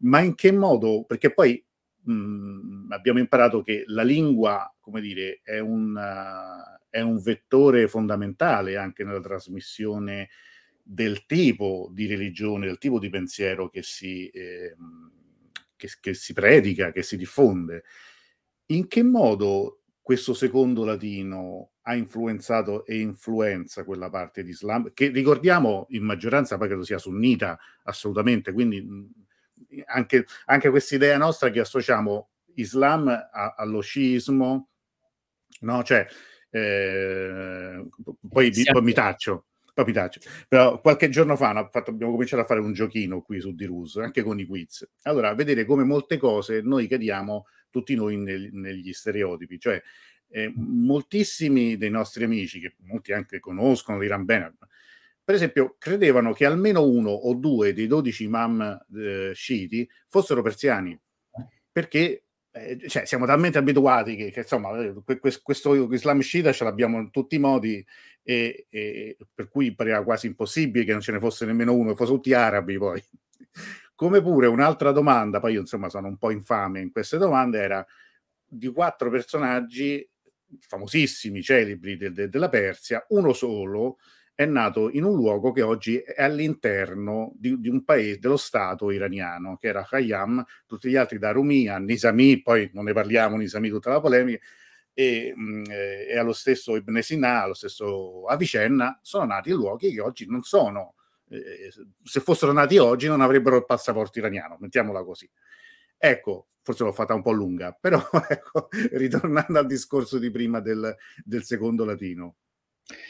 ma 0.00 0.20
in 0.20 0.34
che 0.34 0.52
modo, 0.52 1.04
perché 1.04 1.32
poi 1.32 1.64
mh, 2.02 2.12
mm, 2.12 2.92
abbiamo 2.92 3.18
imparato 3.20 3.62
che 3.62 3.84
la 3.86 4.02
lingua, 4.02 4.74
come 4.80 5.00
dire, 5.00 5.40
è 5.42 5.58
un, 5.60 5.94
uh, 5.94 6.78
è 6.90 7.00
un 7.00 7.20
vettore 7.20 7.88
fondamentale 7.88 8.76
anche 8.76 9.04
nella 9.04 9.20
trasmissione 9.20 10.28
del 10.82 11.26
tipo 11.26 11.90
di 11.92 12.06
religione, 12.06 12.66
del 12.66 12.78
tipo 12.78 12.98
di 12.98 13.10
pensiero 13.10 13.68
che 13.68 13.82
si... 13.82 14.28
Eh, 14.28 14.74
che, 15.78 15.88
che 16.00 16.12
si 16.12 16.34
predica, 16.34 16.92
che 16.92 17.02
si 17.02 17.16
diffonde. 17.16 17.84
In 18.70 18.86
che 18.86 19.02
modo 19.02 19.80
questo 20.02 20.34
secondo 20.34 20.84
latino 20.84 21.72
ha 21.82 21.94
influenzato 21.94 22.84
e 22.84 22.98
influenza 22.98 23.84
quella 23.84 24.10
parte 24.10 24.42
di 24.42 24.50
Islam, 24.50 24.92
che 24.92 25.08
ricordiamo 25.08 25.86
in 25.90 26.02
maggioranza 26.02 26.58
poi 26.58 26.68
credo 26.68 26.84
sia 26.84 26.98
sunnita 26.98 27.58
assolutamente, 27.84 28.52
quindi 28.52 28.86
anche, 29.86 30.26
anche 30.46 30.70
questa 30.70 30.94
idea 30.94 31.16
nostra 31.16 31.50
che 31.50 31.60
associamo 31.60 32.28
Islam 32.54 33.08
a, 33.08 33.54
allo 33.56 33.80
sciismo, 33.80 34.68
no? 35.60 35.82
Cioè, 35.82 36.06
eh, 36.50 37.86
poi, 38.28 38.52
poi 38.70 38.82
mi 38.82 38.92
taccio, 38.92 39.46
Papitaccio. 39.78 40.20
Però 40.48 40.80
qualche 40.80 41.08
giorno 41.08 41.36
fa 41.36 41.68
fatto, 41.70 41.90
abbiamo 41.90 42.10
cominciato 42.12 42.42
a 42.42 42.44
fare 42.44 42.58
un 42.58 42.72
giochino 42.72 43.22
qui 43.22 43.40
su 43.40 43.54
Dirus, 43.54 43.96
anche 43.98 44.24
con 44.24 44.40
i 44.40 44.44
quiz. 44.44 44.88
Allora, 45.02 45.32
vedere 45.34 45.64
come 45.64 45.84
molte 45.84 46.16
cose 46.16 46.62
noi 46.62 46.88
cadiamo 46.88 47.46
tutti 47.70 47.94
noi 47.94 48.16
nel, 48.16 48.50
negli 48.52 48.92
stereotipi, 48.92 49.58
cioè 49.58 49.82
eh, 50.30 50.52
moltissimi 50.54 51.76
dei 51.76 51.90
nostri 51.90 52.24
amici, 52.24 52.60
che 52.60 52.74
molti 52.80 53.12
anche 53.12 53.40
conoscono, 53.40 53.98
diranno 53.98 54.24
bene, 54.24 54.54
per 55.28 55.34
esempio, 55.34 55.76
credevano 55.78 56.32
che 56.32 56.46
almeno 56.46 56.86
uno 56.86 57.10
o 57.10 57.34
due 57.34 57.74
dei 57.74 57.86
12 57.86 58.24
imam 58.24 58.86
eh, 58.96 59.32
sciiti 59.34 59.86
fossero 60.06 60.40
persiani, 60.40 60.98
perché 61.70 62.24
eh, 62.50 62.88
cioè, 62.88 63.04
siamo 63.04 63.26
talmente 63.26 63.58
abituati 63.58 64.16
che, 64.16 64.30
che 64.30 64.40
insomma, 64.40 64.70
eh, 64.82 65.18
questo 65.18 65.92
Islam 65.92 66.20
sciita 66.20 66.50
ce 66.52 66.64
l'abbiamo 66.64 66.98
in 66.98 67.10
tutti 67.10 67.34
i 67.34 67.38
modi 67.38 67.84
e, 68.22 68.66
e, 68.70 69.16
per 69.34 69.48
cui 69.48 69.74
pareva 69.74 70.02
quasi 70.02 70.28
impossibile 70.28 70.86
che 70.86 70.92
non 70.92 71.02
ce 71.02 71.12
ne 71.12 71.18
fosse 71.18 71.44
nemmeno 71.44 71.74
uno, 71.74 71.94
fossero 71.94 72.16
tutti 72.16 72.32
arabi 72.32 72.78
poi. 72.78 73.02
Come 73.98 74.22
pure 74.22 74.46
un'altra 74.46 74.92
domanda, 74.92 75.40
poi 75.40 75.54
io 75.54 75.60
insomma 75.60 75.88
sono 75.88 76.06
un 76.06 76.18
po' 76.18 76.30
infame 76.30 76.78
in 76.78 76.92
queste 76.92 77.18
domande, 77.18 77.58
era 77.58 77.84
di 78.46 78.68
quattro 78.68 79.10
personaggi 79.10 80.08
famosissimi, 80.60 81.42
celebri 81.42 81.96
de, 81.96 82.12
de, 82.12 82.28
della 82.28 82.48
Persia, 82.48 83.04
uno 83.08 83.32
solo 83.32 83.98
è 84.36 84.44
nato 84.44 84.88
in 84.88 85.02
un 85.02 85.16
luogo 85.16 85.50
che 85.50 85.62
oggi 85.62 85.98
è 85.98 86.22
all'interno 86.22 87.32
di, 87.34 87.58
di, 87.58 87.68
un 87.68 87.82
paese, 87.82 88.20
dello 88.20 88.36
Stato 88.36 88.92
iraniano, 88.92 89.56
che 89.56 89.66
era 89.66 89.82
Khayyam, 89.82 90.44
tutti 90.64 90.88
gli 90.88 90.94
altri 90.94 91.18
da 91.18 91.32
Rumia, 91.32 91.78
Nisami, 91.78 92.40
poi 92.40 92.70
non 92.74 92.84
ne 92.84 92.92
parliamo, 92.92 93.36
Nisami 93.36 93.68
tutta 93.68 93.90
la 93.90 94.00
polemica, 94.00 94.38
e, 94.94 95.32
mh, 95.34 95.42
mm, 95.42 95.64
eh, 95.70 96.06
e 96.10 96.16
allo 96.16 96.32
stesso 96.32 96.76
Ibn 96.76 97.00
Sina, 97.02 97.42
allo 97.42 97.54
stesso 97.54 98.26
Avicenna, 98.26 98.96
sono 99.02 99.24
nati 99.24 99.50
in 99.50 99.56
luoghi 99.56 99.92
che 99.92 100.00
oggi 100.00 100.24
non 100.28 100.44
sono, 100.44 100.94
eh, 101.30 101.70
se 102.02 102.20
fossero 102.20 102.52
nati 102.52 102.78
oggi 102.78 103.06
non 103.06 103.20
avrebbero 103.20 103.56
il 103.56 103.66
passaporto 103.66 104.18
iraniano, 104.18 104.56
mettiamola 104.60 105.04
così. 105.04 105.28
Ecco, 105.96 106.48
forse 106.62 106.84
l'ho 106.84 106.92
fatta 106.92 107.14
un 107.14 107.22
po' 107.22 107.32
lunga, 107.32 107.72
però 107.80 108.00
ecco, 108.28 108.68
ritornando 108.92 109.58
al 109.58 109.66
discorso 109.66 110.18
di 110.18 110.30
prima 110.30 110.60
del, 110.60 110.94
del 111.24 111.44
secondo 111.44 111.84
latino. 111.84 112.36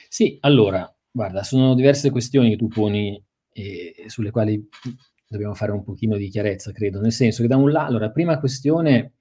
Sì, 0.08 0.38
allora, 0.40 0.92
guarda, 1.10 1.42
sono 1.42 1.74
diverse 1.74 2.10
questioni 2.10 2.50
che 2.50 2.56
tu 2.56 2.68
poni 2.68 3.22
e 3.50 4.04
sulle 4.06 4.30
quali 4.30 4.68
dobbiamo 5.26 5.54
fare 5.54 5.72
un 5.72 5.82
pochino 5.82 6.16
di 6.16 6.28
chiarezza, 6.28 6.72
credo, 6.72 7.00
nel 7.00 7.12
senso 7.12 7.42
che 7.42 7.48
da 7.48 7.56
un 7.56 7.70
lato, 7.70 7.90
allora, 7.90 8.10
prima 8.10 8.38
questione 8.38 9.14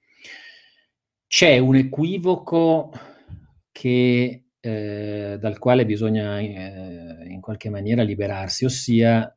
c'è 1.26 1.58
un 1.58 1.76
equivoco 1.76 2.90
che, 3.70 4.47
eh, 4.68 5.38
dal 5.38 5.58
quale 5.58 5.86
bisogna 5.86 6.38
eh, 6.40 7.26
in 7.28 7.40
qualche 7.40 7.70
maniera 7.70 8.02
liberarsi, 8.02 8.64
ossia 8.64 9.32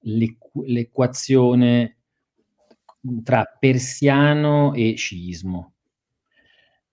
l'equ- 0.00 0.66
l'equazione 0.66 1.96
tra 3.22 3.44
persiano 3.58 4.72
e 4.74 4.94
sciismo. 4.96 5.72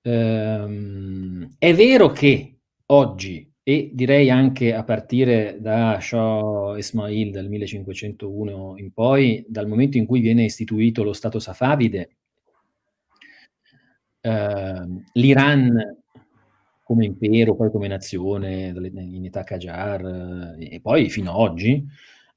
Ehm, 0.02 1.56
è 1.58 1.74
vero 1.74 2.10
che 2.12 2.60
oggi, 2.88 3.50
e 3.64 3.92
direi 3.94 4.30
anche 4.30 4.74
a 4.74 4.84
partire 4.84 5.58
da 5.62 6.00
Shah 6.02 6.76
Ismail 6.78 7.32
dal 7.32 7.48
1501 7.48 8.78
in 8.78 8.92
poi, 8.92 9.46
dal 9.48 9.68
momento 9.68 9.98
in 9.98 10.06
cui 10.06 10.20
viene 10.22 10.44
istituito 10.46 11.04
lo 11.04 11.14
Stato 11.14 11.40
safavide, 11.40 12.10
Ehm, 14.22 15.04
l'Iran 15.14 15.99
come 16.90 17.06
impero, 17.06 17.56
poi 17.56 17.70
come 17.70 17.88
nazione 17.88 18.74
in 18.76 19.26
età 19.26 19.44
Qajar 19.44 20.56
e 20.58 20.80
poi 20.82 21.08
fino 21.12 21.30
ad 21.30 21.38
oggi, 21.38 21.86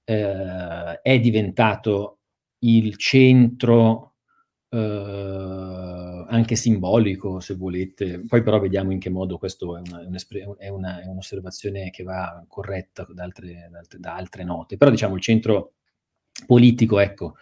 eh, 0.04 1.00
è 1.00 1.20
diventato 1.20 2.18
il 2.58 2.98
centro 2.98 4.16
eh, 4.68 6.26
anche 6.28 6.54
simbolico, 6.54 7.40
se 7.40 7.54
volete. 7.54 8.22
Poi 8.26 8.42
però 8.42 8.60
vediamo 8.60 8.92
in 8.92 8.98
che 8.98 9.08
modo 9.08 9.38
questo 9.38 9.74
è, 9.78 9.80
una, 9.80 10.06
è, 10.58 10.68
una, 10.68 11.00
è 11.00 11.06
un'osservazione 11.06 11.88
che 11.88 12.02
va 12.02 12.44
corretta 12.46 13.06
da 13.10 13.24
altre, 13.24 13.68
da 13.70 13.78
altre, 13.78 13.98
da 14.00 14.14
altre 14.14 14.44
note. 14.44 14.76
Però 14.76 14.90
diciamo 14.90 15.14
il 15.14 15.22
centro 15.22 15.72
politico, 16.46 16.98
ecco, 16.98 17.36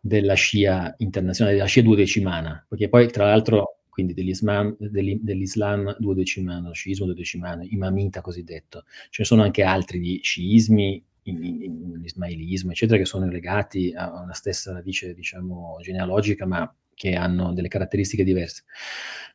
della 0.00 0.34
scia 0.34 0.92
internazionale, 0.98 1.54
della 1.54 1.68
scia 1.68 1.82
duodecimana, 1.82 2.66
perché 2.68 2.88
poi 2.88 3.06
tra 3.08 3.26
l'altro 3.26 3.77
quindi 3.98 4.14
dell'Islam, 4.14 4.76
dell'Islam 4.78 5.96
duodecimano, 5.98 6.72
sciismo 6.72 7.04
duodecimano, 7.06 7.64
imamita 7.64 8.20
cosiddetto. 8.20 8.84
Ce 9.10 9.22
ne 9.22 9.24
sono 9.24 9.42
anche 9.42 9.64
altri 9.64 9.98
di 9.98 10.20
sciismi, 10.22 11.04
l'ismailismo, 11.24 12.70
eccetera, 12.70 12.96
che 12.96 13.06
sono 13.06 13.26
legati 13.26 13.92
a 13.92 14.22
una 14.22 14.34
stessa 14.34 14.72
radice, 14.72 15.14
diciamo, 15.14 15.78
genealogica, 15.80 16.46
ma 16.46 16.72
che 16.94 17.16
hanno 17.16 17.52
delle 17.52 17.66
caratteristiche 17.66 18.22
diverse. 18.22 18.62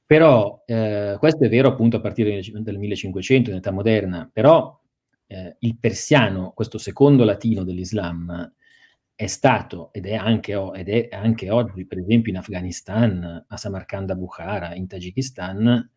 Però 0.06 0.64
eh, 0.66 1.18
questo 1.20 1.44
è 1.44 1.50
vero 1.50 1.68
appunto 1.68 1.98
a 1.98 2.00
partire 2.00 2.42
dal 2.54 2.78
1500, 2.78 3.50
in 3.50 3.58
età 3.58 3.72
moderna, 3.72 4.30
però 4.32 4.80
eh, 5.28 5.58
il 5.60 5.78
persiano, 5.78 6.54
questo 6.56 6.78
secondo 6.78 7.26
latino 7.26 7.66
dell'Islam, 7.66 8.50
è 9.16 9.28
stato 9.28 9.92
ed 9.94 10.06
è, 10.06 10.16
anche, 10.16 10.54
ed 10.54 10.90
è 10.90 11.10
anche 11.12 11.50
oggi, 11.50 11.86
per 11.86 12.00
esempio 12.00 12.32
in 12.32 12.38
Afghanistan, 12.38 13.46
a 13.48 13.58
Samarkand, 13.58 14.14
Bukhara, 14.16 14.74
in 14.74 14.88
Tagikistan, 14.88 15.90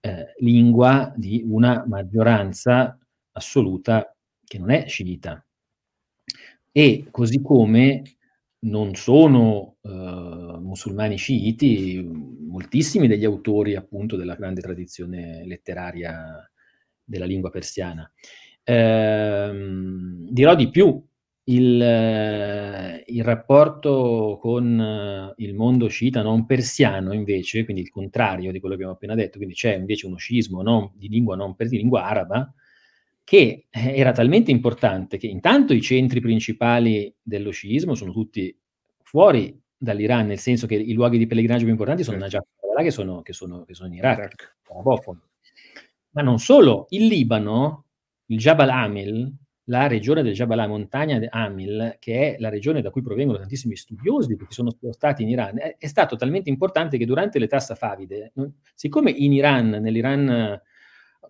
eh, 0.00 0.34
lingua 0.38 1.12
di 1.16 1.44
una 1.46 1.84
maggioranza 1.86 2.98
assoluta 3.32 4.14
che 4.44 4.58
non 4.58 4.70
è 4.70 4.86
sciita. 4.88 5.44
E 6.72 7.06
così 7.10 7.40
come 7.42 8.02
non 8.60 8.94
sono 8.94 9.76
uh, 9.80 9.90
musulmani 9.90 11.16
sciiti, 11.16 12.00
moltissimi 12.02 13.08
degli 13.08 13.24
autori 13.24 13.74
appunto 13.74 14.16
della 14.16 14.34
grande 14.34 14.60
tradizione 14.60 15.44
letteraria 15.44 16.48
della 17.04 17.24
lingua 17.26 17.50
persiana. 17.50 18.10
Ehm, 18.64 20.28
dirò 20.30 20.54
di 20.54 20.70
più, 20.70 21.04
il, 21.44 23.02
il, 23.06 23.24
rapporto 23.24 24.38
con 24.40 25.34
il 25.36 25.54
mondo 25.54 25.88
sciita 25.88 26.22
non 26.22 26.46
persiano 26.46 27.12
invece, 27.12 27.64
quindi 27.64 27.82
il 27.82 27.90
contrario 27.90 28.52
di 28.52 28.60
quello 28.60 28.74
che 28.74 28.82
abbiamo 28.82 28.96
appena 28.96 29.14
detto, 29.14 29.38
quindi 29.38 29.54
c'è 29.54 29.74
invece 29.74 30.06
uno 30.06 30.16
scismo 30.16 30.62
non, 30.62 30.92
di 30.94 31.08
lingua 31.08 31.34
non 31.34 31.54
per 31.56 31.68
di 31.68 31.78
lingua 31.78 32.04
araba, 32.04 32.52
che 33.24 33.66
eh, 33.70 33.96
era 33.96 34.12
talmente 34.12 34.50
importante 34.50 35.16
che 35.16 35.26
intanto 35.26 35.72
i 35.72 35.80
centri 35.80 36.20
principali 36.20 37.12
dello 37.20 37.50
sciismo 37.50 37.94
sono 37.94 38.12
tutti 38.12 38.56
fuori 39.02 39.60
dall'Iran, 39.76 40.26
nel 40.26 40.38
senso 40.38 40.66
che 40.66 40.74
i 40.76 40.92
luoghi 40.92 41.18
di 41.18 41.26
pellegrinaggio 41.26 41.64
più 41.64 41.72
importanti 41.72 42.04
sono 42.04 42.18
certo. 42.20 42.36
Najaf 42.36 42.60
che 42.82 42.90
sono, 42.90 43.22
che, 43.22 43.32
sono, 43.32 43.64
che 43.64 43.74
sono 43.74 43.88
in 43.88 43.94
Iraq, 43.94 44.18
Iraq. 44.18 44.56
Ma 46.10 46.22
non 46.22 46.38
solo, 46.38 46.86
il 46.90 47.06
Libano, 47.06 47.86
il 48.26 48.38
Jabal 48.38 48.70
Amil, 48.70 49.32
la 49.66 49.86
regione 49.86 50.22
del 50.22 50.32
Jabal, 50.32 50.68
montagna 50.68 51.18
di 51.18 51.26
Amil, 51.28 51.96
che 52.00 52.34
è 52.34 52.40
la 52.40 52.48
regione 52.48 52.82
da 52.82 52.90
cui 52.90 53.02
provengono 53.02 53.38
tantissimi 53.38 53.76
studiosi 53.76 54.36
che 54.36 54.46
sono 54.48 54.76
stati 54.90 55.22
in 55.22 55.28
Iran, 55.28 55.58
è, 55.58 55.76
è 55.78 55.86
stato 55.86 56.16
talmente 56.16 56.50
importante 56.50 56.98
che 56.98 57.06
durante 57.06 57.38
l'età 57.38 57.60
safavide, 57.60 58.32
siccome 58.74 59.10
in 59.10 59.32
Iran, 59.32 59.68
nell'Iran 59.68 60.60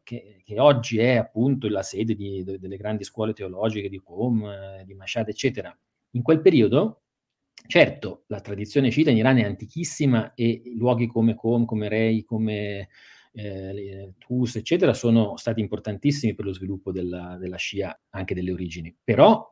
che, 0.03 0.43
che, 0.45 0.59
oggi 0.59 0.99
è 0.99 1.17
appunto 1.17 1.69
la 1.69 1.83
sede 1.83 2.15
di, 2.15 2.43
de, 2.43 2.59
delle 2.59 2.77
grandi 2.77 3.05
scuole 3.05 3.33
teologiche 3.33 3.89
di 3.89 3.99
Qom, 3.99 4.83
di 4.85 4.95
Mashhad, 4.95 5.29
eccetera, 5.29 5.77
in 6.13 6.23
quel 6.23 6.41
periodo, 6.41 7.03
certo, 7.67 8.25
la 8.29 8.41
tradizione 8.41 8.91
sciita 8.91 9.11
in 9.11 9.19
Iran 9.19 9.39
è 9.39 9.45
antichissima 9.45 10.35
e 10.35 10.63
luoghi 10.77 11.07
come 11.07 11.35
Qom, 11.35 11.65
come 11.65 11.89
Rei, 11.89 12.25
come 12.25 12.89
eh, 13.33 14.13
Tus, 14.19 14.57
eccetera, 14.57 14.95
sono 14.95 15.37
stati 15.37 15.61
importantissimi 15.61 16.35
per 16.35 16.45
lo 16.45 16.53
sviluppo 16.53 16.93
della, 16.93 17.37
della 17.39 17.57
Scia, 17.57 17.99
anche 18.11 18.35
delle 18.35 18.53
origini. 18.53 18.95
Però 19.03 19.51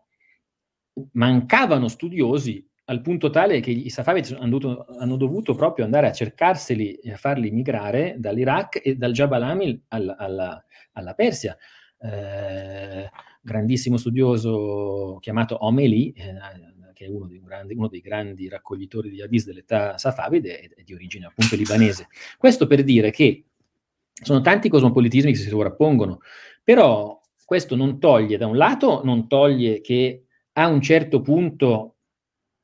mancavano 1.12 1.88
studiosi 1.88 2.66
al 2.90 3.00
punto 3.02 3.30
tale 3.30 3.60
che 3.60 3.70
i 3.70 3.88
Safavidi 3.88 4.34
hanno, 4.34 4.84
hanno 4.98 5.16
dovuto 5.16 5.54
proprio 5.54 5.84
andare 5.84 6.08
a 6.08 6.12
cercarseli 6.12 6.94
e 6.94 7.12
a 7.12 7.16
farli 7.16 7.50
migrare 7.52 8.16
dall'Iraq 8.18 8.80
e 8.82 8.96
dal 8.96 9.12
Jabal 9.12 9.42
Amil 9.44 9.84
alla, 9.88 10.16
alla, 10.16 10.64
alla 10.92 11.14
Persia. 11.14 11.56
Eh, 11.98 13.08
grandissimo 13.40 13.96
studioso 13.96 15.18
chiamato 15.20 15.64
Omeli, 15.64 16.12
eh, 16.12 16.34
che 16.92 17.06
è 17.06 17.08
uno 17.08 17.26
dei, 17.26 17.40
grandi, 17.40 17.74
uno 17.74 17.88
dei, 17.88 18.00
grandi, 18.00 18.48
raccoglitori 18.48 19.08
di 19.08 19.22
hadith 19.22 19.44
dell'età 19.44 19.96
safavide, 19.96 20.58
è 20.58 20.82
di 20.82 20.92
origine 20.92 21.26
appunto 21.26 21.54
libanese. 21.54 22.08
Questo 22.36 22.66
per 22.66 22.82
dire 22.82 23.10
che 23.10 23.49
sono 24.22 24.40
tanti 24.40 24.68
cosmopolitismi 24.68 25.32
che 25.32 25.38
si 25.38 25.48
sovrappongono, 25.48 26.20
però 26.62 27.20
questo 27.44 27.76
non 27.76 27.98
toglie, 27.98 28.36
da 28.36 28.46
un 28.46 28.56
lato, 28.56 29.02
non 29.04 29.28
toglie 29.28 29.80
che 29.80 30.24
a 30.52 30.66
un 30.68 30.80
certo 30.80 31.20
punto 31.20 31.96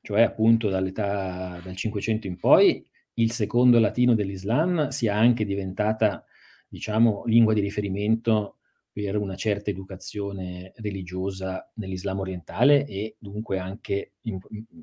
cioè 0.07 0.23
appunto 0.23 0.69
dall'età 0.69 1.61
dal 1.65 1.75
500 1.75 2.29
in 2.29 2.39
poi, 2.39 2.87
il 3.15 3.33
secondo 3.33 3.81
latino 3.81 4.15
dell'Islam 4.15 4.87
sia 4.91 5.17
anche 5.17 5.45
diventata, 5.45 6.25
diciamo, 6.69 7.25
lingua 7.27 7.53
di 7.55 7.61
riferimento 7.61 8.59
per 8.93 9.17
una 9.17 9.35
certa 9.35 9.71
educazione 9.71 10.73
religiosa 10.77 11.69
nell'Islam 11.75 12.21
orientale 12.21 12.87
e 12.87 13.17
dunque 13.19 13.59
anche 13.59 14.13
in, 14.21 14.39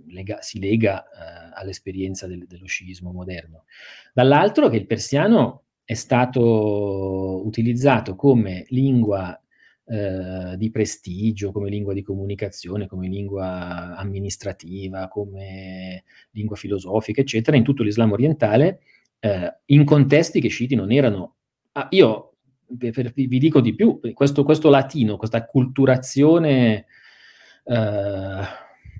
lega, 0.08 0.42
si 0.42 0.60
lega 0.60 1.06
eh, 1.06 1.52
all'esperienza 1.54 2.28
del, 2.28 2.46
dello 2.46 2.66
sciismo 2.66 3.14
moderno. 3.14 3.64
Dall'altro 4.14 4.68
che 4.68 4.76
il 4.76 4.88
persiano 4.88 5.68
è 5.86 5.94
stato 5.94 7.46
utilizzato 7.46 8.16
come 8.16 8.66
lingua 8.70 9.38
eh, 9.86 10.56
di 10.58 10.72
prestigio, 10.72 11.52
come 11.52 11.70
lingua 11.70 11.94
di 11.94 12.02
comunicazione, 12.02 12.88
come 12.88 13.08
lingua 13.08 13.96
amministrativa, 13.98 15.08
come 15.08 16.04
lingua 16.32 16.56
filosofica, 16.56 17.22
eccetera, 17.22 17.58
in 17.58 17.64
tutto 17.64 17.84
l'Islam 17.84 18.12
orientale, 18.12 18.80
eh, 19.20 19.58
in 19.66 19.84
contesti 19.84 20.40
che 20.40 20.48
sciiti 20.48 20.76
non 20.76 20.92
erano. 20.92 21.36
Ah, 21.74 21.88
io 21.92 22.36
vi 22.68 23.40
dico 23.40 23.62
di 23.62 23.76
più, 23.76 24.00
questo, 24.14 24.44
questo 24.44 24.70
latino, 24.70 25.18
questa 25.18 25.46
culturazione 25.46 26.86
eh, 27.66 28.42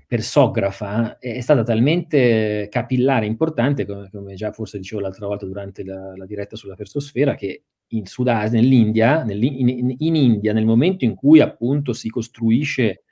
persografa 0.06 1.18
è, 1.18 1.40
stata 1.40 1.62
talmente 1.62 2.68
capillare, 2.70 3.26
importante, 3.26 3.86
come, 3.86 4.10
come, 4.10 4.34
già 4.34 4.52
forse 4.52 4.78
dicevo 4.78 5.00
l'altra 5.00 5.26
volta 5.26 5.46
durante 5.46 5.84
la, 5.84 6.16
la 6.16 6.26
diretta 6.26 6.56
sulla 6.56 6.74
persosfera, 6.74 7.34
che 7.34 7.64
in 7.88 8.06
Sudasia, 8.06 8.58
nell'India, 8.58 9.24
in, 9.28 9.94
in, 9.98 10.14
India, 10.16 10.52
nel 10.52 10.64
momento 10.64 11.04
in 11.04 11.14
cui 11.14 11.40
appunto 11.40 11.92
si 11.92 12.08
costruisce 12.08 13.04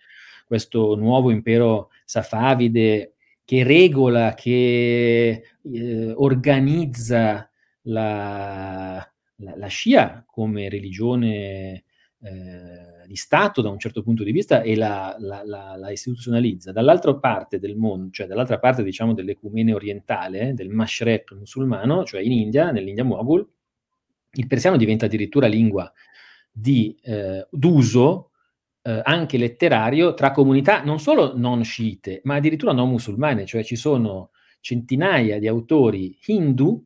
questo 0.47 0.95
nuovo 0.97 1.31
impero 1.31 1.91
safavide 2.05 3.15
che 3.45 3.65
regola, 3.65 4.35
che 4.35 5.43
eh, 5.63 6.13
organizza 6.15 7.51
la, 7.83 8.97
la, 9.37 9.57
la, 9.57 9.69
Shia 9.69 10.25
come 10.27 10.69
religione 10.69 11.85
eh, 12.23 13.02
di 13.13 13.19
Stato 13.19 13.61
da 13.61 13.69
un 13.69 13.79
certo 13.79 14.03
punto 14.03 14.25
di 14.25 14.33
vista 14.33 14.63
e 14.63 14.75
la, 14.75 15.15
la 15.21 15.91
istituzionalizza. 15.91 16.73
Dall'altra 16.73 17.15
parte 17.15 17.59
del 17.59 17.77
mondo, 17.77 18.11
cioè 18.11 18.27
dall'altra 18.27 18.59
parte 18.59 18.83
diciamo 18.83 19.13
dell'ecumene 19.13 19.75
orientale, 19.75 20.55
del 20.55 20.71
Mashrek 20.71 21.33
musulmano, 21.33 22.05
cioè 22.05 22.23
in 22.23 22.33
India, 22.33 22.71
nell'India 22.71 23.05
Moghul, 23.05 23.47
il 24.33 24.47
persiano 24.47 24.79
diventa 24.79 25.05
addirittura 25.05 25.47
lingua 25.47 25.93
di, 26.51 26.99
eh, 27.03 27.47
d'uso 27.51 28.31
eh, 28.81 29.03
anche 29.05 29.37
letterario 29.37 30.15
tra 30.15 30.31
comunità 30.31 30.83
non 30.83 30.99
solo 30.99 31.37
non 31.37 31.63
sciite, 31.65 32.23
ma 32.25 32.37
addirittura 32.37 32.73
non 32.73 32.89
musulmane, 32.89 33.45
cioè 33.45 33.63
ci 33.63 33.77
sono 33.77 34.31
centinaia 34.61 35.39
di 35.39 35.49
autori 35.49 36.17
hindu 36.25 36.83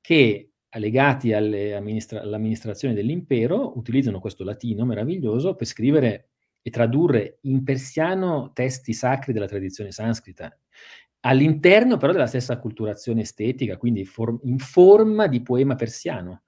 che 0.00 0.52
legati 0.78 1.32
amministra- 1.32 2.20
all'amministrazione 2.20 2.94
dell'impero 2.94 3.76
utilizzano 3.76 4.20
questo 4.20 4.44
latino 4.44 4.84
meraviglioso 4.84 5.54
per 5.54 5.66
scrivere 5.66 6.28
e 6.62 6.70
tradurre 6.70 7.38
in 7.42 7.62
persiano 7.62 8.50
testi 8.52 8.92
sacri 8.92 9.32
della 9.32 9.46
tradizione 9.46 9.92
sanscrita 9.92 10.56
all'interno 11.26 11.96
però 11.96 12.12
della 12.12 12.26
stessa 12.26 12.58
culturazione 12.58 13.22
estetica, 13.22 13.76
quindi 13.76 14.04
for- 14.04 14.38
in 14.44 14.58
forma 14.58 15.26
di 15.26 15.42
poema 15.42 15.74
persiano. 15.74 16.42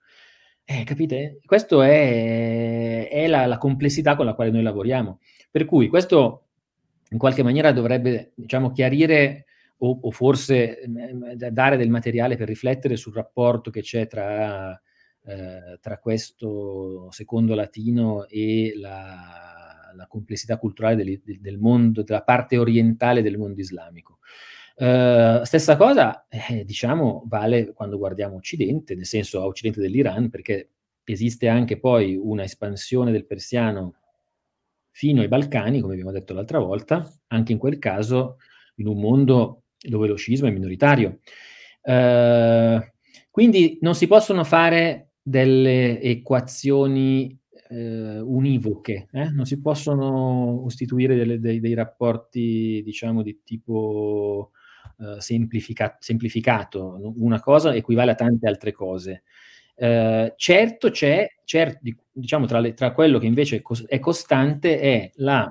Eh, 0.65 0.85
capite? 0.85 1.41
Questa 1.45 1.87
è, 1.87 3.09
è 3.09 3.27
la, 3.27 3.47
la, 3.47 3.59
complessità 3.59 4.15
con 4.17 4.27
la 4.27 4.35
quale 4.35 4.51
noi 4.51 4.63
lavoriamo. 4.63 5.19
Per 5.51 5.65
cui 5.65 5.89
questo 5.89 6.49
in 7.11 7.19
qualche 7.19 7.43
maniera 7.43 7.73
dovrebbe, 7.73 8.33
diciamo, 8.35 8.71
chiarire 8.71 9.47
o, 9.79 9.99
o 10.03 10.11
forse 10.11 10.81
eh, 10.81 11.51
dare 11.51 11.77
del 11.77 11.91
materiale 11.91 12.37
per 12.37 12.49
riflettere 12.49 12.97
sul 12.97 13.15
rapporto 13.15 13.71
che 13.71 13.83
c'è 13.83 14.07
tra, 14.07 14.81
eh, 15.25 15.79
tra 15.81 15.99
questo 15.99 17.09
secondo 17.11 17.55
latino 17.55 18.27
e 18.27 18.73
la, 18.77 19.93
la 19.95 20.07
complessità 20.07 20.59
culturale 20.59 20.97
del, 20.97 21.21
del 21.41 21.59
mondo, 21.59 22.03
della 22.03 22.23
parte 22.23 22.57
orientale 22.57 23.23
del 23.23 23.39
mondo 23.39 23.61
islamico. 23.61 24.19
Uh, 24.79 25.43
stessa 25.43 25.77
cosa, 25.77 26.29
eh, 26.29 26.65
diciamo, 26.65 27.25
vale 27.27 27.73
quando 27.73 27.99
guardiamo 27.99 28.37
Occidente, 28.37 28.95
nel 28.95 29.07
senso 29.07 29.41
a 29.41 29.47
Occidente 29.47 29.81
dell'Iran, 29.81 30.31
perché 30.31 30.71
esiste 31.03 31.49
anche 31.49 31.81
poi 31.81 32.17
una 32.17 32.45
espansione 32.45 33.11
del 33.11 33.27
persiano 33.27 33.95
fino 34.91 35.21
ai 35.21 35.27
Balcani, 35.27 35.81
come 35.81 35.95
abbiamo 35.95 36.13
detto 36.13 36.33
l'altra 36.33 36.61
volta, 36.61 37.13
anche 37.29 37.51
in 37.51 37.59
quel 37.59 37.79
caso 37.79 38.37
in 38.77 38.87
un 38.87 39.01
mondo 39.01 39.65
dove 39.81 40.09
lo 40.09 40.17
scismo 40.17 40.49
è 40.49 40.51
minoritario. 40.51 41.21
Uh, 41.83 42.81
Quindi 43.31 43.79
non 43.81 43.95
si 43.95 44.07
possono 44.07 44.45
fare 44.45 45.13
delle 45.23 46.01
equazioni 46.01 47.39
eh, 47.69 48.19
univoche, 48.19 49.09
eh? 49.13 49.31
non 49.31 49.45
si 49.45 49.61
possono 49.61 50.61
costituire 50.63 51.15
delle, 51.15 51.39
dei, 51.39 51.61
dei, 51.61 51.75
rapporti, 51.75 52.83
diciamo, 52.83 53.23
di 53.23 53.41
tipo 53.45 54.53
eh, 54.99 55.21
semplifica- 55.21 55.97
semplificato. 56.01 57.13
Una 57.17 57.41
cosa 57.41 57.75
equivale 57.75 58.13
a 58.13 58.15
tante 58.15 58.49
altre 58.49 58.73
cose. 58.73 59.23
Eh, 59.75 60.33
certo 60.37 60.91
c'è, 60.91 61.29
certo, 61.45 61.81
diciamo, 62.11 62.47
tra, 62.47 62.59
le, 62.59 62.75
tra, 62.75 62.93
quello 62.93 63.19
che 63.19 63.27
invece 63.27 63.63
è 63.87 63.99
costante 64.01 64.81
è 64.81 65.11
la, 65.17 65.47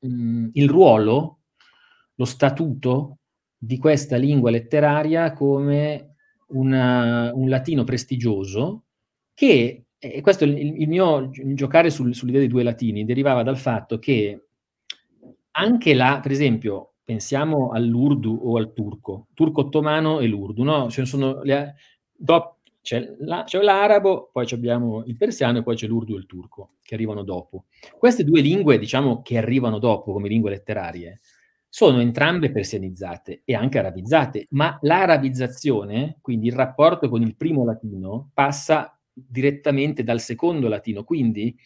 mh, 0.00 0.08
mm, 0.08 0.48
il 0.52 0.68
ruolo, 0.68 1.38
lo 2.20 2.26
statuto 2.26 3.20
di 3.56 3.78
questa 3.78 4.16
lingua 4.16 4.50
letteraria 4.50 5.32
come 5.32 6.16
una, 6.48 7.32
un 7.34 7.48
latino 7.48 7.82
prestigioso 7.84 8.84
che 9.32 9.86
e 10.02 10.22
questo 10.22 10.44
il, 10.44 10.56
il 10.56 10.88
mio 10.88 11.30
giocare 11.30 11.90
sul, 11.90 12.14
sull'idea 12.14 12.40
dei 12.40 12.48
due 12.48 12.62
latini 12.62 13.04
derivava 13.04 13.42
dal 13.42 13.58
fatto 13.58 13.98
che 13.98 14.46
anche 15.52 15.94
là, 15.94 16.20
per 16.22 16.30
esempio, 16.30 16.94
pensiamo 17.04 17.70
all'urdu 17.70 18.38
o 18.42 18.56
al 18.56 18.72
turco, 18.72 19.26
turco 19.34 19.62
ottomano 19.62 20.20
e 20.20 20.26
l'urdu, 20.26 20.62
no? 20.62 20.88
Cioè 20.88 21.04
sono 21.04 21.42
le, 21.42 21.74
do, 22.16 22.60
c'è, 22.80 23.14
la, 23.18 23.44
c'è, 23.44 23.60
l'arabo, 23.60 24.30
poi 24.32 24.46
abbiamo 24.52 25.04
il 25.04 25.16
persiano 25.16 25.58
e 25.58 25.62
poi 25.62 25.76
c'è 25.76 25.86
l'urdu 25.86 26.14
e 26.14 26.18
il 26.18 26.26
turco 26.26 26.76
che 26.82 26.94
arrivano 26.94 27.22
dopo. 27.22 27.66
Queste 27.98 28.24
due 28.24 28.40
lingue, 28.40 28.78
diciamo, 28.78 29.20
che 29.20 29.36
arrivano 29.36 29.78
dopo 29.78 30.12
come 30.12 30.28
lingue 30.28 30.50
letterarie, 30.50 31.20
sono 31.70 32.00
entrambe 32.00 32.50
persianizzate 32.50 33.42
e 33.44 33.54
anche 33.54 33.78
arabizzate, 33.78 34.48
ma 34.50 34.76
l'arabizzazione, 34.82 36.18
quindi 36.20 36.48
il 36.48 36.54
rapporto 36.54 37.08
con 37.08 37.22
il 37.22 37.36
primo 37.36 37.64
latino, 37.64 38.30
passa 38.34 38.98
direttamente 39.12 40.02
dal 40.02 40.20
secondo 40.20 40.68
latino, 40.68 41.04
quindi 41.04 41.56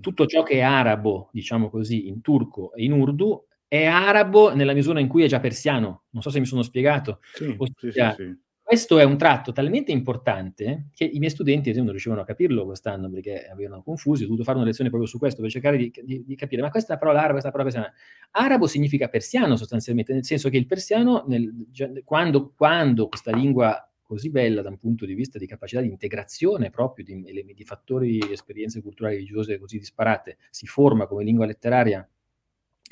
tutto 0.00 0.26
ciò 0.26 0.42
che 0.42 0.54
è 0.54 0.60
arabo, 0.60 1.30
diciamo 1.32 1.70
così, 1.70 2.08
in 2.08 2.20
turco 2.20 2.74
e 2.74 2.84
in 2.84 2.92
urdu, 2.92 3.44
è 3.68 3.84
arabo 3.86 4.54
nella 4.54 4.72
misura 4.74 5.00
in 5.00 5.08
cui 5.08 5.22
è 5.24 5.28
già 5.28 5.40
persiano. 5.40 6.04
Non 6.10 6.22
so 6.22 6.30
se 6.30 6.38
mi 6.40 6.46
sono 6.46 6.62
spiegato. 6.62 7.20
Sì, 7.32 7.54
Ossia, 7.56 8.12
sì, 8.14 8.24
sì, 8.24 8.38
questo 8.66 8.98
è 8.98 9.04
un 9.04 9.16
tratto 9.16 9.52
talmente 9.52 9.92
importante 9.92 10.88
che 10.92 11.04
i 11.04 11.20
miei 11.20 11.30
studenti 11.30 11.72
non 11.72 11.88
riuscivano 11.90 12.22
a 12.22 12.24
capirlo 12.24 12.64
quest'anno 12.64 13.08
perché 13.08 13.46
avevano 13.46 13.80
confusi, 13.80 14.24
ho 14.24 14.26
dovuto 14.26 14.42
fare 14.42 14.56
una 14.56 14.66
lezione 14.66 14.90
proprio 14.90 15.08
su 15.08 15.18
questo 15.18 15.40
per 15.40 15.52
cercare 15.52 15.76
di, 15.76 15.92
di, 16.02 16.24
di 16.26 16.34
capire, 16.34 16.62
ma 16.62 16.70
questa 16.70 16.98
parola 16.98 17.18
arabo, 17.18 17.34
questa 17.34 17.52
parola 17.52 17.70
persiana. 17.70 17.94
Arabo 18.32 18.66
significa 18.66 19.06
persiano 19.06 19.54
sostanzialmente, 19.54 20.12
nel 20.12 20.24
senso 20.24 20.48
che 20.48 20.56
il 20.56 20.66
persiano, 20.66 21.22
nel, 21.28 21.68
quando, 22.04 22.54
quando 22.56 23.06
questa 23.06 23.30
lingua 23.30 23.88
così 24.02 24.30
bella 24.30 24.62
da 24.62 24.68
un 24.68 24.78
punto 24.78 25.06
di 25.06 25.14
vista 25.14 25.38
di 25.38 25.46
capacità 25.46 25.80
di 25.80 25.88
integrazione 25.88 26.70
proprio 26.70 27.04
di, 27.04 27.22
di 27.54 27.64
fattori, 27.64 28.18
esperienze 28.32 28.82
culturali 28.82 29.14
religiose 29.14 29.60
così 29.60 29.78
disparate, 29.78 30.38
si 30.50 30.66
forma 30.66 31.06
come 31.06 31.22
lingua 31.22 31.46
letteraria 31.46 32.04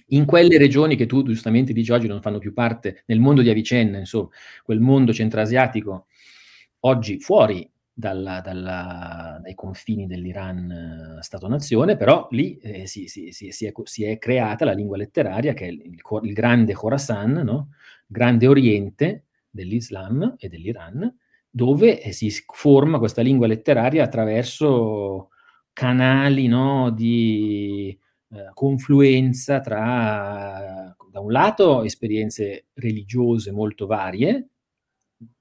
in 0.09 0.25
quelle 0.25 0.59
regioni 0.59 0.97
che 0.97 1.07
tu 1.07 1.23
giustamente 1.23 1.73
dici 1.73 1.93
oggi 1.93 2.07
non 2.07 2.21
fanno 2.21 2.39
più 2.39 2.53
parte 2.53 3.03
nel 3.07 3.21
mondo 3.21 3.43
di 3.43 3.51
Avicenna, 3.51 3.99
insomma, 3.99 4.29
quel 4.63 4.81
mondo 4.81 5.13
centrasiatico 5.13 6.07
oggi 6.81 7.19
fuori 7.19 7.69
dalla, 7.93 8.41
dalla, 8.41 9.39
dai 9.41 9.55
confini 9.55 10.07
dell'Iran 10.07 11.19
eh, 11.19 11.23
Stato-nazione, 11.23 11.97
però 11.97 12.27
lì 12.31 12.59
eh, 12.59 12.87
si, 12.87 13.07
si, 13.07 13.31
si, 13.31 13.49
è, 13.49 13.73
si, 13.85 14.05
è, 14.05 14.19
creata 14.19 14.65
la 14.65 14.73
lingua 14.73 14.97
letteraria 14.97 15.53
che 15.55 15.67
è 15.67 15.69
il, 15.69 15.81
il, 15.85 16.01
il 16.23 16.33
grande 16.33 16.75
Khorasan, 16.75 17.33
no? 17.45 17.69
grande 18.07 18.47
Oriente, 18.49 19.25
dell'Islam 19.49 20.35
e 20.39 20.49
dell'Iran, 20.49 21.17
dove 21.49 22.03
eh, 22.03 22.13
si 22.13 22.33
forma 22.53 22.99
questa 22.99 23.23
lingua 23.23 23.47
letteraria 23.47 24.03
attraverso 24.03 25.29
canali 25.73 26.49
no, 26.49 26.91
di 26.91 27.97
eh, 28.35 28.51
confluenza 28.53 29.61
tra, 29.61 30.97
da 31.11 31.21
un 31.21 31.31
lato, 31.31 31.85
esperienze 31.85 32.67
religiose 32.75 33.53
molto 33.53 33.87
varie, 33.87 34.49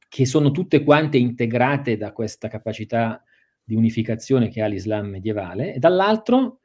che 0.08 0.26
sono 0.28 0.52
tutte 0.52 0.84
quante 0.84 1.18
integrate 1.18 1.98
da 1.98 2.12
questa 2.12 2.48
capacità 2.48 3.24
di 3.64 3.74
unificazione 3.74 4.50
che 4.50 4.62
ha 4.62 4.68
l'Islam 4.68 5.08
medievale, 5.08 5.74
e 5.74 5.80
dall'altro 5.80 6.60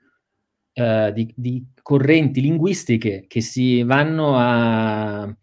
eh, 0.72 1.12
di, 1.14 1.32
di, 1.34 1.66
correnti 1.80 2.42
linguistiche 2.42 3.24
che 3.26 3.40
si 3.40 3.82
vanno 3.82 4.36
a 4.36 5.34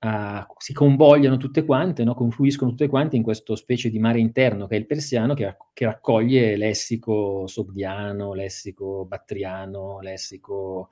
Uh, 0.00 0.46
si 0.58 0.72
convogliano 0.72 1.38
tutte 1.38 1.64
quante, 1.64 2.04
no? 2.04 2.14
confluiscono 2.14 2.70
tutte 2.70 2.86
quante 2.86 3.16
in 3.16 3.24
questo 3.24 3.56
specie 3.56 3.90
di 3.90 3.98
mare 3.98 4.20
interno 4.20 4.68
che 4.68 4.76
è 4.76 4.78
il 4.78 4.86
persiano, 4.86 5.34
che, 5.34 5.56
che 5.72 5.86
raccoglie 5.86 6.56
lessico 6.56 7.48
sogdiano, 7.48 8.32
lessico 8.32 9.04
battriano, 9.06 9.98
lessico 10.00 10.90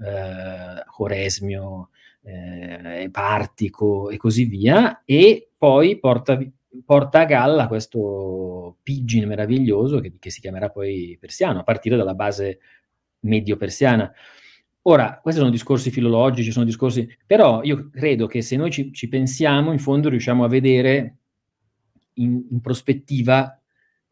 eh, 0.00 0.82
coresmio, 0.86 1.90
eh, 2.22 3.08
partico 3.10 4.10
e 4.10 4.16
così 4.16 4.44
via, 4.44 5.02
e 5.04 5.50
poi 5.56 5.98
porta, 5.98 6.38
porta, 6.84 7.20
a 7.20 7.24
galla 7.26 7.68
questo 7.68 8.78
pidgin 8.82 9.28
meraviglioso 9.28 10.00
che, 10.00 10.14
che 10.18 10.30
si 10.30 10.40
chiamerà 10.40 10.70
poi 10.70 11.16
persiano, 11.20 11.60
a 11.60 11.64
partire 11.64 11.96
dalla 11.96 12.14
base 12.14 12.58
medio-persiana. 13.20 14.12
Ora, 14.82 15.18
questi 15.20 15.40
sono 15.40 15.52
discorsi 15.52 15.90
filologici, 15.90 16.52
sono 16.52 16.64
discorsi, 16.64 17.06
però 17.26 17.62
io 17.62 17.90
credo 17.90 18.26
che 18.26 18.40
se 18.40 18.56
noi 18.56 18.70
ci, 18.70 18.92
ci 18.92 19.08
pensiamo, 19.08 19.72
in 19.72 19.78
fondo 19.78 20.08
riusciamo 20.08 20.42
a 20.42 20.48
vedere 20.48 21.16
in, 22.14 22.46
in 22.50 22.60
prospettiva 22.60 23.60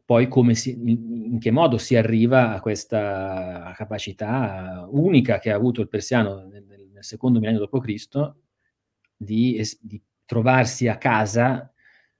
poi 0.05 0.29
si, 0.55 0.71
in, 0.71 1.33
in, 1.33 1.39
che 1.39 1.51
modo 1.51 1.77
si 1.77 1.95
arriva 1.95 2.55
a 2.55 2.61
questa 2.61 3.75
capacità 3.77 4.87
unica 4.91 5.39
che 5.39 5.51
ha 5.51 5.55
avuto 5.55 5.83
il 5.83 5.89
persiano 5.89 6.47
nel, 6.47 6.65
nel 6.65 7.05
secondo 7.05 7.39
millennio 7.39 7.67
d.C. 7.67 8.33
Di, 9.17 9.63
di 9.81 10.01
trovarsi 10.25 10.89
a 10.89 10.97
casa 10.97 11.71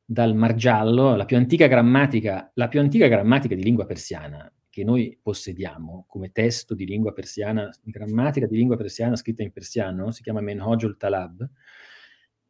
dal 0.05 0.35
Margiallo, 0.35 1.17
la 1.17 1.25
più 1.25 1.37
antica 1.37 1.67
grammatica, 1.67 2.51
la 2.55 2.69
più 2.69 2.81
antica 2.81 3.07
grammatica 3.07 3.55
di 3.55 3.63
lingua 3.63 3.87
persiana 3.87 4.53
che 4.79 4.85
noi 4.85 5.19
possediamo 5.21 6.05
come 6.07 6.31
testo 6.31 6.77
di 6.77 6.87
lingua 6.87 7.13
persiana, 7.13 7.69
di 7.83 7.91
grammatica 7.91 8.47
di 8.47 8.57
lingua 8.57 8.77
persiana 8.77 9.17
scritta 9.17 9.43
in 9.43 9.51
persiano, 9.51 10.13
si 10.13 10.23
chiama 10.23 10.41
Menhojul 10.41 10.97
Talab, 10.97 11.51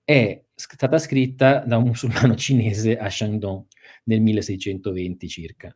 è 0.04 0.44
stata 0.54 0.98
scritta 0.98 1.60
da 1.60 1.78
un 1.78 1.84
musulmano 1.84 2.34
cinese 2.36 2.98
a 2.98 3.08
Shandong 3.08 3.64
nel 4.04 4.20
1620 4.20 5.28
circa, 5.28 5.74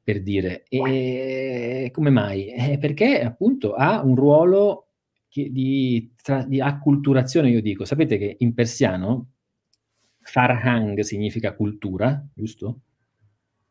per 0.00 0.22
dire. 0.22 0.62
E 0.68 1.90
come 1.92 2.10
mai? 2.10 2.52
Eh, 2.52 2.78
perché 2.78 3.20
appunto 3.20 3.72
ha 3.72 4.00
un 4.04 4.14
ruolo 4.14 4.90
di, 5.28 6.12
tra, 6.22 6.44
di 6.44 6.60
acculturazione, 6.60 7.50
io 7.50 7.60
dico. 7.60 7.84
Sapete 7.84 8.16
che 8.16 8.36
in 8.38 8.54
persiano 8.54 9.30
Farhang 10.20 11.00
significa 11.00 11.52
cultura, 11.56 12.24
giusto? 12.32 12.82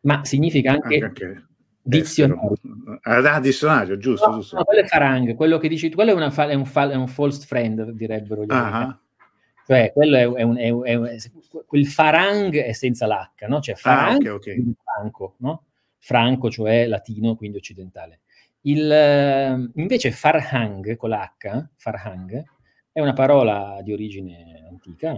Ma 0.01 0.25
significa 0.25 0.71
anche, 0.71 0.97
anche 0.97 1.48
Dizionario. 1.81 2.57
Ah, 3.01 3.39
dizionario, 3.39 3.97
giusto, 3.97 4.29
no, 4.29 4.35
giusto. 4.35 4.57
No, 4.57 4.63
quello 4.63 4.81
è 4.81 4.85
Farang, 4.85 5.35
quello 5.35 5.57
che 5.57 5.67
dici 5.67 5.89
tu, 5.89 5.95
quello 5.95 6.11
è, 6.11 6.13
una, 6.13 6.33
è, 6.33 6.53
un, 6.53 6.69
è 6.73 6.95
un, 6.95 7.07
false 7.07 7.45
friend, 7.45 7.91
direbbero 7.91 8.43
gli 8.43 8.51
uh-huh. 8.51 8.97
Cioè, 9.65 9.91
quello 9.93 10.17
è, 10.17 10.21
è 10.21 10.41
un, 10.41 10.57
è, 10.57 10.93
un, 10.93 11.17
quel 11.65 11.87
Farang 11.87 12.55
è 12.55 12.71
senza 12.73 13.07
l'H, 13.07 13.47
no? 13.47 13.61
Cioè, 13.61 13.75
Farang 13.75 14.25
ah, 14.25 14.33
okay, 14.33 14.53
okay. 14.53 14.73
Franco, 14.83 15.35
no? 15.37 15.63
Franco, 15.99 16.49
cioè 16.49 16.87
latino, 16.87 17.35
quindi 17.35 17.57
occidentale. 17.57 18.21
Il, 18.61 19.71
invece 19.75 20.11
Farhang, 20.11 20.95
con 20.97 21.11
l'H, 21.11 21.69
Farhang, 21.75 22.43
è 22.91 22.99
una 22.99 23.13
parola 23.13 23.79
di 23.83 23.93
origine 23.93 24.65
antica, 24.69 25.15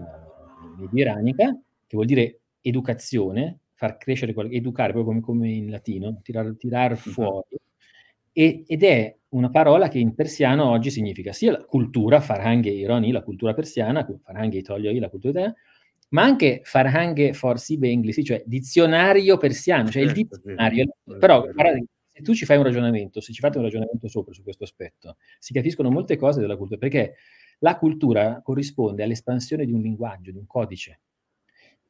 iranica, 0.91 1.51
che 1.87 1.95
vuol 1.95 2.05
dire 2.05 2.39
educazione, 2.61 3.60
far 3.81 3.97
crescere, 3.97 4.35
educare, 4.51 4.93
proprio 4.93 5.05
come, 5.05 5.21
come 5.21 5.49
in 5.49 5.71
latino, 5.71 6.19
tirar, 6.21 6.55
tirar 6.55 6.95
fuori, 6.95 7.57
e, 8.31 8.63
ed 8.67 8.83
è 8.83 9.17
una 9.29 9.49
parola 9.49 9.87
che 9.87 9.97
in 9.97 10.13
persiano 10.13 10.69
oggi 10.69 10.91
significa 10.91 11.33
sia 11.33 11.53
la 11.53 11.65
cultura, 11.65 12.19
farhanghe 12.19 12.69
ironi, 12.69 13.11
la 13.11 13.23
cultura 13.23 13.55
persiana, 13.55 14.07
farhanghe 14.21 14.59
itoglioi, 14.59 14.99
la 14.99 15.09
cultura 15.09 15.31
italiana, 15.31 15.55
ma 16.09 16.21
anche 16.21 16.61
farhanghe 16.63 17.33
forsi 17.33 17.79
benglisi, 17.79 18.23
cioè 18.23 18.43
dizionario 18.45 19.37
persiano, 19.37 19.89
cioè 19.89 20.03
certo, 20.05 20.19
il 20.19 20.27
dizionario. 20.27 20.85
Certo, 20.85 21.17
però 21.19 21.41
guarda, 21.41 21.83
se 22.11 22.21
tu 22.21 22.35
ci 22.35 22.45
fai 22.45 22.57
un 22.57 22.63
ragionamento, 22.63 23.19
se 23.19 23.33
ci 23.33 23.39
fate 23.39 23.57
un 23.57 23.63
ragionamento 23.63 24.07
sopra 24.07 24.31
su 24.31 24.43
questo 24.43 24.63
aspetto, 24.63 25.15
si 25.39 25.53
capiscono 25.53 25.89
molte 25.89 26.17
cose 26.17 26.39
della 26.39 26.55
cultura, 26.55 26.77
perché 26.77 27.15
la 27.61 27.79
cultura 27.79 28.41
corrisponde 28.43 29.01
all'espansione 29.01 29.65
di 29.65 29.71
un 29.71 29.81
linguaggio, 29.81 30.29
di 30.29 30.37
un 30.37 30.45
codice 30.45 30.99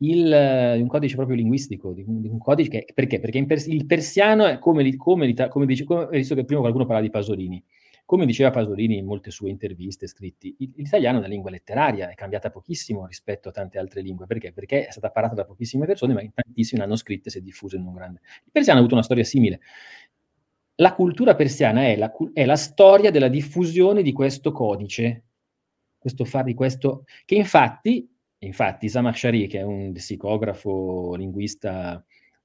il, 0.03 0.79
un 0.81 0.87
codice 0.87 1.15
proprio 1.15 1.35
linguistico, 1.35 1.89
un, 1.89 2.21
di 2.21 2.27
un 2.27 2.37
codice 2.37 2.69
che, 2.69 2.85
perché? 2.93 3.19
Perché 3.19 3.45
pers- 3.45 3.67
il 3.67 3.85
persiano 3.85 4.45
è 4.45 4.59
come, 4.59 4.95
come, 4.95 5.33
come, 5.49 5.65
dice, 5.65 5.83
come, 5.83 6.07
visto 6.09 6.35
che 6.35 6.45
prima 6.45 6.61
qualcuno 6.61 6.85
parlava 6.85 7.05
di 7.05 7.11
Pasolini, 7.11 7.63
come 8.05 8.25
diceva 8.25 8.49
Pasolini 8.49 8.97
in 8.97 9.05
molte 9.05 9.31
sue 9.31 9.49
interviste, 9.49 10.07
scritti, 10.07 10.53
l'italiano 10.75 11.17
è 11.17 11.19
una 11.19 11.29
lingua 11.29 11.49
letteraria, 11.49 12.09
è 12.09 12.13
cambiata 12.13 12.49
pochissimo 12.49 13.05
rispetto 13.05 13.49
a 13.49 13.51
tante 13.51 13.77
altre 13.77 14.01
lingue. 14.01 14.25
Perché? 14.25 14.51
Perché 14.51 14.87
è 14.87 14.91
stata 14.91 15.11
parlata 15.11 15.35
da 15.35 15.45
pochissime 15.45 15.85
persone, 15.85 16.13
ma 16.13 16.21
tantissime 16.33 16.81
l'hanno 16.81 16.97
scritta 16.97 17.29
e 17.29 17.31
si 17.31 17.37
è 17.37 17.41
diffusa 17.41 17.77
in 17.77 17.85
un 17.85 17.93
grande. 17.93 18.19
Il 18.43 18.51
persiano 18.51 18.79
ha 18.79 18.81
avuto 18.81 18.95
una 18.95 19.05
storia 19.05 19.23
simile. 19.23 19.61
La 20.75 20.93
cultura 20.93 21.35
persiana 21.35 21.83
è 21.83 21.95
la, 21.95 22.11
è 22.33 22.43
la 22.43 22.55
storia 22.57 23.11
della 23.11 23.29
diffusione 23.29 24.01
di 24.01 24.11
questo 24.11 24.51
codice, 24.51 25.23
questo 25.97 26.25
far 26.25 26.43
di 26.43 26.53
questo, 26.53 27.05
che 27.23 27.35
infatti, 27.35 28.11
infatti 28.43 28.89
Shari, 28.89 29.47
che 29.47 29.59
è 29.59 29.63
un 29.63 29.91
lessicografo, 29.91 31.15
linguista 31.15 32.03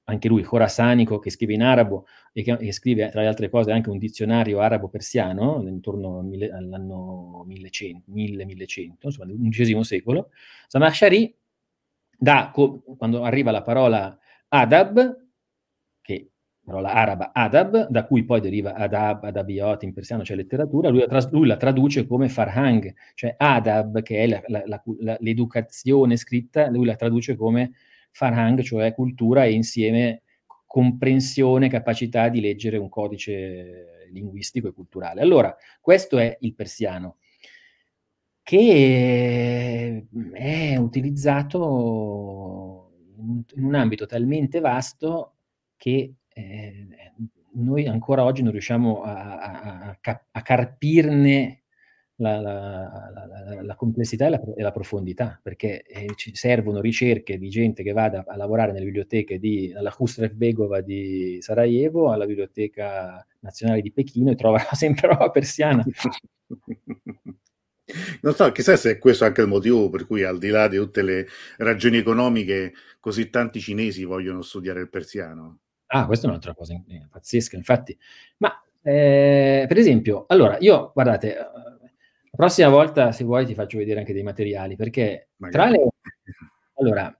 anche 0.09 0.29
lui 0.29 0.43
khorasanico, 0.43 1.19
che 1.19 1.31
scrive 1.31 1.55
in 1.55 1.63
arabo 1.63 2.07
e 2.33 2.43
che, 2.43 2.57
che, 2.57 2.73
scrive, 2.73 3.09
tra 3.09 3.23
le 3.23 3.27
altre 3.27 3.49
cose, 3.49 3.73
anche 3.73 3.91
un 3.91 3.99
dizionario 3.99 4.61
arabo-persiano, 4.61 5.63
intorno 5.67 6.21
mille, 6.23 6.51
all'anno 6.51 7.45
1100, 7.47 9.07
insomma, 9.07 9.33
XI 9.49 9.83
secolo, 9.85 10.31
Zamakhshari, 10.69 11.35
da, 12.19 12.51
co, 12.53 12.83
quando 12.97 13.25
arriva 13.25 13.51
la 13.51 13.63
parola 13.63 14.17
adab, 14.49 15.25
che 16.01 16.31
parola 16.67 16.93
araba 16.93 17.31
adab, 17.33 17.89
da 17.89 18.05
cui 18.05 18.25
poi 18.25 18.41
deriva 18.41 18.75
adab, 18.75 19.25
adabiot 19.25 19.85
in 19.85 19.93
persiano, 19.93 20.25
cioè 20.25 20.37
letteratura, 20.37 20.89
lui 20.89 21.01
la, 21.01 21.07
tras- 21.07 21.31
lui 21.31 21.47
la 21.47 21.57
traduce 21.57 22.07
come 22.07 22.29
farhang, 22.29 22.93
cioè 23.15 23.35
adab, 23.39 24.03
che 24.03 24.25
è 24.25 24.27
la, 24.27 24.43
la, 24.67 25.17
l'educazione 25.21 26.17
scritta, 26.17 26.69
lui 26.69 26.85
la 26.87 26.97
traduce 26.97 27.37
come 27.37 27.73
Farhang, 28.17 28.63
cioè 28.63 28.95
cultura 28.95 29.45
e 29.45 29.53
insieme 29.53 30.23
comprensione, 30.65 31.69
capacità 31.69 32.31
di 32.31 32.41
leggere 32.41 32.79
un 32.79 32.89
codice 32.89 34.09
linguistico 34.11 34.69
e 34.69 34.73
culturale. 34.73 35.21
Allora, 35.21 35.55
questo 35.83 36.17
è 36.17 36.35
il 36.41 36.55
persiano, 36.55 37.19
che 38.43 40.07
è 40.33 40.77
utilizzato 40.77 41.65
in 43.55 43.65
un 43.65 43.75
ambito 43.75 44.07
talmente 44.07 44.61
vasto 44.61 45.35
che 45.77 46.15
eh, 46.37 46.87
noi 47.55 47.87
ancora 47.87 48.25
oggi 48.25 48.43
non 48.43 48.53
riusciamo 48.53 49.03
a, 49.03 49.39
a, 49.39 49.99
a, 50.01 50.23
a 50.31 50.43
carpirne 50.43 51.63
la, 52.17 52.41
la, 52.41 53.11
la, 53.13 53.63
la 53.63 53.75
complessità 53.75 54.27
e 54.27 54.31
la, 54.31 54.41
e 54.55 54.63
la, 54.63 54.71
profondità, 54.71 55.39
perché 55.43 55.83
eh, 55.83 56.13
ci 56.15 56.35
servono 56.35 56.81
ricerche 56.81 57.39
di 57.39 57.49
gente 57.49 57.83
che 57.83 57.93
vada 57.93 58.25
a 58.27 58.37
lavorare 58.37 58.73
nelle 58.73 58.85
biblioteche 58.85 59.39
di, 59.39 59.73
alla 59.75 59.91
Khusrev 59.91 60.33
Begova 60.33 60.81
di 60.81 61.39
Sarajevo, 61.41 62.11
alla 62.11 62.27
Biblioteca 62.27 63.27
Nazionale 63.41 63.81
di 63.81 63.93
Pechino 63.93 64.31
e 64.31 64.35
trova 64.35 64.59
sempre 64.73 65.09
roba 65.09 65.31
persiana. 65.31 65.85
Non 68.21 68.35
so, 68.35 68.51
chissà 68.51 68.75
se 68.75 68.91
è 68.91 68.99
questo 68.99 69.25
anche 69.25 69.43
il 69.43 69.47
motivo 69.47 69.89
per 69.89 70.07
cui, 70.09 70.25
al 70.25 70.39
di 70.39 70.49
là 70.49 70.67
di 70.67 70.77
tutte 70.77 71.03
le 71.03 71.29
ragioni 71.59 71.99
economiche, 71.99 72.73
così 72.99 73.31
tanti 73.31 73.61
cinesi 73.61 74.03
vogliono 74.03 74.43
studiare 74.43 74.81
il 74.81 74.89
persiano. 74.89 75.61
Ah, 75.89 76.07
questa 76.07 76.27
è 76.27 76.29
un'altra 76.31 76.55
cosa 76.55 76.75
pazzesca, 77.11 77.57
infatti. 77.57 77.97
Ma, 78.39 78.53
eh, 78.83 79.65
per 79.69 79.77
esempio, 79.79 80.25
allora, 80.29 80.59
io, 80.59 80.91
guardate, 80.93 81.35
la 81.35 81.51
prossima 82.37 82.69
volta, 82.69 83.13
se 83.13 83.25
vuoi, 83.25 83.47
ti 83.47 83.55
faccio 83.55 83.79
vedere 83.79 84.01
anche 84.01 84.13
dei 84.13 84.23
materiali, 84.23 84.77
perché 84.77 85.31
Magari. 85.37 85.73
tra 85.75 85.83
le... 85.85 85.89
Allora, 86.79 87.19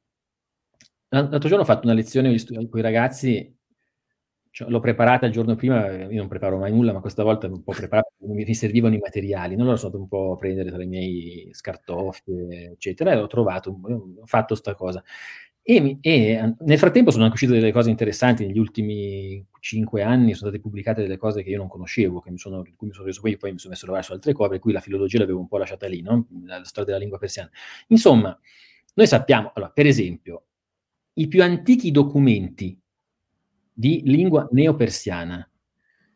l'altro 1.09 1.39
giorno 1.49 1.63
ho 1.63 1.65
fatto 1.67 1.87
una 1.87 1.95
lezione 1.95 2.35
con 2.69 2.79
i 2.79 2.83
ragazzi, 2.83 3.55
cioè, 4.51 4.69
l'ho 4.71 4.81
preparata 4.81 5.27
il 5.27 5.33
giorno 5.33 5.55
prima, 5.55 5.91
io 5.91 6.19
non 6.19 6.29
preparo 6.29 6.57
mai 6.59 6.73
nulla, 6.73 6.93
ma 6.93 7.01
questa 7.01 7.23
volta 7.23 7.47
un 7.47 7.63
po' 7.63 7.73
preparata, 7.73 8.09
mi 8.21 8.55
servivano 8.55 8.95
i 8.95 8.99
materiali, 8.99 9.55
non 9.55 9.67
l'ho 9.67 9.77
stato 9.77 9.99
un 9.99 10.09
po' 10.09 10.33
a 10.33 10.37
prendere 10.37 10.71
tra 10.71 10.83
i 10.83 10.87
miei 10.87 11.51
scartoffie, 11.53 12.71
eccetera, 12.73 13.13
e 13.13 13.17
ho 13.17 13.27
trovato, 13.27 13.79
ho 13.83 14.27
fatto 14.27 14.55
sta 14.55 14.75
cosa. 14.75 15.03
E, 15.69 15.99
e, 16.01 16.55
nel 16.61 16.79
frattempo 16.79 17.11
sono 17.11 17.25
anche 17.25 17.35
uscite 17.35 17.53
delle 17.53 17.73
cose 17.73 17.91
interessanti, 17.91 18.47
negli 18.47 18.61
ultimi 18.61 19.45
cinque 19.59 20.03
anni 20.03 20.33
sono 20.33 20.51
state 20.51 20.61
pubblicate 20.61 21.03
delle 21.03 21.17
cose 21.17 21.43
che 21.43 21.51
io 21.51 21.57
non 21.57 21.67
conoscevo, 21.67 22.21
che 22.21 22.31
mi 22.31 22.39
sono, 22.39 22.63
di 22.63 22.73
cui 22.77 22.87
mi 22.87 22.93
sono 22.93 23.07
reso 23.07 23.21
conto, 23.21 23.37
poi 23.37 23.51
mi 23.51 23.59
sono 23.59 23.73
messo 23.73 23.83
a 23.83 23.87
lavorare 23.89 24.07
su 24.07 24.13
altre 24.13 24.33
cose, 24.33 24.51
per 24.51 24.59
cui 24.61 24.73
la 24.73 24.79
filologia 24.79 25.19
l'avevo 25.19 25.41
un 25.41 25.49
po' 25.49 25.59
lasciata 25.59 25.89
lì, 25.89 26.03
no? 26.03 26.29
la, 26.45 26.59
la 26.59 26.65
storia 26.65 26.85
della 26.85 26.99
lingua 26.99 27.19
persiana. 27.19 27.51
Insomma, 27.89 28.39
noi 28.95 29.07
sappiamo, 29.09 29.51
allora, 29.57 29.73
per 29.73 29.87
esempio, 29.87 30.45
i 31.15 31.27
più 31.27 31.43
antichi 31.43 31.91
documenti 31.91 32.81
di 33.73 34.03
lingua 34.05 34.47
neopersiana 34.53 35.51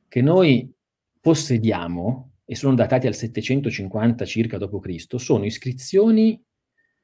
che 0.07 0.23
noi 0.23 0.73
possediamo, 1.21 2.35
e 2.45 2.55
sono 2.55 2.77
datati 2.77 3.09
al 3.09 3.17
750 3.17 4.25
circa 4.25 4.59
d.C., 4.59 5.21
sono 5.21 5.45
iscrizioni 5.45 6.41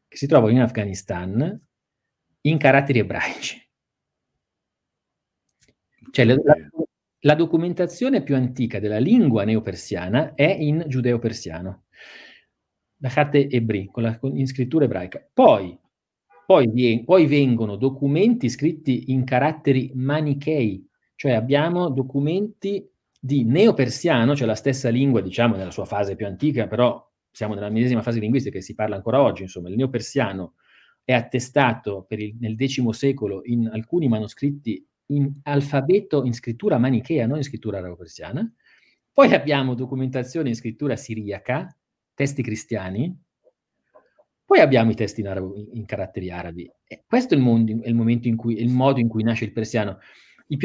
che 0.07 0.17
si 0.17 0.29
trovano 0.29 0.53
in 0.53 0.61
Afghanistan, 0.61 1.66
in 2.47 2.59
caratteri 2.59 3.01
ebraici. 3.01 3.61
Cioè 6.11 6.25
la, 6.25 6.37
la, 7.21 7.35
documentazione 7.35 8.23
più 8.23 8.35
antica 8.35 8.79
della 8.79 8.99
lingua 8.99 9.45
neopersiana 9.45 10.35
è 10.35 10.49
in 10.49 10.85
giudeo-persiano, 10.87 11.85
la 12.99 13.09
Khate 13.09 13.49
Ebri, 13.51 13.89
con 13.91 14.03
la 14.03 14.19
con, 14.19 14.37
in 14.37 14.47
scrittura 14.47 14.85
ebraica. 14.85 15.27
Poi, 15.33 15.79
poi, 16.47 17.03
poi 17.05 17.27
vengono 17.27 17.77
documenti 17.77 18.49
scritti 18.49 19.11
in 19.11 19.25
caratteri 19.25 19.91
manichei, 19.95 20.89
cioè 21.17 21.33
abbiamo 21.33 21.91
documenti 21.91 22.89
di 23.19 23.45
neopersiano, 23.45 24.35
cioè 24.37 24.47
la 24.47 24.55
stessa 24.55 24.89
lingua, 24.89 25.21
diciamo, 25.21 25.57
nella 25.57 25.73
sua 25.73 25.85
fase 25.85 26.15
più 26.15 26.27
antica, 26.27 26.67
però 26.69 27.05
siamo 27.31 27.55
nella 27.55 27.69
medesima 27.69 28.01
fase 28.01 28.21
linguistica 28.21 28.57
che 28.57 28.63
si 28.63 28.75
parla 28.75 28.95
ancora 28.95 29.21
oggi, 29.21 29.43
insomma, 29.43 29.69
il 29.69 29.77
neopersiano 29.77 30.55
è 31.07 31.13
attestato 31.13 32.05
il, 32.09 32.35
nel 32.41 32.57
X 32.59 32.85
secolo 32.89 33.43
in 33.45 33.69
alcuni 33.73 34.09
manoscritti 34.09 34.85
in 35.11 35.33
alfabeto, 35.45 36.25
in 36.25 36.35
scrittura 36.35 36.79
manichea, 36.79 37.29
non 37.29 37.37
in 37.37 37.45
scrittura 37.45 37.79
arabo-persiana. 37.79 38.53
Poi 39.13 39.33
abbiamo 39.33 39.75
documentazione 39.75 40.49
in 40.49 40.57
scrittura 40.57 40.97
siriaca, 40.97 41.75
testi 42.13 42.43
cristiani. 42.43 43.17
Poi 44.45 44.59
abbiamo 44.59 44.91
i 44.91 44.97
testi 44.97 45.21
in, 45.21 45.29
arabo, 45.29 45.55
in 45.75 45.85
caratteri 45.85 46.29
arabi. 46.33 46.69
E 46.85 47.05
questo 47.07 47.35
è 47.35 47.37
il, 47.37 47.43
mondo, 47.45 47.83
è 47.83 47.89
il, 47.89 47.95
momento 47.95 48.27
in 48.27 48.35
cui, 48.35 48.61
il 48.61 48.69
modo 48.69 48.99
in 48.99 49.07
cui 49.07 49.23
nasce 49.23 49.45
il 49.45 49.53
persiano. 49.53 49.99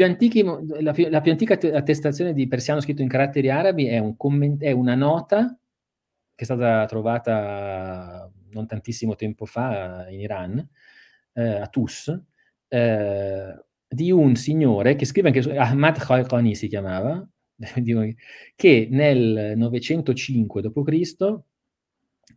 Antichi, 0.00 0.42
la, 0.42 0.92
la, 1.08 1.20
più 1.20 1.30
antica 1.30 1.54
attestazione 1.54 2.32
di 2.32 2.48
persiano 2.48 2.80
scritto 2.80 3.02
in 3.02 3.08
caratteri 3.08 3.48
arabi 3.48 3.86
è, 3.86 3.98
un 3.98 4.16
comment, 4.16 4.60
è 4.60 4.72
una 4.72 4.96
nota 4.96 5.56
che 6.34 6.42
è 6.42 6.44
stata 6.44 6.84
trovata 6.86 8.28
non 8.52 8.66
tantissimo 8.66 9.14
tempo 9.14 9.44
fa 9.44 10.06
in 10.08 10.20
Iran, 10.20 10.68
eh, 11.34 11.42
a 11.42 11.66
Tus, 11.68 12.08
eh, 12.68 13.64
di 13.88 14.10
un 14.10 14.34
signore 14.36 14.94
che 14.94 15.04
scrive 15.04 15.28
anche 15.28 15.42
su 15.42 15.50
Ahmad 15.50 15.98
Khalqani 15.98 16.54
si 16.54 16.68
chiamava, 16.68 17.26
che 18.56 18.88
nel 18.90 19.54
905 19.56 20.62
d.C. 20.62 21.40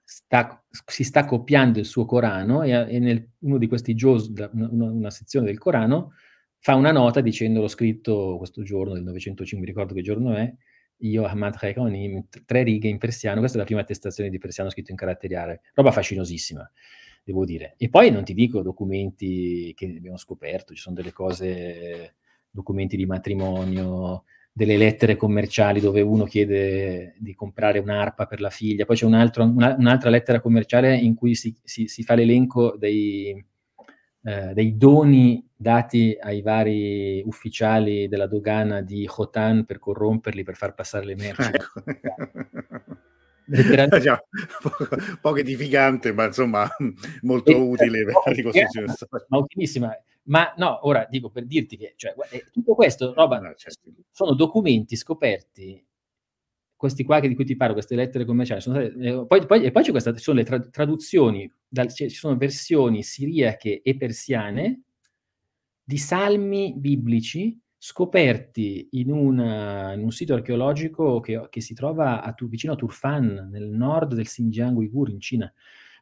Si 0.03 1.03
sta 1.03 1.26
copiando 1.26 1.80
il 1.80 1.86
suo 1.86 2.05
Corano 2.05 2.61
e, 2.61 2.72
e 2.72 2.99
nel, 2.99 3.28
uno 3.39 3.57
di 3.57 3.68
questi 3.68 3.95
una, 4.03 4.49
una, 4.51 5.09
sezione 5.09 5.47
del 5.47 5.57
Corano, 5.57 6.11
fa 6.59 6.76
una 6.76 6.91
nota 6.91 7.22
dicendo 7.22 7.61
l'ho 7.61 7.68
scritto 7.68 8.36
questo 8.38 8.61
giorno 8.61 8.93
del 8.93 9.03
905, 9.03 9.59
mi 9.59 9.66
ricordo 9.66 9.93
che 9.93 10.01
giorno 10.01 10.36
è, 10.36 10.53
io 10.98 11.26
Ahmad 11.26 11.58
Khaironi, 11.58 12.28
tre 12.46 12.64
righe 12.64 12.88
in 12.88 12.98
persiano, 12.98 13.39
questa 13.39 13.58
è 13.58 13.60
la 13.60 13.66
prima 13.66 13.82
attestazione 13.82 14.30
di 14.30 14.38
persiano 14.38 14.70
scritto 14.70 14.91
in 14.91 14.98
caratteri 14.98 15.36
arabi, 15.36 15.60
roba 15.74 15.91
fascinosissima, 15.91 16.70
devo 17.24 17.46
dire. 17.46 17.76
E 17.78 17.89
poi 17.89 18.12
non 18.12 18.24
ti 18.24 18.34
dico 18.34 18.62
documenti 18.62 19.74
che 19.76 19.93
abbiamo 19.98 20.18
scoperto, 20.18 20.74
ci 20.74 20.82
sono 20.82 20.96
delle 20.96 21.12
cose, 21.12 22.16
documenti 22.50 22.96
di 22.96 23.06
matrimonio, 23.06 24.24
delle 24.52 24.78
lettere 24.78 25.18
commerciali 25.18 25.82
dove 25.82 26.00
uno 26.00 26.24
chiede 26.24 27.16
di 27.20 27.36
comprare 27.36 27.80
un'arpa 27.80 28.26
per 28.26 28.39
la 28.39 28.50
figlia, 28.50 28.86
poi 28.86 28.96
c'è 28.96 29.06
un 29.06 29.14
altro, 29.14 29.43
una, 29.43 29.76
un'altra 29.78 30.10
lettera 30.10 30.39
commerciale 30.39 30.96
in 30.96 31.14
cui 31.14 31.36
si, 31.36 31.54
si, 31.62 31.88
si 31.88 32.04
fa 32.04 32.16
l'elenco 32.16 32.78
dei, 32.78 33.46
eh, 34.28 34.54
dei 34.54 34.76
doni 34.76 35.48
dati 35.56 36.18
ai 36.20 36.42
vari 36.42 37.22
ufficiali 37.26 38.08
della 38.08 38.26
dogana 38.26 38.82
di 38.82 39.06
Khotan 39.06 39.66
per 39.66 39.78
corromperli, 39.78 40.42
per 40.42 40.56
far 40.56 40.74
passare 40.74 41.06
le 41.06 41.16
merci. 41.16 41.52
Ecco. 41.54 41.84
Diciamo, 43.46 44.26
poco, 44.64 44.88
poco, 45.22 45.38
edificante, 45.38 46.12
ma 46.12 46.26
insomma 46.26 46.68
molto 47.22 47.52
e, 47.52 47.54
utile 47.54 48.04
per 48.04 48.14
la 48.26 48.32
ricostruzione 48.32 48.94
Ma 49.28 49.38
utilissima. 49.38 49.96
Ma 50.24 50.52
no, 50.58 50.88
ora 50.88 51.06
dico 51.08 51.30
per 51.30 51.46
dirti 51.46 51.78
che 51.78 51.94
cioè, 51.96 52.16
tutto 52.52 52.74
questo 52.74 53.14
roba, 53.14 53.40
no, 53.40 53.54
certo. 53.54 53.92
sono 54.10 54.34
documenti 54.34 54.96
scoperti 54.96 55.86
questi 56.76 57.04
qua 57.04 57.20
di 57.20 57.34
cui 57.36 57.46
ti 57.46 57.56
parlo, 57.56 57.74
queste 57.74 57.96
lettere 57.96 58.26
commerciali, 58.26 58.62
state, 58.62 58.94
eh, 59.00 59.26
poi, 59.26 59.46
poi, 59.46 59.64
e 59.64 59.72
poi 59.72 59.84
c'è 59.84 59.92
questa, 59.92 60.14
ci 60.14 60.22
sono 60.22 60.38
le 60.38 60.44
tra, 60.44 60.60
traduzioni, 60.60 61.52
dal, 61.68 61.92
ci 61.92 62.10
sono 62.10 62.38
versioni 62.38 63.04
siriache 63.04 63.82
e 63.82 63.96
persiane 63.96 64.82
di 65.84 65.98
salmi 65.98 66.74
biblici 66.76 67.58
scoperti 67.78 68.88
in, 68.94 69.12
una, 69.12 69.94
in 69.94 70.02
un 70.02 70.12
sito 70.12 70.34
archeologico 70.34 71.20
che, 71.20 71.48
che 71.50 71.62
si 71.62 71.74
trova 71.76 72.24
a, 72.24 72.36
vicino 72.48 72.74
a 72.74 72.76
Turfan, 72.76 73.50
nel 73.52 73.68
nord 73.68 74.16
del 74.16 74.26
Xinjiang 74.26 74.76
Uighur 74.76 75.10
in 75.10 75.20
Cina. 75.20 75.54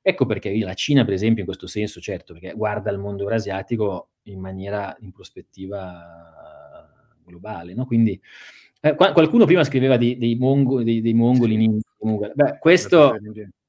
Ecco 0.01 0.25
perché 0.25 0.57
la 0.59 0.73
Cina, 0.73 1.03
per 1.03 1.13
esempio, 1.13 1.39
in 1.39 1.45
questo 1.45 1.67
senso, 1.67 1.99
certo, 1.99 2.33
perché 2.33 2.53
guarda 2.53 2.89
il 2.91 2.99
mondo 2.99 3.23
eurasiatico 3.23 4.11
in 4.23 4.39
maniera, 4.39 4.95
in 4.99 5.11
prospettiva 5.11 6.89
globale, 7.25 7.73
no? 7.73 7.85
Quindi 7.85 8.19
eh, 8.85 8.95
qualcuno 8.95 9.45
prima 9.45 9.63
scriveva 9.63 9.95
dei, 9.95 10.17
dei, 10.17 10.35
mongo, 10.35 10.83
dei, 10.83 10.99
dei 10.99 11.13
mongoli 11.13 11.53
in 11.53 11.61
India. 11.61 12.31
Beh, 12.33 12.57
questo 12.59 13.15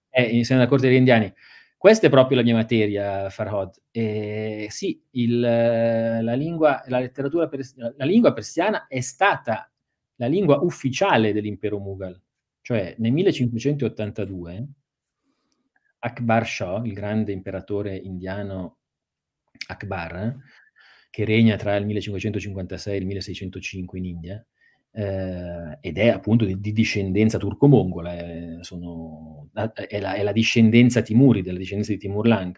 è 0.08 0.22
insieme 0.22 0.62
alla 0.62 0.68
corte 0.68 0.88
degli 0.88 0.96
indiani. 0.96 1.32
Questa 1.76 2.08
è 2.08 2.10
proprio 2.10 2.38
la 2.38 2.42
mia 2.42 2.54
materia, 2.54 3.30
Farhod. 3.30 3.80
Eh, 3.92 4.66
sì, 4.70 5.00
il, 5.12 5.38
la, 5.38 6.34
lingua, 6.34 6.82
la, 6.88 6.98
letteratura 6.98 7.46
pers- 7.46 7.76
la 7.76 8.04
lingua 8.04 8.32
persiana 8.32 8.88
è 8.88 9.00
stata 9.00 9.70
la 10.16 10.26
lingua 10.26 10.58
ufficiale 10.58 11.32
dell'impero 11.32 11.78
Mughal. 11.78 12.20
Cioè, 12.60 12.96
nel 12.98 13.12
1582, 13.12 14.66
Akbar 16.00 16.44
Shah, 16.44 16.82
il 16.84 16.92
grande 16.92 17.30
imperatore 17.30 17.96
indiano 17.96 18.78
Akbar, 19.68 20.36
che 21.08 21.24
regna 21.24 21.54
tra 21.54 21.76
il 21.76 21.86
1556 21.86 22.94
e 22.94 22.98
il 22.98 23.06
1605 23.06 23.98
in 23.98 24.04
India, 24.06 24.46
eh, 24.96 25.78
ed 25.80 25.98
è 25.98 26.08
appunto 26.08 26.44
di, 26.44 26.60
di 26.60 26.72
discendenza 26.72 27.36
turco-mongola, 27.36 28.12
è, 28.12 28.56
sono, 28.60 29.48
è, 29.52 29.98
la, 29.98 30.14
è, 30.14 30.22
la, 30.22 30.32
discendenza 30.32 31.02
Timuri, 31.02 31.42
della 31.42 31.58
discendenza 31.58 31.92
di 31.92 31.98
Timur 31.98 32.26
Lang. 32.28 32.56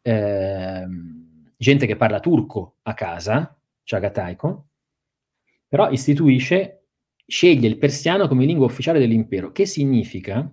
Eh, 0.00 0.86
gente 1.56 1.86
che 1.86 1.96
parla 1.96 2.20
turco 2.20 2.76
a 2.82 2.94
casa, 2.94 3.58
Chagataiko, 3.82 4.66
però 5.66 5.90
istituisce, 5.90 6.84
sceglie 7.26 7.66
il 7.66 7.78
persiano 7.78 8.28
come 8.28 8.44
lingua 8.44 8.66
ufficiale 8.66 9.00
dell'impero, 9.00 9.50
che 9.50 9.66
significa 9.66 10.48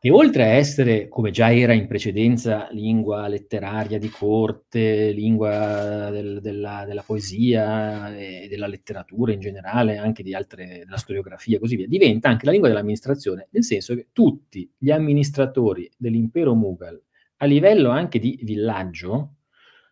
che 0.00 0.10
oltre 0.10 0.44
a 0.44 0.46
essere, 0.46 1.08
come 1.08 1.30
già 1.30 1.54
era 1.54 1.74
in 1.74 1.86
precedenza, 1.86 2.68
lingua 2.70 3.28
letteraria 3.28 3.98
di 3.98 4.08
corte, 4.08 5.10
lingua 5.12 6.08
del, 6.10 6.40
della, 6.40 6.84
della, 6.86 7.02
poesia 7.02 8.16
e 8.16 8.48
della 8.48 8.66
letteratura 8.66 9.34
in 9.34 9.40
generale, 9.40 9.98
anche 9.98 10.22
di 10.22 10.32
altre, 10.34 10.84
della 10.86 10.96
storiografia 10.96 11.58
e 11.58 11.60
così 11.60 11.76
via, 11.76 11.86
diventa 11.86 12.30
anche 12.30 12.46
la 12.46 12.52
lingua 12.52 12.70
dell'amministrazione, 12.70 13.48
nel 13.50 13.62
senso 13.62 13.94
che 13.94 14.08
tutti 14.10 14.72
gli 14.78 14.90
amministratori 14.90 15.90
dell'impero 15.98 16.54
Mughal, 16.54 16.98
a 17.36 17.44
livello 17.44 17.90
anche 17.90 18.18
di 18.18 18.40
villaggio, 18.42 19.34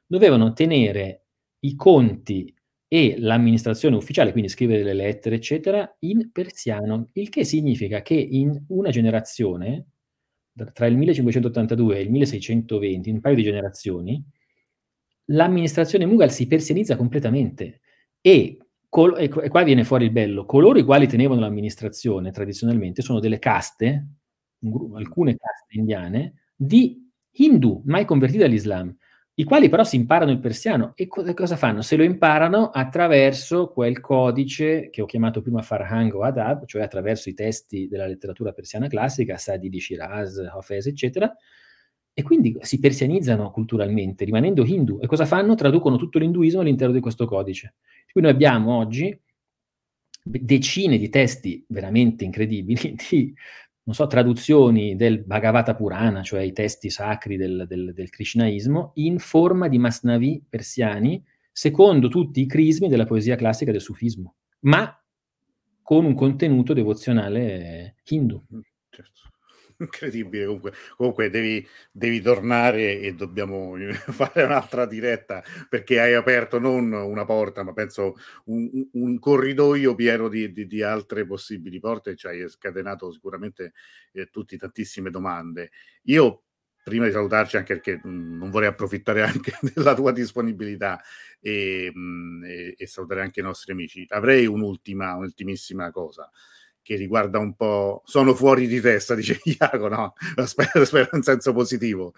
dovevano 0.06 0.54
tenere 0.54 1.24
i 1.60 1.74
conti 1.74 2.54
e 2.88 3.16
l'amministrazione 3.18 3.96
ufficiale, 3.96 4.32
quindi 4.32 4.48
scrivere 4.48 4.82
le 4.82 4.94
lettere, 4.94 5.34
eccetera, 5.34 5.96
in 5.98 6.30
persiano, 6.32 7.10
il 7.12 7.28
che 7.28 7.44
significa 7.44 8.00
che 8.00 8.14
in 8.14 8.58
una 8.68 8.88
generazione 8.88 9.88
tra 10.72 10.86
il 10.86 10.96
1582 10.96 11.96
e 11.96 12.00
il 12.02 12.10
1620, 12.10 13.08
in 13.08 13.14
un 13.16 13.20
paio 13.20 13.34
di 13.34 13.42
generazioni, 13.42 14.24
l'amministrazione 15.26 16.06
Mughal 16.06 16.30
si 16.30 16.46
persianizza 16.46 16.96
completamente. 16.96 17.80
E, 18.20 18.58
col- 18.88 19.18
e, 19.18 19.28
qua 19.28 19.62
viene 19.62 19.84
fuori 19.84 20.04
il 20.04 20.10
bello, 20.10 20.44
coloro 20.44 20.78
i 20.78 20.84
quali 20.84 21.06
tenevano 21.06 21.40
l'amministrazione 21.40 22.30
tradizionalmente 22.30 23.02
sono 23.02 23.20
delle 23.20 23.38
caste, 23.38 24.06
gru- 24.58 24.96
alcune 24.96 25.36
caste 25.36 25.78
indiane, 25.78 26.34
di 26.54 27.06
hindu 27.30 27.82
mai 27.86 28.04
convertiti 28.04 28.42
all'Islam 28.42 28.94
i 29.38 29.44
quali 29.44 29.68
però 29.68 29.84
si 29.84 29.94
imparano 29.94 30.32
il 30.32 30.40
persiano 30.40 30.92
e 30.96 31.06
co- 31.06 31.22
cosa 31.32 31.54
fanno? 31.54 31.80
Se 31.80 31.94
lo 31.94 32.02
imparano 32.02 32.70
attraverso 32.70 33.68
quel 33.68 34.00
codice 34.00 34.90
che 34.90 35.00
ho 35.00 35.06
chiamato 35.06 35.42
prima 35.42 35.62
Farhang 35.62 36.12
o 36.12 36.22
Adab, 36.24 36.66
cioè 36.66 36.82
attraverso 36.82 37.28
i 37.28 37.34
testi 37.34 37.86
della 37.86 38.06
letteratura 38.06 38.50
persiana 38.50 38.88
classica, 38.88 39.36
Sadi 39.36 39.68
di 39.68 39.78
Shiraz, 39.78 40.38
Hafez, 40.38 40.86
eccetera, 40.86 41.32
e 42.12 42.22
quindi 42.24 42.56
si 42.62 42.80
persianizzano 42.80 43.52
culturalmente, 43.52 44.24
rimanendo 44.24 44.64
hindu. 44.64 44.98
E 45.00 45.06
cosa 45.06 45.24
fanno? 45.24 45.54
Traducono 45.54 45.96
tutto 45.96 46.18
l'induismo 46.18 46.60
all'interno 46.62 46.92
di 46.92 47.00
questo 47.00 47.24
codice. 47.24 47.76
Quindi 48.10 48.32
noi 48.32 48.32
abbiamo 48.32 48.76
oggi 48.76 49.16
decine 50.20 50.98
di 50.98 51.08
testi 51.10 51.64
veramente 51.68 52.24
incredibili 52.24 52.96
di 53.08 53.32
non 53.88 53.96
so, 53.96 54.06
traduzioni 54.06 54.96
del 54.96 55.24
Bhagavata 55.24 55.74
Purana, 55.74 56.22
cioè 56.22 56.42
i 56.42 56.52
testi 56.52 56.90
sacri 56.90 57.38
del, 57.38 57.64
del, 57.66 57.94
del 57.94 58.10
Krishnaismo, 58.10 58.90
in 58.96 59.18
forma 59.18 59.66
di 59.66 59.78
masnavi 59.78 60.44
persiani, 60.46 61.24
secondo 61.50 62.08
tutti 62.08 62.42
i 62.42 62.46
crismi 62.46 62.88
della 62.88 63.06
poesia 63.06 63.34
classica 63.34 63.72
del 63.72 63.80
sufismo, 63.80 64.34
ma 64.60 64.94
con 65.80 66.04
un 66.04 66.12
contenuto 66.12 66.74
devozionale 66.74 67.96
hindu. 68.04 68.44
Mm, 68.54 68.60
certo 68.90 69.20
incredibile 69.78 70.44
comunque. 70.44 70.72
Comunque 70.96 71.30
devi, 71.30 71.66
devi, 71.90 72.20
tornare 72.20 73.00
e 73.00 73.14
dobbiamo 73.14 73.74
fare 74.10 74.42
un'altra 74.44 74.86
diretta 74.86 75.42
perché 75.68 76.00
hai 76.00 76.14
aperto 76.14 76.58
non 76.58 76.92
una 76.92 77.24
porta, 77.24 77.62
ma 77.62 77.72
penso 77.72 78.16
un, 78.46 78.88
un 78.92 79.18
corridoio 79.18 79.94
pieno 79.94 80.28
di, 80.28 80.52
di, 80.52 80.66
di, 80.66 80.82
altre 80.82 81.26
possibili 81.26 81.78
porte 81.80 82.16
ci 82.16 82.26
hai 82.26 82.48
scatenato 82.48 83.10
sicuramente 83.10 83.72
eh, 84.12 84.26
tutti 84.26 84.56
tantissime 84.56 85.10
domande. 85.10 85.70
Io 86.04 86.42
prima 86.82 87.04
di 87.04 87.12
salutarci, 87.12 87.56
anche 87.58 87.74
perché 87.74 88.00
mh, 88.02 88.08
mm, 88.08 88.38
non 88.38 88.50
vorrei 88.50 88.68
approfittare 88.68 89.22
anche 89.26 89.52
della 89.74 89.94
tua 89.94 90.12
disponibilità 90.12 91.00
e, 91.40 91.90
mh, 91.92 92.00
mm, 92.00 92.44
e, 92.44 92.74
e 92.78 92.86
salutare 92.86 93.20
anche 93.22 93.40
i 93.40 93.42
nostri 93.42 93.72
amici, 93.72 94.06
avrei 94.08 94.46
un'ultima, 94.46 95.14
un'ultimissima 95.14 95.90
cosa 95.90 96.30
che 96.88 96.96
riguarda 96.96 97.38
un 97.38 97.54
po'... 97.54 98.00
Sono 98.06 98.34
fuori 98.34 98.66
di 98.66 98.80
testa, 98.80 99.12
dice 99.14 99.38
Iago, 99.44 99.88
no? 99.88 100.14
Spero, 100.46 100.86
spero 100.86 101.10
in 101.12 101.22
senso 101.22 101.52
positivo. 101.52 102.14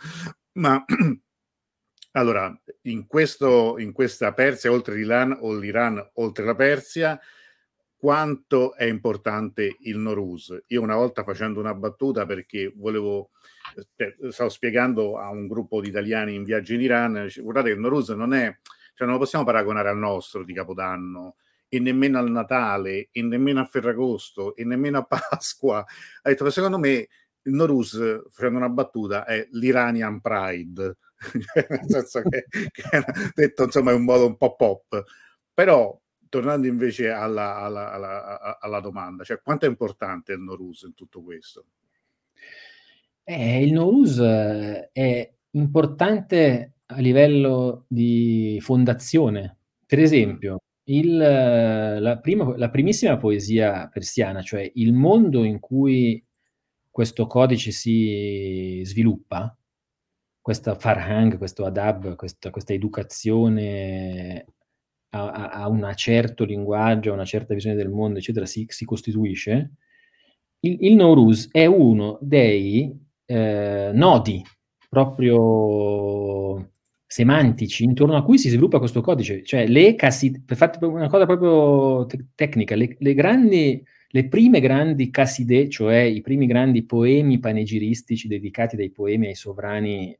Ma 0.53 0.85
allora, 2.13 2.57
in, 2.83 3.09
questo, 3.09 3.79
in 3.81 3.91
questa 3.91 4.33
Persia, 4.33 4.71
oltre 4.71 4.95
l'Iran 4.95 5.37
o 5.41 5.59
l'Iran 5.59 6.11
oltre 6.15 6.45
la 6.45 6.55
Persia, 6.55 7.21
quanto 7.97 8.77
è 8.77 8.85
importante 8.85 9.77
il 9.81 9.99
Noruz? 9.99 10.57
Io 10.69 10.83
una 10.83 10.95
volta 10.95 11.25
facendo 11.25 11.59
una 11.59 11.75
battuta 11.75 12.25
perché 12.25 12.73
volevo, 12.77 13.31
stavo 14.29 14.51
spiegando 14.51 15.19
a 15.19 15.31
un 15.31 15.49
gruppo 15.49 15.81
di 15.81 15.89
italiani 15.89 16.37
in 16.37 16.45
viaggio 16.45 16.75
in 16.75 16.83
Iran, 16.83 17.29
guardate 17.39 17.71
che 17.71 17.75
il 17.75 17.81
Noruz 17.81 18.11
non 18.11 18.35
è, 18.35 18.57
cioè 18.95 19.09
non 19.09 19.17
lo 19.17 19.19
possiamo 19.19 19.45
paragonare 19.45 19.89
al 19.89 19.99
nostro 19.99 20.45
di 20.45 20.55
Capodanno, 20.55 21.35
e 21.71 21.79
nemmeno 21.79 22.19
al 22.19 22.31
Natale, 22.31 23.09
e 23.13 23.23
nemmeno 23.23 23.61
a 23.61 23.65
Ferragosto, 23.65 24.57
e 24.57 24.65
nemmeno 24.65 24.99
a 24.99 25.05
Pasqua. 25.31 25.79
Ha 25.79 26.29
detto, 26.29 26.51
secondo 26.51 26.79
me 26.79 27.09
il 27.43 27.53
Norus, 27.55 28.27
facendo 28.31 28.59
una 28.59 28.69
battuta, 28.69 29.25
è 29.25 29.47
l'Iranian 29.53 30.21
Pride, 30.21 30.97
nel 31.71 31.81
senso 31.87 32.23
che, 32.23 32.47
che 32.51 33.05
detto 33.35 33.65
insomma 33.65 33.93
è 33.93 33.95
un 33.95 34.05
modo 34.05 34.27
un 34.27 34.37
po' 34.37 34.57
pop. 34.57 35.05
Però, 35.55 35.99
tornando 36.29 36.67
invece 36.67 37.11
alla, 37.11 37.59
alla, 37.59 37.93
alla, 37.93 38.59
alla 38.59 38.81
domanda, 38.81 39.23
cioè 39.23 39.41
quanto 39.41 39.65
è 39.65 39.69
importante 39.69 40.33
il 40.33 40.41
Norus 40.41 40.83
in 40.83 40.95
tutto 40.95 41.23
questo? 41.23 41.67
Eh, 43.23 43.63
il 43.63 43.73
Norus 43.73 44.19
eh, 44.19 44.91
è 44.91 45.33
importante 45.51 46.73
a 46.87 46.99
livello 46.99 47.85
di 47.87 48.59
fondazione. 48.61 49.57
Per 49.87 50.01
esempio, 50.01 50.63
il, 50.91 51.17
la, 51.17 52.19
prima, 52.21 52.57
la 52.57 52.71
primissima 52.71 53.17
poesia 53.17 53.89
persiana, 53.93 54.43
cioè 54.43 54.71
il 54.75 54.93
mondo 54.93 55.45
in 55.45 55.61
cui 55.61 56.25
questo 56.91 57.27
codice 57.27 57.71
si 57.71 58.83
sviluppa, 58.85 59.57
questa 60.41 60.75
farhang, 60.75 61.39
questo 61.39 61.65
adab, 61.65 62.17
questa, 62.17 62.51
questa 62.51 62.73
educazione 62.73 64.47
a, 65.11 65.31
a, 65.31 65.49
a, 65.51 65.69
un 65.69 65.91
certo 65.95 66.45
linguaggio, 66.45 67.11
a 67.11 67.15
una 67.15 67.25
certa 67.25 67.55
visione 67.55 67.77
del 67.77 67.89
mondo, 67.89 68.19
eccetera, 68.19 68.47
si, 68.47 68.67
si 68.69 68.85
costituisce, 68.85 69.75
il, 70.61 70.77
il 70.81 70.97
Nowruz 70.97 71.49
è 71.53 71.67
uno 71.67 72.19
dei 72.21 72.93
eh, 73.27 73.91
nodi 73.95 74.45
proprio 74.89 76.70
semantici 77.11 77.83
intorno 77.83 78.17
a 78.17 78.23
cui 78.23 78.39
si 78.39 78.49
sviluppa 78.49 78.79
questo 78.79 79.01
codice, 79.01 79.43
cioè 79.43 79.67
le 79.67 79.97
cassi, 79.97 80.45
per 80.47 80.57
fare 80.57 80.79
una 80.87 81.09
cosa 81.09 81.27
proprio 81.27 82.07
te- 82.07 82.27
tecnica, 82.37 82.77
le, 82.77 82.95
le, 83.01 83.15
grandi, 83.15 83.85
le 84.11 84.29
prime 84.29 84.61
grandi 84.61 85.11
casside, 85.11 85.69
cioè 85.69 85.97
i 86.03 86.21
primi 86.21 86.47
grandi 86.47 86.85
poemi 86.85 87.41
panegiristici 87.41 88.29
dedicati 88.29 88.77
dai 88.77 88.93
poemi 88.93 89.27
ai 89.27 89.35
sovrani 89.35 90.17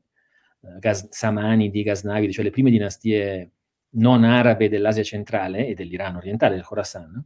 uh, 0.59 0.79
gas, 0.79 1.07
samani 1.11 1.69
di 1.69 1.81
Ghaznavi, 1.81 2.29
cioè 2.33 2.43
le 2.43 2.51
prime 2.51 2.69
dinastie 2.69 3.51
non 3.91 4.25
arabe 4.25 4.67
dell'Asia 4.67 5.03
centrale 5.03 5.67
e 5.67 5.73
dell'Iran 5.73 6.17
orientale, 6.17 6.55
del 6.55 6.65
Khorasan, 6.65 7.25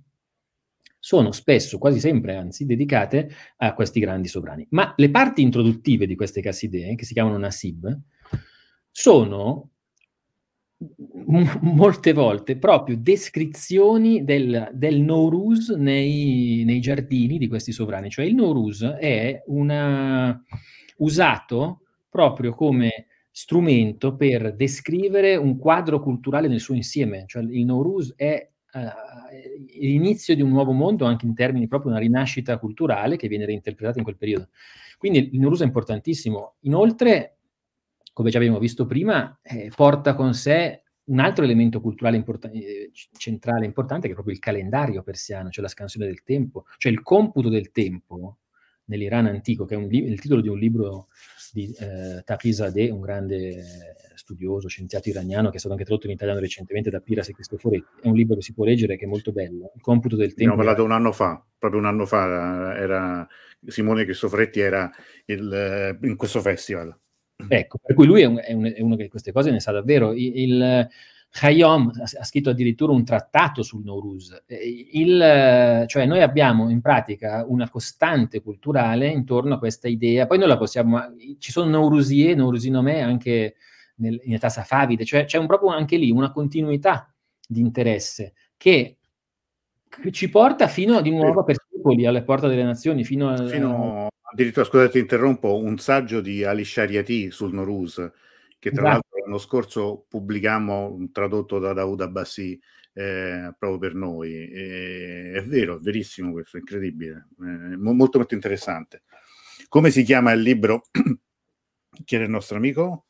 sono 1.00 1.32
spesso, 1.32 1.80
quasi 1.80 2.00
sempre 2.00 2.36
anzi, 2.36 2.68
dedicate 2.68 3.32
a 3.58 3.74
questi 3.74 4.00
grandi 4.00 4.28
sovrani. 4.28 4.68
Ma 4.70 4.94
le 4.96 5.10
parti 5.10 5.42
introduttive 5.42 6.06
di 6.06 6.16
queste 6.16 6.40
cassidee, 6.40 6.94
che 6.94 7.04
si 7.06 7.14
chiamano 7.14 7.40
Nasib, 7.40 8.00
sono 8.98 9.72
molte 11.60 12.14
volte 12.14 12.58
proprio 12.58 12.96
descrizioni 12.98 14.24
del, 14.24 14.70
del 14.74 15.02
Nowruz 15.02 15.72
nei, 15.72 16.64
nei, 16.66 16.80
giardini 16.80 17.38
di 17.38 17.50
questi 17.50 17.74
sovrani. 17.74 18.10
Cioè 18.10 18.24
il 18.24 18.36
Nowruz 18.36 18.84
è 18.84 19.44
una, 19.48 20.42
usato 20.98 21.82
proprio 22.10 22.54
come 22.54 23.08
strumento 23.32 24.16
per 24.16 24.56
descrivere 24.56 25.36
un 25.36 25.58
quadro 25.58 26.00
culturale 26.00 26.48
nel 26.48 26.62
suo 26.62 26.74
insieme. 26.74 27.26
Cioè 27.28 27.44
il 27.44 27.66
Nowruz 27.66 28.14
è 28.16 28.50
uh, 28.72 29.78
l'inizio 29.78 30.36
di 30.36 30.42
un 30.42 30.52
nuovo 30.52 30.72
mondo 30.72 31.04
anche 31.04 31.26
in 31.26 31.36
termini 31.36 31.68
proprio 31.68 31.92
di 31.92 31.98
una 31.98 32.06
rinascita 32.06 32.58
culturale 32.60 33.18
che 33.18 33.28
viene 33.28 33.46
reinterpretata 33.46 33.98
in 33.98 34.06
quel 34.06 34.16
periodo. 34.16 34.48
Quindi 34.98 35.32
il 35.34 35.40
Nowruz 35.42 35.64
è 35.64 35.66
importantissimo. 35.66 36.56
Inoltre, 36.62 37.36
come 38.16 38.30
già 38.30 38.38
abbiamo 38.38 38.60
visto 38.60 38.86
prima, 38.86 39.38
eh, 39.42 39.70
porta 39.76 40.16
con 40.16 40.34
sé 40.34 40.84
un 41.08 41.20
altro 41.20 41.44
elemento 41.44 41.82
culturale 41.82 42.16
import- 42.16 42.50
eh, 42.50 42.90
centrale 43.18 43.66
importante 43.66 44.04
che 44.06 44.12
è 44.12 44.14
proprio 44.14 44.34
il 44.34 44.40
calendario 44.40 45.04
persiano, 45.04 45.50
cioè 45.50 45.62
la 45.62 45.70
scansione 45.70 46.06
del 46.06 46.24
tempo, 46.24 46.64
cioè 46.78 46.94
il 46.94 47.02
computo 47.02 47.50
del 47.50 47.72
tempo 47.72 48.38
nell'Iran 48.86 49.26
antico, 49.26 49.66
che 49.66 49.76
è 49.76 49.86
li- 49.86 50.06
il 50.06 50.22
titolo 50.22 50.40
di 50.40 50.48
un 50.48 50.58
libro 50.58 51.10
di 51.52 51.76
eh, 51.78 52.22
Tapizadeh, 52.24 52.90
un 52.90 53.02
grande 53.02 53.96
studioso, 54.14 54.70
scienziato 54.70 55.10
iraniano, 55.10 55.50
che 55.50 55.58
è 55.58 55.60
stato 55.60 55.74
anche 55.74 55.86
tradotto 55.86 56.08
in 56.08 56.14
italiano 56.14 56.40
recentemente 56.40 56.90
da 56.90 57.02
Piras 57.02 57.28
e 57.28 57.34
Cristoforetti. 57.34 58.00
È 58.02 58.08
un 58.08 58.16
libro 58.16 58.36
che 58.36 58.44
si 58.44 58.54
può 58.54 58.64
leggere, 58.64 58.96
che 58.96 59.04
è 59.04 59.10
molto 59.10 59.34
bello. 59.34 59.74
Il 59.76 59.82
computo 59.82 60.16
del 60.16 60.34
tempo. 60.34 60.54
Abbiamo 60.54 60.64
parlato 60.64 60.86
un 60.86 60.94
anno 60.94 61.12
fa, 61.12 61.46
proprio 61.58 61.82
un 61.82 61.86
anno 61.88 62.06
fa, 62.06 62.78
era 62.78 63.28
Simone 63.68 64.06
Cristoforetti 64.06 64.62
era 64.62 64.90
il, 65.26 65.52
eh, 65.52 66.08
in 66.08 66.16
questo 66.16 66.40
festival. 66.40 66.98
Ecco, 67.48 67.80
per 67.82 67.96
cui 67.96 68.06
lui 68.06 68.22
è, 68.22 68.26
un, 68.26 68.40
è, 68.42 68.54
un, 68.54 68.66
è, 68.66 68.82
uno 68.82 68.96
che 68.96 69.10
queste 69.10 69.32
cose 69.32 69.52
ne 69.52 69.60
sa 69.60 69.72
davvero. 69.72 70.14
Il, 70.14 70.32
il 70.36 70.90
Khayyam 71.30 71.92
ha 72.00 72.24
scritto 72.24 72.50
addirittura 72.50 72.94
un 72.94 73.04
trattato 73.04 73.62
sul 73.62 73.84
Nowruz. 73.84 74.44
Il, 74.48 75.86
cioè 75.88 76.06
noi 76.06 76.22
abbiamo 76.22 76.70
in 76.70 76.82
pratica 76.82 77.44
una 77.48 77.70
costante 77.70 78.42
culturale 78.42 79.08
intorno 79.08 79.56
a 79.56 79.60
questa 79.60 79.88
idea. 79.88 80.28
Poi 80.28 80.38
noi 80.38 80.48
la 80.48 80.58
possiamo... 80.58 81.00
Ci 81.38 81.52
sono 81.52 81.70
Nowruzie, 81.70 82.36
Nowruzinomè 82.36 83.02
anche 83.02 83.56
nel, 83.98 84.20
in 84.24 84.34
età 84.34 84.50
safavide, 84.50 85.06
cioè 85.06 85.26
c'è 85.26 85.38
un, 85.38 85.48
proprio 85.48 85.70
anche 85.70 85.98
lì 85.98 86.12
una 86.12 86.32
continuità 86.32 87.14
di 87.48 87.60
interesse 87.60 88.34
che 88.58 88.98
ci 90.12 90.30
porta 90.30 90.68
fino 90.68 91.00
di 91.02 91.12
nuovo 91.12 91.44
per 91.44 91.58
secoli 91.70 92.06
alle 92.06 92.24
porte 92.24 92.48
delle 92.48 92.64
nazioni, 92.64 93.04
fino, 93.04 93.30
a, 93.30 93.46
fino 93.46 94.08
addirittura, 94.32 94.66
scusate, 94.66 95.00
interrompo, 95.00 95.58
un 95.58 95.78
saggio 95.78 96.22
di 96.22 96.44
Ali 96.44 96.66
Shariati 96.66 97.32
sul 97.32 97.54
Noruz, 97.54 97.96
che 98.60 98.72
tra 98.72 98.82
esatto. 98.82 98.88
l'altro 98.88 99.20
l'anno 99.24 99.38
scorso 99.38 100.06
pubblicammo, 100.10 101.10
tradotto 101.12 101.60
da 101.60 101.74
Daoud 101.74 102.02
Abbasi, 102.02 102.60
eh, 102.94 103.54
proprio 103.58 103.78
per 103.78 103.94
noi. 103.94 104.34
E, 104.34 105.34
è 105.36 105.44
vero, 105.44 105.78
è 105.78 105.80
verissimo 105.80 106.32
questo, 106.32 106.58
è 106.58 106.60
incredibile, 106.60 107.28
eh, 107.40 107.78
molto 107.78 108.18
molto 108.18 108.34
interessante. 108.34 109.04
Come 109.68 109.92
si 109.92 110.04
chiama 110.04 110.32
il 110.32 110.42
libro? 110.42 110.84
Chi 112.04 112.16
era 112.16 112.24
il 112.24 112.30
nostro 112.30 112.58
amico? 112.58 113.08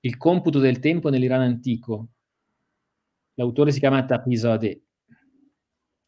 Il 0.00 0.16
computo 0.16 0.58
del 0.58 0.80
tempo 0.80 1.08
nell'Iran 1.08 1.40
antico. 1.40 2.08
L'autore 3.34 3.72
si 3.72 3.78
chiama 3.78 4.04
Tapizadeh. 4.04 4.82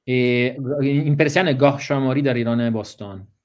E 0.08 0.56
in 0.82 1.16
persiano 1.16 1.48
è 1.48 1.56
Goh 1.56 1.78
Shamori 1.78 2.22
da 2.22 2.32
Rirone 2.32 2.70
Boston. 2.70 3.35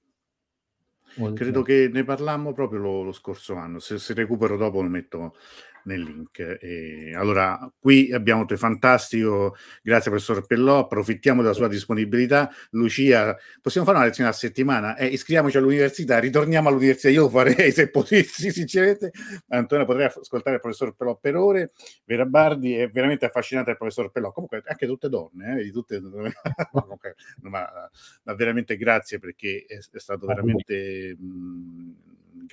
Credo 1.33 1.61
che 1.61 1.89
ne 1.91 2.03
parlammo 2.03 2.53
proprio 2.53 2.79
lo, 2.79 3.03
lo 3.03 3.11
scorso 3.11 3.55
anno. 3.55 3.79
Se, 3.79 3.97
se, 3.97 4.13
recupero 4.13 4.57
dopo 4.57 4.81
lo 4.81 4.89
metto 4.89 5.35
nel 5.83 6.01
link. 6.01 6.57
E 6.59 7.13
allora, 7.15 7.71
qui 7.79 8.11
abbiamo 8.11 8.45
te 8.45 8.57
fantastico, 8.57 9.55
grazie 9.81 10.11
professor 10.11 10.45
Pellò, 10.45 10.79
approfittiamo 10.79 11.41
della 11.41 11.53
sua 11.53 11.67
disponibilità. 11.67 12.49
Lucia, 12.71 13.37
possiamo 13.61 13.85
fare 13.85 13.99
una 13.99 14.07
lezione 14.07 14.29
a 14.29 14.33
settimana? 14.33 14.95
Eh, 14.95 15.07
iscriviamoci 15.07 15.57
all'università, 15.57 16.19
ritorniamo 16.19 16.69
all'università, 16.69 17.09
io 17.09 17.23
lo 17.23 17.29
farei 17.29 17.71
se 17.71 17.89
potessi, 17.89 18.51
sinceramente. 18.51 19.11
Antonio 19.49 19.85
potrei 19.85 20.05
ascoltare 20.05 20.55
il 20.55 20.61
professor 20.61 20.95
Pellò 20.95 21.17
per 21.17 21.35
ore, 21.35 21.71
Vera 22.05 22.25
Bardi 22.25 22.75
è 22.75 22.89
veramente 22.89 23.25
affascinante 23.25 23.71
il 23.71 23.77
professor 23.77 24.11
Pellò, 24.11 24.31
comunque 24.31 24.61
anche 24.65 24.85
tutte 24.85 25.09
donne, 25.09 25.59
eh, 25.59 25.63
di 25.63 25.71
tutte... 25.71 25.99
ma, 27.41 27.69
ma, 28.23 28.33
veramente 28.35 28.77
grazie 28.77 29.19
perché 29.19 29.65
è, 29.67 29.77
è 29.77 29.99
stato 29.99 30.25
veramente... 30.25 31.15
Mh, 31.17 31.93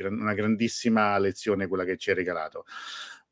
una 0.07 0.35
grandissima 0.35 1.19
lezione 1.19 1.67
quella 1.67 1.85
che 1.85 1.97
ci 1.97 2.11
hai 2.11 2.17
regalato 2.17 2.65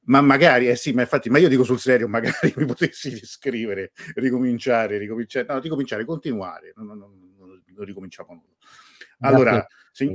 ma 0.06 0.20
magari, 0.20 0.68
eh 0.68 0.76
sì, 0.76 0.92
ma 0.92 1.02
infatti, 1.02 1.30
ma 1.30 1.38
io 1.38 1.48
dico 1.48 1.64
sul 1.64 1.78
serio, 1.78 2.08
magari 2.08 2.52
mi 2.56 2.66
potessi 2.66 3.10
riscrivere, 3.10 3.92
ricominciare, 4.14 4.98
ricominciare, 4.98 5.46
no, 5.48 5.58
ricominciare, 5.58 6.04
continuare, 6.04 6.72
non, 6.76 6.86
non, 6.86 6.98
non, 6.98 7.62
non 7.64 7.84
ricominciamo 7.84 8.32
nulla. 8.32 8.54
Allora, 9.20 9.66
sì. 9.92 10.06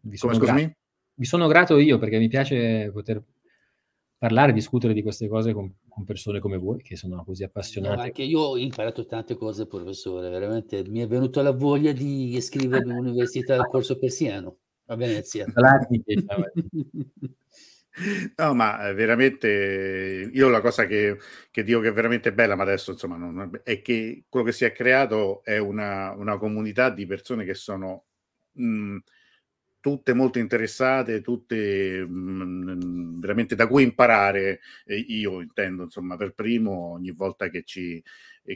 vi, 0.00 0.16
sono 0.16 0.32
Come, 0.38 0.44
grato, 0.44 0.74
vi 1.14 1.24
sono 1.24 1.46
grato 1.48 1.78
io 1.78 1.98
perché 1.98 2.18
mi 2.18 2.28
piace 2.28 2.90
poter 2.92 3.22
parlare, 4.16 4.52
discutere 4.52 4.92
di 4.92 5.02
queste 5.02 5.28
cose 5.28 5.52
con, 5.52 5.74
con 5.88 6.04
persone 6.04 6.40
come 6.40 6.56
voi 6.56 6.82
che 6.82 6.96
sono 6.96 7.24
così 7.24 7.42
appassionate. 7.42 7.96
No, 7.96 8.02
anche 8.02 8.22
io 8.22 8.40
ho 8.40 8.56
imparato 8.56 9.04
tante 9.06 9.34
cose, 9.34 9.66
professore, 9.66 10.28
veramente 10.30 10.84
mi 10.88 11.00
è 11.00 11.06
venuta 11.06 11.42
la 11.42 11.52
voglia 11.52 11.92
di 11.92 12.34
iscrivermi 12.36 12.92
all'università 12.92 13.56
del 13.56 13.66
corso 13.66 13.98
persiano 13.98 14.56
a 14.86 14.96
Venezia. 14.96 15.44
No, 18.36 18.54
ma 18.54 18.88
eh, 18.88 18.94
veramente 18.94 20.30
io 20.32 20.48
la 20.48 20.60
cosa 20.60 20.86
che, 20.86 21.18
che, 21.50 21.62
dico 21.64 21.80
che 21.80 21.88
è 21.88 21.92
veramente 21.92 22.32
bella, 22.32 22.54
ma 22.54 22.62
adesso 22.62 22.92
insomma 22.92 23.16
non, 23.16 23.60
è 23.64 23.82
che 23.82 24.24
quello 24.28 24.46
che 24.46 24.52
si 24.52 24.64
è 24.64 24.72
creato 24.72 25.42
è 25.44 25.58
una, 25.58 26.12
una 26.12 26.38
comunità 26.38 26.88
di 26.90 27.04
persone 27.06 27.44
che 27.44 27.54
sono 27.54 28.04
mh, 28.52 28.98
tutte 29.80 30.12
molto 30.14 30.38
interessate, 30.38 31.20
tutte 31.20 32.04
mh, 32.06 33.18
veramente 33.20 33.54
da 33.56 33.66
cui 33.66 33.82
imparare. 33.82 34.60
Io 35.08 35.40
intendo, 35.40 35.82
insomma, 35.84 36.16
per 36.16 36.32
primo 36.34 36.92
ogni 36.92 37.10
volta 37.12 37.48
che 37.48 37.64
ci, 37.64 38.02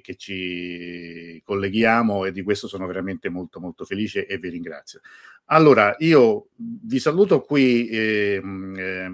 che 0.00 0.16
ci 0.16 1.40
colleghiamo 1.44 2.24
e 2.24 2.32
di 2.32 2.42
questo 2.42 2.68
sono 2.68 2.86
veramente 2.86 3.28
molto 3.28 3.60
molto 3.60 3.84
felice 3.84 4.26
e 4.26 4.38
vi 4.38 4.48
ringrazio. 4.48 5.00
Allora, 5.46 5.94
io 5.98 6.48
vi 6.56 6.98
saluto 6.98 7.42
qui 7.42 7.86
eh, 7.88 8.40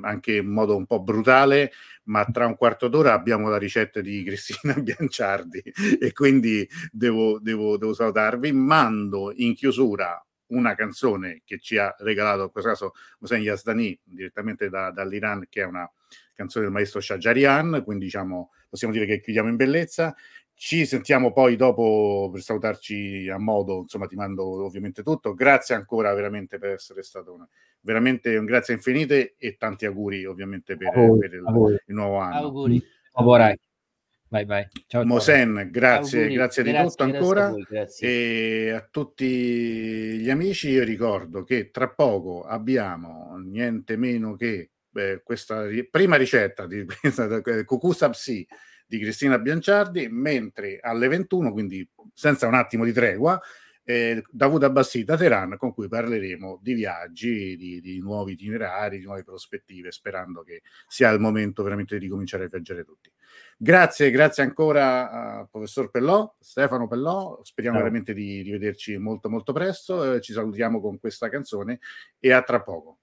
anche 0.02 0.36
in 0.36 0.46
modo 0.46 0.76
un 0.76 0.86
po' 0.86 1.02
brutale, 1.02 1.72
ma 2.04 2.24
tra 2.24 2.46
un 2.46 2.56
quarto 2.56 2.88
d'ora 2.88 3.12
abbiamo 3.12 3.48
la 3.48 3.58
ricetta 3.58 4.00
di 4.00 4.22
Cristina 4.26 4.74
Bianciardi 4.74 5.62
e 6.00 6.12
quindi 6.12 6.68
devo, 6.92 7.40
devo, 7.40 7.76
devo 7.76 7.94
salutarvi. 7.94 8.52
Mando 8.52 9.32
in 9.34 9.54
chiusura 9.54 10.24
una 10.50 10.74
canzone 10.74 11.42
che 11.44 11.58
ci 11.58 11.76
ha 11.78 11.94
regalato, 11.98 12.44
in 12.44 12.50
questo 12.50 12.70
caso 12.70 12.92
Hossein 13.20 13.42
Yazdani, 13.42 13.98
direttamente 14.04 14.68
da, 14.68 14.90
dall'Iran, 14.90 15.46
che 15.48 15.62
è 15.62 15.64
una 15.64 15.90
canzone 16.34 16.64
del 16.64 16.74
maestro 16.74 17.00
Shajarian, 17.00 17.82
quindi 17.84 18.04
diciamo, 18.04 18.52
possiamo 18.68 18.92
dire 18.94 19.06
che 19.06 19.20
chiudiamo 19.20 19.48
in 19.48 19.56
bellezza. 19.56 20.14
Ci 20.62 20.84
sentiamo 20.84 21.32
poi 21.32 21.56
dopo 21.56 22.28
per 22.30 22.42
salutarci 22.42 23.30
a 23.30 23.38
modo, 23.38 23.78
insomma 23.78 24.06
ti 24.06 24.14
mando 24.14 24.62
ovviamente 24.62 25.02
tutto. 25.02 25.32
Grazie 25.32 25.74
ancora 25.74 26.12
veramente 26.12 26.58
per 26.58 26.72
essere 26.72 27.02
stato 27.02 27.32
una, 27.32 27.48
veramente 27.80 28.36
un 28.36 28.44
grazie 28.44 28.74
infinite 28.74 29.36
e 29.38 29.56
tanti 29.56 29.86
auguri 29.86 30.26
ovviamente 30.26 30.76
per, 30.76 30.92
voi, 30.94 31.18
per 31.18 31.32
il, 31.32 31.44
il, 31.86 31.94
nuovo 31.94 32.18
anno. 32.18 32.36
Auguri. 32.36 32.84
Vai, 34.28 34.44
vai. 34.44 34.68
Ciao, 34.86 35.02
Mosen, 35.06 35.70
grazie, 35.70 36.18
auguri. 36.18 36.34
grazie 36.34 36.62
di 36.62 36.70
grazie, 36.72 36.88
tutto 36.90 37.02
ancora. 37.04 37.46
A 37.46 37.50
voi, 37.52 37.66
e 37.98 38.70
a 38.76 38.86
tutti 38.90 39.26
gli 40.18 40.28
amici 40.28 40.68
io 40.68 40.84
ricordo 40.84 41.42
che 41.42 41.70
tra 41.70 41.88
poco 41.88 42.42
abbiamo 42.42 43.34
niente 43.42 43.96
meno 43.96 44.34
che 44.36 44.72
beh, 44.90 45.22
questa 45.24 45.64
prima 45.90 46.16
ricetta 46.16 46.66
di 46.66 46.84
Cucù 47.64 47.92
Sapsi 47.92 48.46
di 48.90 48.98
Cristina 48.98 49.38
Bianciardi, 49.38 50.08
mentre 50.10 50.80
alle 50.82 51.06
21, 51.06 51.52
quindi 51.52 51.88
senza 52.12 52.48
un 52.48 52.54
attimo 52.54 52.84
di 52.84 52.92
tregua, 52.92 53.40
eh, 53.84 54.24
Davud 54.28 54.64
Abbassi 54.64 55.04
da 55.04 55.16
Teheran, 55.16 55.56
con 55.56 55.72
cui 55.72 55.86
parleremo 55.86 56.58
di 56.60 56.74
viaggi, 56.74 57.56
di, 57.56 57.80
di, 57.80 58.00
nuovi 58.00 58.32
itinerari, 58.32 58.98
di 58.98 59.04
nuove 59.04 59.22
prospettive, 59.22 59.92
sperando 59.92 60.42
che 60.42 60.62
sia 60.88 61.08
il 61.10 61.20
momento 61.20 61.62
veramente 61.62 61.96
di 61.96 62.06
ricominciare 62.06 62.44
a 62.44 62.48
viaggiare 62.48 62.82
tutti. 62.82 63.12
Grazie, 63.56 64.10
grazie 64.10 64.42
ancora 64.42 65.38
al 65.38 65.48
professor 65.48 65.88
Pellò, 65.88 66.34
Stefano 66.40 66.88
Pellò, 66.88 67.38
speriamo 67.44 67.76
Ciao. 67.76 67.86
veramente 67.86 68.12
di 68.12 68.42
rivederci 68.42 68.96
molto 68.96 69.30
molto 69.30 69.52
presto, 69.52 70.14
eh, 70.14 70.20
ci 70.20 70.32
salutiamo 70.32 70.80
con 70.80 70.98
questa 70.98 71.28
canzone 71.28 71.78
e 72.18 72.32
a 72.32 72.42
tra 72.42 72.60
poco. 72.60 72.98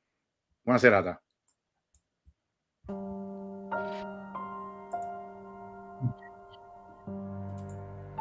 Buona 0.62 0.80
serata. 0.80 1.22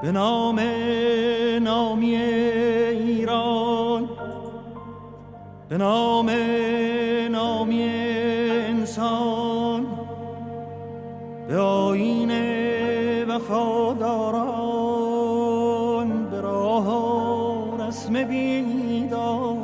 به 0.03 0.13
نام 0.13 0.61
نامی 1.63 2.17
ایران. 2.17 4.09
به 5.69 5.77
نام 5.77 6.31
نامی 7.31 7.83
انسان. 8.69 9.87
به 11.49 11.59
آین 11.59 12.33
وفاداران. 13.31 14.67
به 16.31 16.41
راه 16.41 17.89
رسم 17.89 18.25
بیداران. 18.25 19.57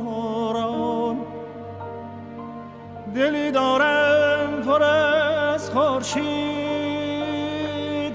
دلی 3.15 3.51
دارم 3.51 4.63
پر 4.67 4.83
از 4.83 5.71
خورشید. 5.71 6.33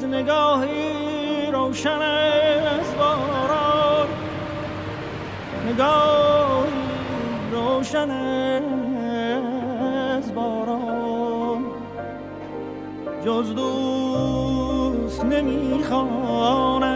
نگاهی 0.05 0.96
روشن 1.67 2.01
از 2.01 2.95
باران 2.99 4.07
نگاهی 5.67 6.71
روشن 7.51 8.09
از 10.17 10.35
باران 10.35 11.65
جز 13.25 13.55
دوست 13.55 15.25
نمی‌خوانم 15.25 16.91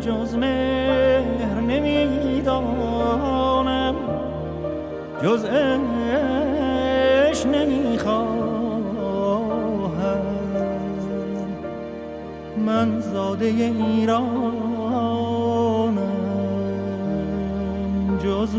جز 0.00 0.34
مهر 0.34 1.60
نمی‌دانم 1.60 2.74
جز 5.22 5.44
زاده 13.14 13.46
ایران 13.46 14.24
جز 18.24 18.54